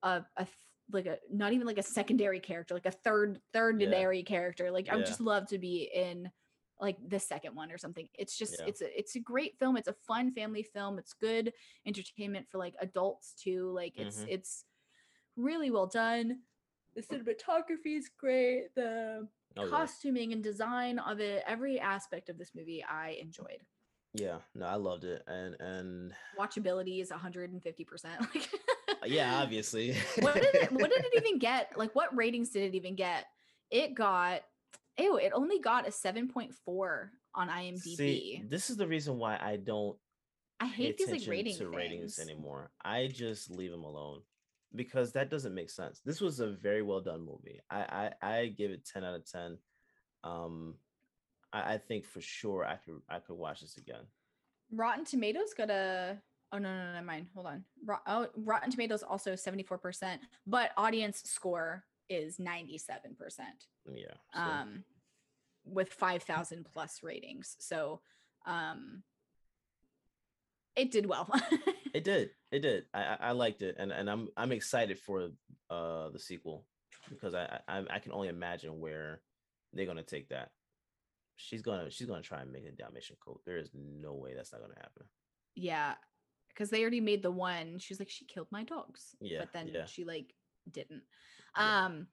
[0.03, 0.47] a a
[0.91, 4.71] like a not even like a secondary character, like a third thirdary character.
[4.71, 5.07] Like I would Yeah.
[5.07, 6.29] just love to be in
[6.81, 8.09] like the second one or something.
[8.15, 8.65] It's just Yeah.
[8.67, 9.77] it's a it's a great film.
[9.77, 10.97] It's a fun family film.
[10.99, 11.53] It's good
[11.85, 13.71] entertainment for like adults too.
[13.71, 14.27] Like it's Mhm.
[14.29, 14.65] it's
[15.37, 16.41] really well done.
[16.95, 18.73] The cinematography is great.
[18.75, 19.27] The
[19.57, 19.69] Oh, yeah.
[19.69, 23.65] costuming and design of it, every aspect of this movie, I enjoyed.
[24.13, 27.85] yeah, no, I loved it, and and Watchability is 150.
[27.85, 28.49] percent Like,
[28.89, 29.93] uh, yeah, obviously.
[30.19, 30.71] what did it?
[30.71, 31.77] What did it even get?
[31.77, 33.25] Like, what ratings did it even get?
[33.69, 34.41] It got.
[34.97, 35.17] Ew!
[35.17, 37.95] It only got a 7.4 on IMDb.
[37.95, 39.97] See, this is the reason why I don't
[40.61, 42.69] I hate these like rating to ratings anymore.
[42.83, 44.21] I just leave them alone
[44.75, 46.01] because that doesn't make sense.
[46.05, 47.59] This was a very well done movie.
[47.69, 49.57] I I, I give it ten out of ten.
[50.23, 50.75] Um,
[51.51, 54.03] I, I think for sure I could I could watch this again.
[54.71, 56.17] Rotten Tomatoes got a.
[56.51, 57.27] Oh no no no no mine.
[57.33, 57.63] Hold on.
[57.83, 62.87] Rot- oh, Rotten Tomatoes also 74%, but audience score is 97%.
[63.93, 64.05] Yeah.
[64.33, 64.83] so- Um
[65.63, 67.55] with 5000 plus ratings.
[67.59, 68.01] So
[68.45, 69.03] um
[70.75, 71.29] it did well.
[71.93, 72.29] It did.
[72.53, 72.85] It did.
[72.93, 75.27] I I, liked it, and and I'm I'm excited for
[75.69, 76.65] uh the sequel
[77.09, 79.21] because I I I can only imagine where
[79.73, 80.51] they're gonna take that.
[81.35, 83.41] She's gonna she's gonna try and make a Dalmatian coat.
[83.45, 85.03] There is no way that's not gonna happen.
[85.53, 85.95] yeah,
[86.55, 87.77] cuz they already made the one.
[87.77, 89.13] She's like she killed my dogs.
[89.19, 89.85] Yeah, But then yeah.
[89.85, 90.33] she like
[90.71, 91.03] didn't.
[91.55, 92.07] Um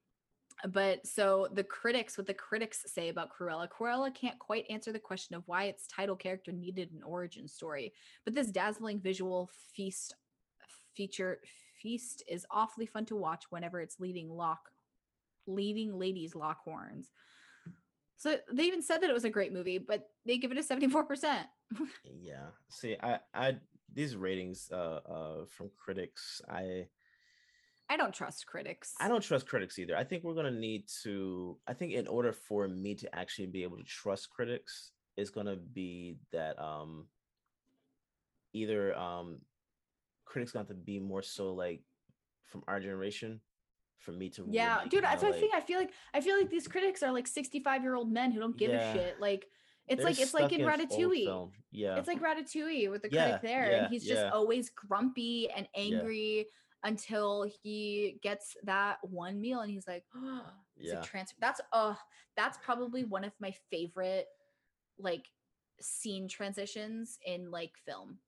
[0.72, 4.98] but so the critics what the critics say about Cruella Cruella can't quite answer the
[4.98, 7.92] question of why its title character needed an origin story
[8.24, 10.16] but this dazzling visual feast
[10.96, 11.38] feature
[11.80, 14.70] feast is awfully fun to watch whenever it's leading lock
[15.46, 17.10] leading ladies lock horns.
[18.16, 20.62] So they even said that it was a great movie but they give it a
[20.62, 21.44] 74%
[22.20, 22.46] Yeah.
[22.68, 23.56] See, I I
[23.92, 26.88] these ratings uh uh from critics, I
[27.88, 29.96] i don't trust critics I don't trust critics either.
[29.96, 31.58] I think we're gonna need to.
[31.66, 35.56] I think in order for me to actually be able to trust critics, is gonna
[35.56, 37.06] be that um
[38.52, 39.40] either um
[40.24, 41.82] critics got to be more so like
[42.44, 43.40] from our generation
[43.98, 45.54] for me to Yeah, really dude, that's what I think.
[45.54, 48.40] I feel like I feel like these critics are like 65 year old men who
[48.40, 48.92] don't give Yeah.
[48.94, 49.20] a shit.
[49.20, 49.46] Like
[49.88, 51.50] it's like it's like in Ratatouille.
[51.72, 55.48] Yeah, It's like Ratatouille with the Yeah, critic there, yeah, and he's just always grumpy
[55.50, 56.46] and angry
[56.84, 60.50] until he gets that one meal, and he's like, oh,
[60.82, 61.02] it's Yeah.
[61.02, 61.36] a transfer.
[61.40, 61.94] That's uh
[62.36, 64.26] that's probably one of my favorite
[64.98, 65.26] like
[65.80, 68.20] scene transitions in like film.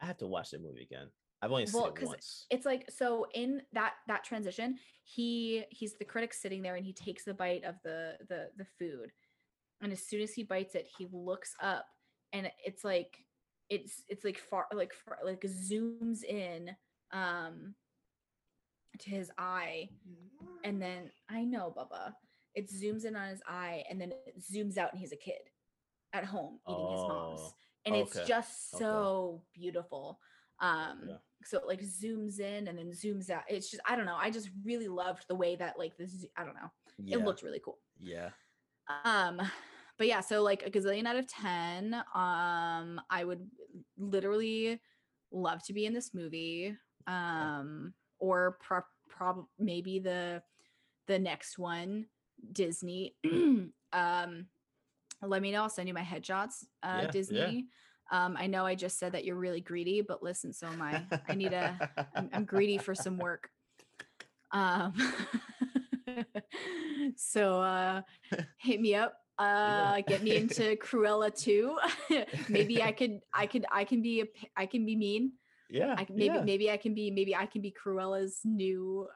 [0.00, 1.10] I have to watch that movie again.
[1.42, 2.46] I've only Well, seen it once.
[2.50, 6.92] it's like so in that that transition he he's the critic sitting there and he
[6.92, 9.12] takes a bite of the the the food
[9.80, 11.86] and as soon as he bites it he looks up
[12.32, 13.24] and it's like
[13.68, 16.76] it's it's like far like far, like zooms in
[17.12, 17.74] um
[18.98, 19.88] to his eye.
[20.64, 22.12] And then i know bubba
[22.54, 25.38] it zooms in on his eye and then it zooms out and he's a kid
[26.12, 27.40] at home eating his mom's.
[27.40, 27.54] Oh,
[27.86, 28.84] and it's okay, just okay.
[28.84, 30.18] so beautiful.
[30.60, 31.16] Um Yeah.
[31.44, 33.44] so it like zooms in and then zooms out.
[33.48, 34.18] It's just i don't know.
[34.18, 36.70] I just really loved the way that like this i don't know.
[36.98, 37.78] Yeah, it looked really cool.
[37.98, 38.30] Yeah.
[39.04, 39.40] um
[39.98, 43.46] but yeah so like a gazillion out of 10 um i would
[43.98, 44.80] literally
[45.30, 50.42] love to be in this movie um or pro- prob maybe the
[51.06, 52.06] the next one
[52.52, 53.14] disney.
[53.92, 54.46] Um
[55.20, 57.10] let me know i'll send you my headshots uh Yeah, yeah.
[57.10, 57.66] disney.
[58.12, 61.02] Um i know i just said that you're really greedy but listen so am i.
[61.28, 61.76] I need a
[62.16, 63.50] I'm, I'm greedy for some work.
[64.52, 64.94] Um
[67.16, 68.02] so uh
[68.58, 71.76] hit me up uh get me into cruella too.
[72.48, 74.24] Maybe i could i could i can be A,
[74.56, 75.32] I can be mean
[75.70, 75.94] yeah.
[75.96, 76.42] I, maybe yeah.
[76.42, 79.06] maybe i can be maybe i can be cruella's new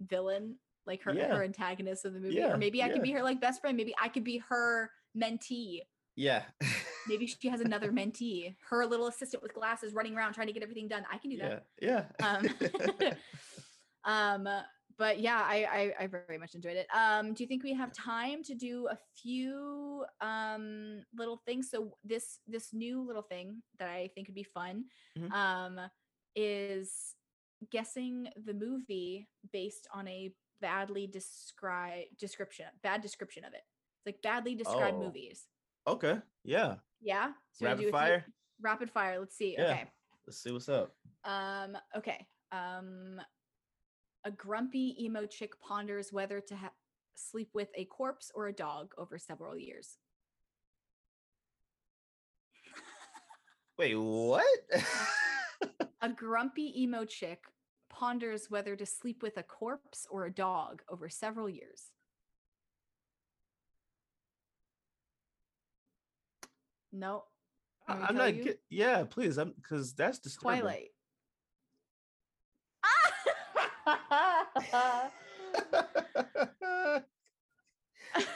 [0.00, 0.56] villain
[0.86, 1.34] like her Yeah.
[1.34, 3.02] her antagonist of the movie Yeah, or maybe i could yeah.
[3.02, 5.80] be her like best friend maybe i could be her mentee
[6.16, 6.42] yeah.
[7.08, 10.62] maybe she has another mentee her little assistant with glasses running around trying to get
[10.62, 12.04] everything done i can do that yeah.
[12.20, 12.26] Yeah.
[12.28, 12.48] um
[14.46, 14.48] um
[14.98, 17.92] but yeah I, I i very much enjoyed it um do you think we have
[17.92, 23.88] time to do a few um little things so this this new little thing that
[23.88, 24.84] i think would be fun
[25.18, 25.30] Mhm.
[25.32, 25.80] um
[26.36, 27.14] is
[27.70, 33.62] guessing the movie based on a badly described description bad description of it
[33.98, 35.04] it's like badly described Oh.
[35.04, 35.46] movies
[35.86, 36.18] okay.
[36.44, 36.76] Yeah.
[37.00, 38.26] yeah so Rapid do a few- fire.
[38.60, 39.64] rapid fire let's see Yeah.
[39.72, 39.90] okay
[40.26, 40.94] Let's see what's up.
[41.24, 42.24] um, okay.
[42.52, 43.20] Um,
[44.24, 46.70] a grumpy emo chick ponders whether to ha-
[47.14, 49.98] sleep with a corpse or a dog over several years.
[53.78, 54.44] Wait, what?
[56.02, 57.44] A grumpy emo chick
[57.88, 61.90] ponders whether to sleep with a corpse or a dog over several years.
[66.92, 67.24] No.
[67.88, 68.44] I- Want me to I'm not.
[68.44, 69.38] Get, yeah, please.
[69.38, 70.60] I'm because that's disturbing.
[70.60, 70.91] Twilight.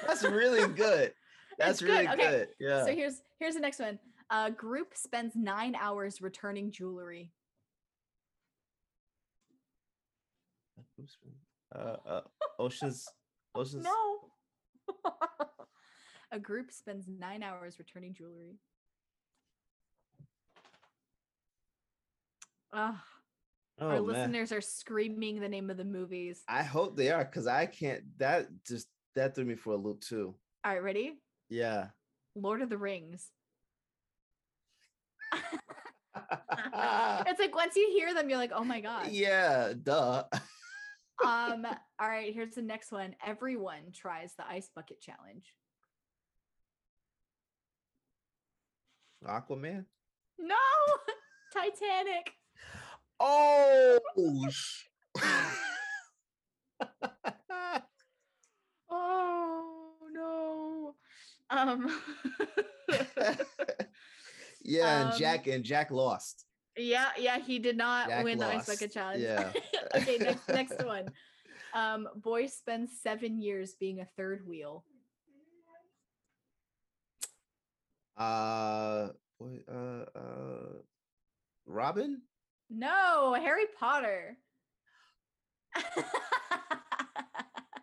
[0.07, 1.13] That's really good.
[1.59, 2.17] That's good, really okay.
[2.17, 2.49] good.
[2.61, 2.85] Yeah.
[2.85, 3.99] So here's here's the next one.
[4.31, 7.33] A group spends nine hours returning jewelry.
[11.75, 12.21] uh, uh,
[12.59, 13.07] Ocean's
[13.55, 14.19] Ocean's No.
[16.33, 18.59] A group spends nine hours returning jewelry.
[22.73, 22.95] Ugh,
[23.79, 24.07] Oh our man.
[24.07, 26.43] listeners are screaming the name of the movies.
[26.49, 30.01] I hope they are because I can't that just that threw me for a loop
[30.01, 30.35] too.
[30.65, 31.19] All right, ready?
[31.49, 31.89] Yeah.
[32.35, 33.31] Lord of the Rings.
[36.17, 39.09] it's like once you hear them, you're like, oh my god.
[39.11, 40.25] yeah, duh.
[41.25, 41.65] Um,
[41.99, 43.17] all right, here's the next one.
[43.27, 45.55] Everyone tries the ice bucket challenge.
[49.27, 49.87] Aquaman.
[50.39, 50.55] No,
[51.55, 52.36] Titanic.
[53.19, 53.99] Oh
[58.91, 60.95] Oh no.
[61.51, 62.01] Um
[64.63, 66.45] yeah, and Um, Jack and Jack lost.
[66.77, 69.23] Yeah, yeah, he did not Jack win the ice bucket challenge.
[69.23, 69.53] Yeah.
[69.95, 71.11] okay, next next one.
[71.75, 74.85] Um, boy spends seven years being a third wheel.
[78.17, 80.73] Uh, boy, uh, uh,
[81.67, 82.23] Robin.
[82.71, 84.37] No, Harry Potter.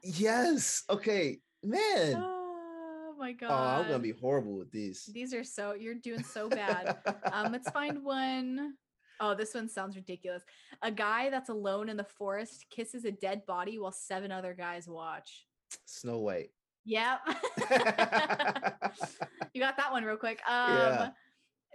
[0.03, 0.83] Yes.
[0.89, 2.15] Okay, man.
[2.17, 3.49] oh my god.
[3.51, 5.09] Oh, I'm gonna be horrible with these.
[5.13, 6.97] These are so you're doing so bad.
[7.31, 8.73] Um, let's find one.
[9.21, 10.43] Oh, this one sounds ridiculous.
[10.81, 14.89] A guy that's alone in the forest kisses a dead body while seven other guys
[14.89, 15.45] watch.
[15.85, 16.49] Snow White.
[16.83, 17.19] Yep.
[19.53, 20.41] you got that one real quick.
[20.45, 21.09] Um, Yeah.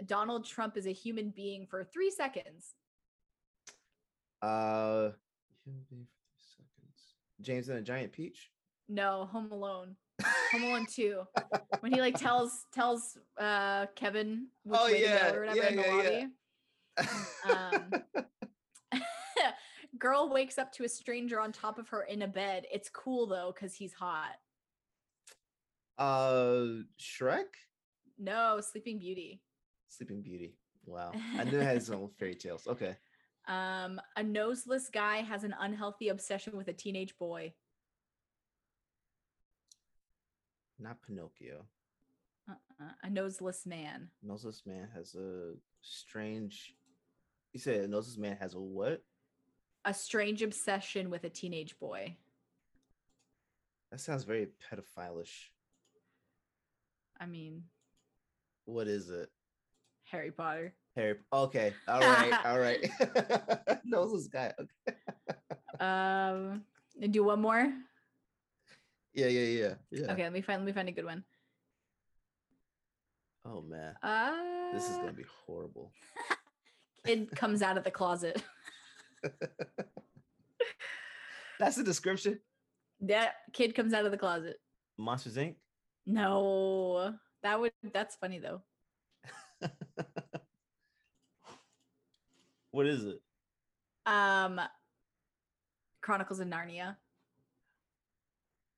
[0.05, 2.75] Donald Trump is a human being for three seconds.
[4.43, 5.11] Uh,
[5.65, 7.15] human being for three seconds.
[7.41, 8.51] James and a Giant Peach.
[8.89, 9.97] No, Home Alone.
[10.53, 11.23] Home Alone 2.
[11.81, 15.59] When he like tells tells uh Kevin which Oh, way yeah, to go or whatever
[15.59, 15.95] yeah, in the yeah,
[17.45, 17.93] lobby.
[18.93, 19.01] Um,
[19.99, 22.67] Girl wakes up to a stranger on top of her in a bed.
[22.73, 24.35] It's cool though, because he's hot.
[25.99, 27.47] uh, Shrek.
[28.19, 29.41] No, Sleeping Beauty.
[29.89, 30.55] Sleeping Beauty.
[30.87, 32.67] Wow, I knew it had its own fairy tales.
[32.67, 32.97] Okay.
[33.49, 37.55] Um, a noseless guy has an unhealthy obsession with a teenage boy.
[40.79, 41.65] Not Pinocchio.
[42.49, 42.91] Uh-uh.
[43.03, 44.11] A noseless man.
[44.23, 46.75] Noseless man has a strange.
[47.53, 49.03] You said a noseless man has a what?
[49.85, 52.17] A strange obsession with a teenage boy.
[53.91, 55.47] That sounds very pedophilish.
[57.19, 57.65] I mean,
[58.67, 59.31] What is it?
[60.05, 60.75] Harry Potter.
[60.99, 61.15] Harry.
[61.33, 61.73] Okay.
[61.87, 62.45] All right.
[62.45, 62.91] all right.
[63.85, 64.53] Noseless guy.
[64.61, 64.97] Okay.
[65.81, 66.65] Um,
[67.11, 67.73] do one more.
[69.15, 69.29] Yeah.
[69.29, 69.43] Yeah.
[69.43, 69.75] Yeah.
[69.93, 70.13] Yeah.
[70.13, 71.23] Okay, let me find let me find a good one.
[73.45, 75.93] Oh man, Uh, this is gonna be horrible.
[77.07, 78.43] Kid comes out of the closet.
[81.61, 82.41] That's the description.
[83.03, 84.57] That kid comes out of the closet.
[84.99, 85.55] Monsters Inc.
[86.07, 87.15] No,
[87.45, 88.63] that would that's funny though.
[92.71, 93.21] What is it?
[94.07, 94.61] Um,
[96.01, 96.97] Chronicles of Narnia.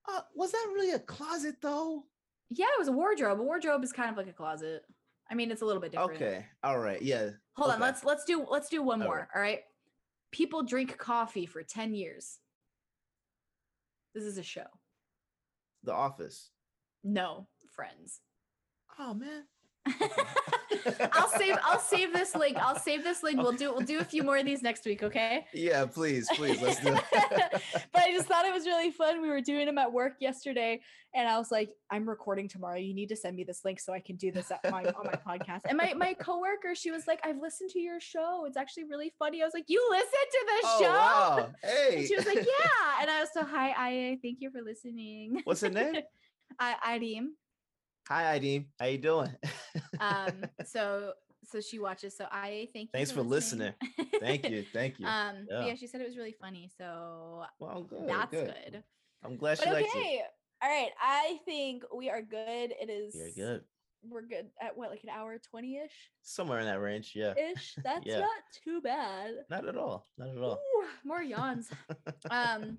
[0.08, 2.04] Uh, was that really a closet though?
[2.50, 3.40] Yeah, it was a wardrobe.
[3.40, 4.82] A wardrobe is kind of like a closet.
[5.30, 6.20] I mean, it's a little bit different.
[6.20, 6.46] Okay.
[6.64, 7.00] All right.
[7.00, 7.30] Yeah.
[7.54, 7.80] Hold on.
[7.80, 9.16] Let's let's do let's do one All more.
[9.18, 9.28] right.
[9.34, 9.60] All right.
[10.32, 12.38] People drink coffee for 10 years.
[14.14, 14.66] This is a show.
[15.84, 16.50] The Office.
[17.04, 18.20] No, friends.
[18.98, 19.44] Oh man.
[21.12, 22.56] I'll save I'll save this link.
[22.58, 23.38] I'll save this link.
[23.38, 25.46] We'll do we'll do a few more of these next week, okay?
[25.52, 25.86] Yeah.
[25.86, 26.28] Please.
[26.34, 26.60] Please.
[26.60, 27.04] Let's do it.
[27.92, 29.22] but I just thought it was really fun.
[29.22, 30.80] We were doing them at work yesterday,
[31.14, 32.78] and I was like, "I'm recording tomorrow.
[32.78, 35.06] You need to send me this link so I can do this at my on
[35.06, 38.44] my podcast." And my my coworker, she was like, "I've listened to your show.
[38.46, 41.48] It's actually really funny." I was like, "You listen to the oh show?" wow.
[41.62, 41.96] Hey.
[41.98, 45.40] And she was like, "Yeah." And I was so, "Hi, I thank you for listening."
[45.44, 45.96] What's her name?
[46.58, 47.32] I Irene.
[48.10, 48.64] Hi, Ideem.
[48.78, 49.30] How you doing?
[50.00, 50.44] Um.
[50.66, 51.12] So
[51.44, 52.16] so she watches.
[52.16, 52.90] So I thank you.
[52.92, 53.72] Thanks for listening.
[54.20, 54.64] Thank you.
[54.72, 55.06] Thank you.
[55.06, 55.46] Um.
[55.48, 55.66] Yeah.
[55.66, 56.68] Yeah, she said it was really funny.
[56.76, 58.08] So well, good.
[58.08, 58.54] that's good.
[58.72, 58.82] good.
[59.24, 59.98] I'm glad she But likes it.
[59.98, 60.22] okay.
[60.62, 60.90] All right.
[61.00, 62.72] I think we are good.
[62.80, 63.62] It is You're good.
[64.02, 65.92] We're good at what, like an hour 20 ish?
[66.22, 67.12] Somewhere in that range.
[67.14, 67.34] Yeah.
[67.36, 67.74] Ish.
[67.84, 68.20] That's Yeah.
[68.20, 68.30] not
[68.64, 69.34] too bad.
[69.50, 70.08] Not at all.
[70.18, 70.54] Not at all.
[70.76, 71.70] Ooh, more yawns.
[72.30, 72.78] um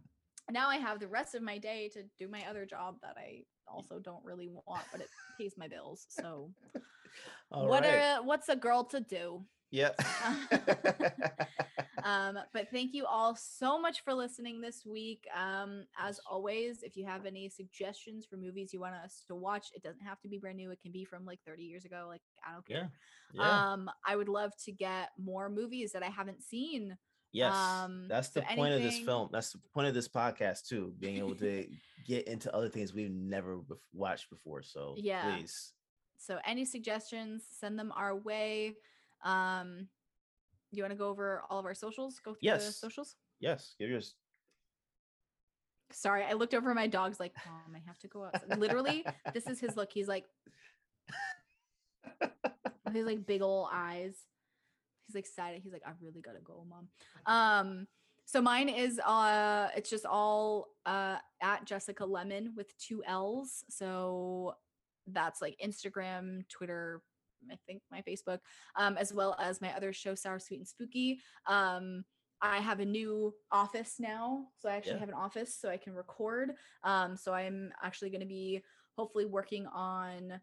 [0.49, 3.43] now I have the rest of my day to do my other job that I
[3.73, 6.05] also don't really want, but it pays my bills.
[6.09, 6.51] So
[7.51, 8.03] All what right.
[8.03, 9.43] are what's a girl to do?
[9.71, 9.91] Yeah.
[12.03, 15.25] um, but thank you all so much for listening this week.
[15.35, 19.67] Um, as always, if you have any suggestions for movies you want us to watch,
[19.75, 20.71] it doesn't have to be brand new.
[20.71, 22.05] It can be from like 30 years ago.
[22.07, 22.77] Like I don't Yeah.
[22.77, 22.91] care.
[23.33, 23.61] Yeah.
[23.73, 26.97] Um, I would love to get more movies that I haven't seen.
[27.31, 27.53] Yes.
[27.55, 29.29] um, that's so the point of this film.
[29.31, 31.65] That's the point of this podcast too, being able to
[32.07, 34.61] get into other things we've never bef- watched before.
[34.63, 35.35] So Yeah.
[35.35, 35.73] please.
[36.17, 38.75] So any suggestions, send them our way.
[39.23, 39.87] Um,
[40.71, 42.19] you want to go over all of our socials?
[42.23, 43.15] Go through the socials.
[43.39, 43.75] Yes.
[43.79, 44.15] Give yours.
[45.91, 48.57] Sorry, I looked over my dog's like, Mom, I have to go outside.
[48.59, 49.91] Literally, this is his look.
[49.91, 50.25] He's like,
[52.93, 54.15] he's like big old eyes.
[55.11, 55.61] He's excited.
[55.61, 56.87] He's like, I really gotta go, mom.
[57.25, 57.87] Um,
[58.25, 63.65] so mine is uh it's just all uh at Jessica Lemon with two L's.
[63.69, 64.55] So
[65.07, 67.01] that's like Instagram, Twitter,
[67.51, 68.39] I think my Facebook,
[68.77, 71.19] um, as well as my other show, Sour Sweet and Spooky.
[71.45, 72.05] Um,
[72.41, 74.45] I have a new office now.
[74.59, 74.99] So I actually Yeah.
[74.99, 76.51] have an office so I can record.
[76.83, 78.63] Um, so I'm actually going to be
[78.95, 80.39] hopefully working on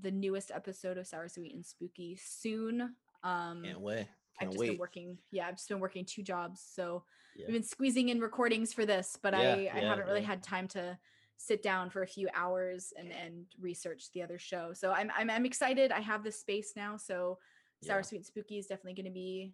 [0.00, 2.96] the newest episode of Sour Sweet and Spooky soon.
[3.24, 4.06] Um, Can't wait.
[4.40, 5.18] I've Can't just been working.
[5.32, 6.60] Yeah, I've just been working two jobs.
[6.60, 7.46] So Yeah.
[7.46, 10.42] I've been squeezing in recordings for this, but Yeah, I, I yeah, haven't really had
[10.42, 10.98] time to
[11.36, 14.72] sit down for a few hours and and research the other show.
[14.72, 15.90] So I'm I'm, I'm excited.
[15.90, 16.96] I have this space now.
[16.96, 17.38] So
[17.82, 18.02] Sour.
[18.02, 19.52] Sweet Spooky is definitely going to be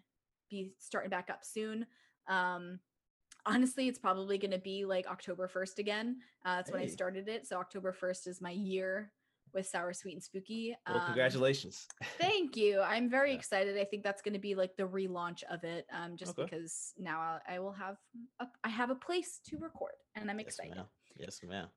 [0.51, 1.87] be starting back up soon.
[2.29, 2.79] Um,
[3.47, 6.19] honestly, it's probably going to be like October 1st again.
[6.45, 7.47] Uh, that's when I started it.
[7.47, 9.11] So October 1st is my year
[9.53, 10.77] with Sour Sweet and Spooky.
[10.87, 11.89] Well, Um, congratulations.
[12.19, 12.81] Thank you.
[12.81, 13.39] I'm very Yeah.
[13.39, 13.79] excited.
[13.79, 15.87] I think that's going to be like the relaunch of it.
[15.93, 16.45] Um, just Okay.
[16.45, 17.97] because now I'll, I will have
[18.41, 20.77] a, I have a place to record, and I'm Yes, excited.
[20.77, 20.87] ma'am.
[21.17, 21.69] Yes, ma'am.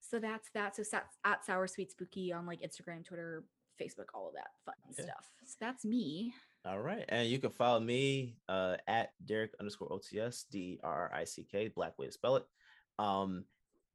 [0.00, 0.76] So that's that.
[0.76, 3.44] So sat, at Sour Sweet Spooky on like Instagram, Twitter,
[3.80, 5.02] Facebook, all of that fun Okay.
[5.04, 5.30] stuff.
[5.44, 6.34] So that's me.
[6.64, 7.04] All right.
[7.08, 11.68] And you can follow me uh, at Derek underscore OTS, D R I C K,
[11.68, 12.44] black way to spell it.
[12.98, 13.44] Um,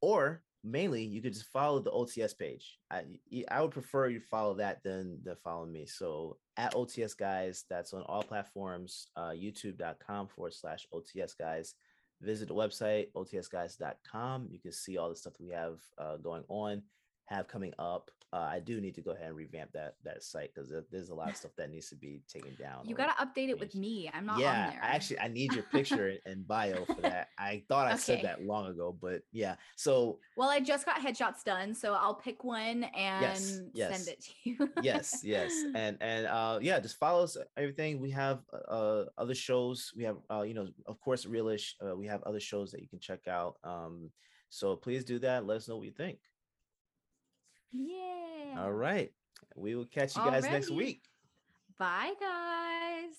[0.00, 2.78] or mainly you could just follow the OTS page.
[2.90, 3.04] I
[3.48, 5.86] I would prefer you follow that than, than follow me.
[5.86, 11.74] So at OTS guys, that's on all platforms, uh, youtube.com forward slash OTS guys.
[12.22, 14.48] Visit the website, otsguys.com.
[14.50, 16.82] You can see all the stuff we have uh, going on,
[17.26, 18.10] have coming up.
[18.32, 21.14] Uh, I do need to go ahead and revamp that that site because there's a
[21.14, 22.86] lot of stuff that needs to be taken down.
[22.86, 24.10] You got to update it with me.
[24.12, 24.80] I'm not yeah, on there.
[24.82, 27.28] I actually I need your picture and bio for that.
[27.38, 29.54] I thought I said that long ago, but yeah.
[29.76, 33.40] So well, I just got headshots done, so I'll pick one and
[33.72, 33.94] yes.
[33.94, 34.70] send it to you.
[34.82, 37.36] yes, yes, and and uh yeah, just follow us.
[37.56, 39.92] Everything we have uh other shows.
[39.96, 41.74] We have uh you know of course Realish.
[41.80, 43.56] Uh, we have other shows that you can check out.
[43.62, 44.10] Um,
[44.50, 45.46] so please do that.
[45.46, 46.18] Let us know what you think.
[47.72, 48.62] Yeah.
[48.62, 49.12] All right,
[49.54, 51.02] we will catch you guys next week.
[51.78, 53.14] Bye, guys.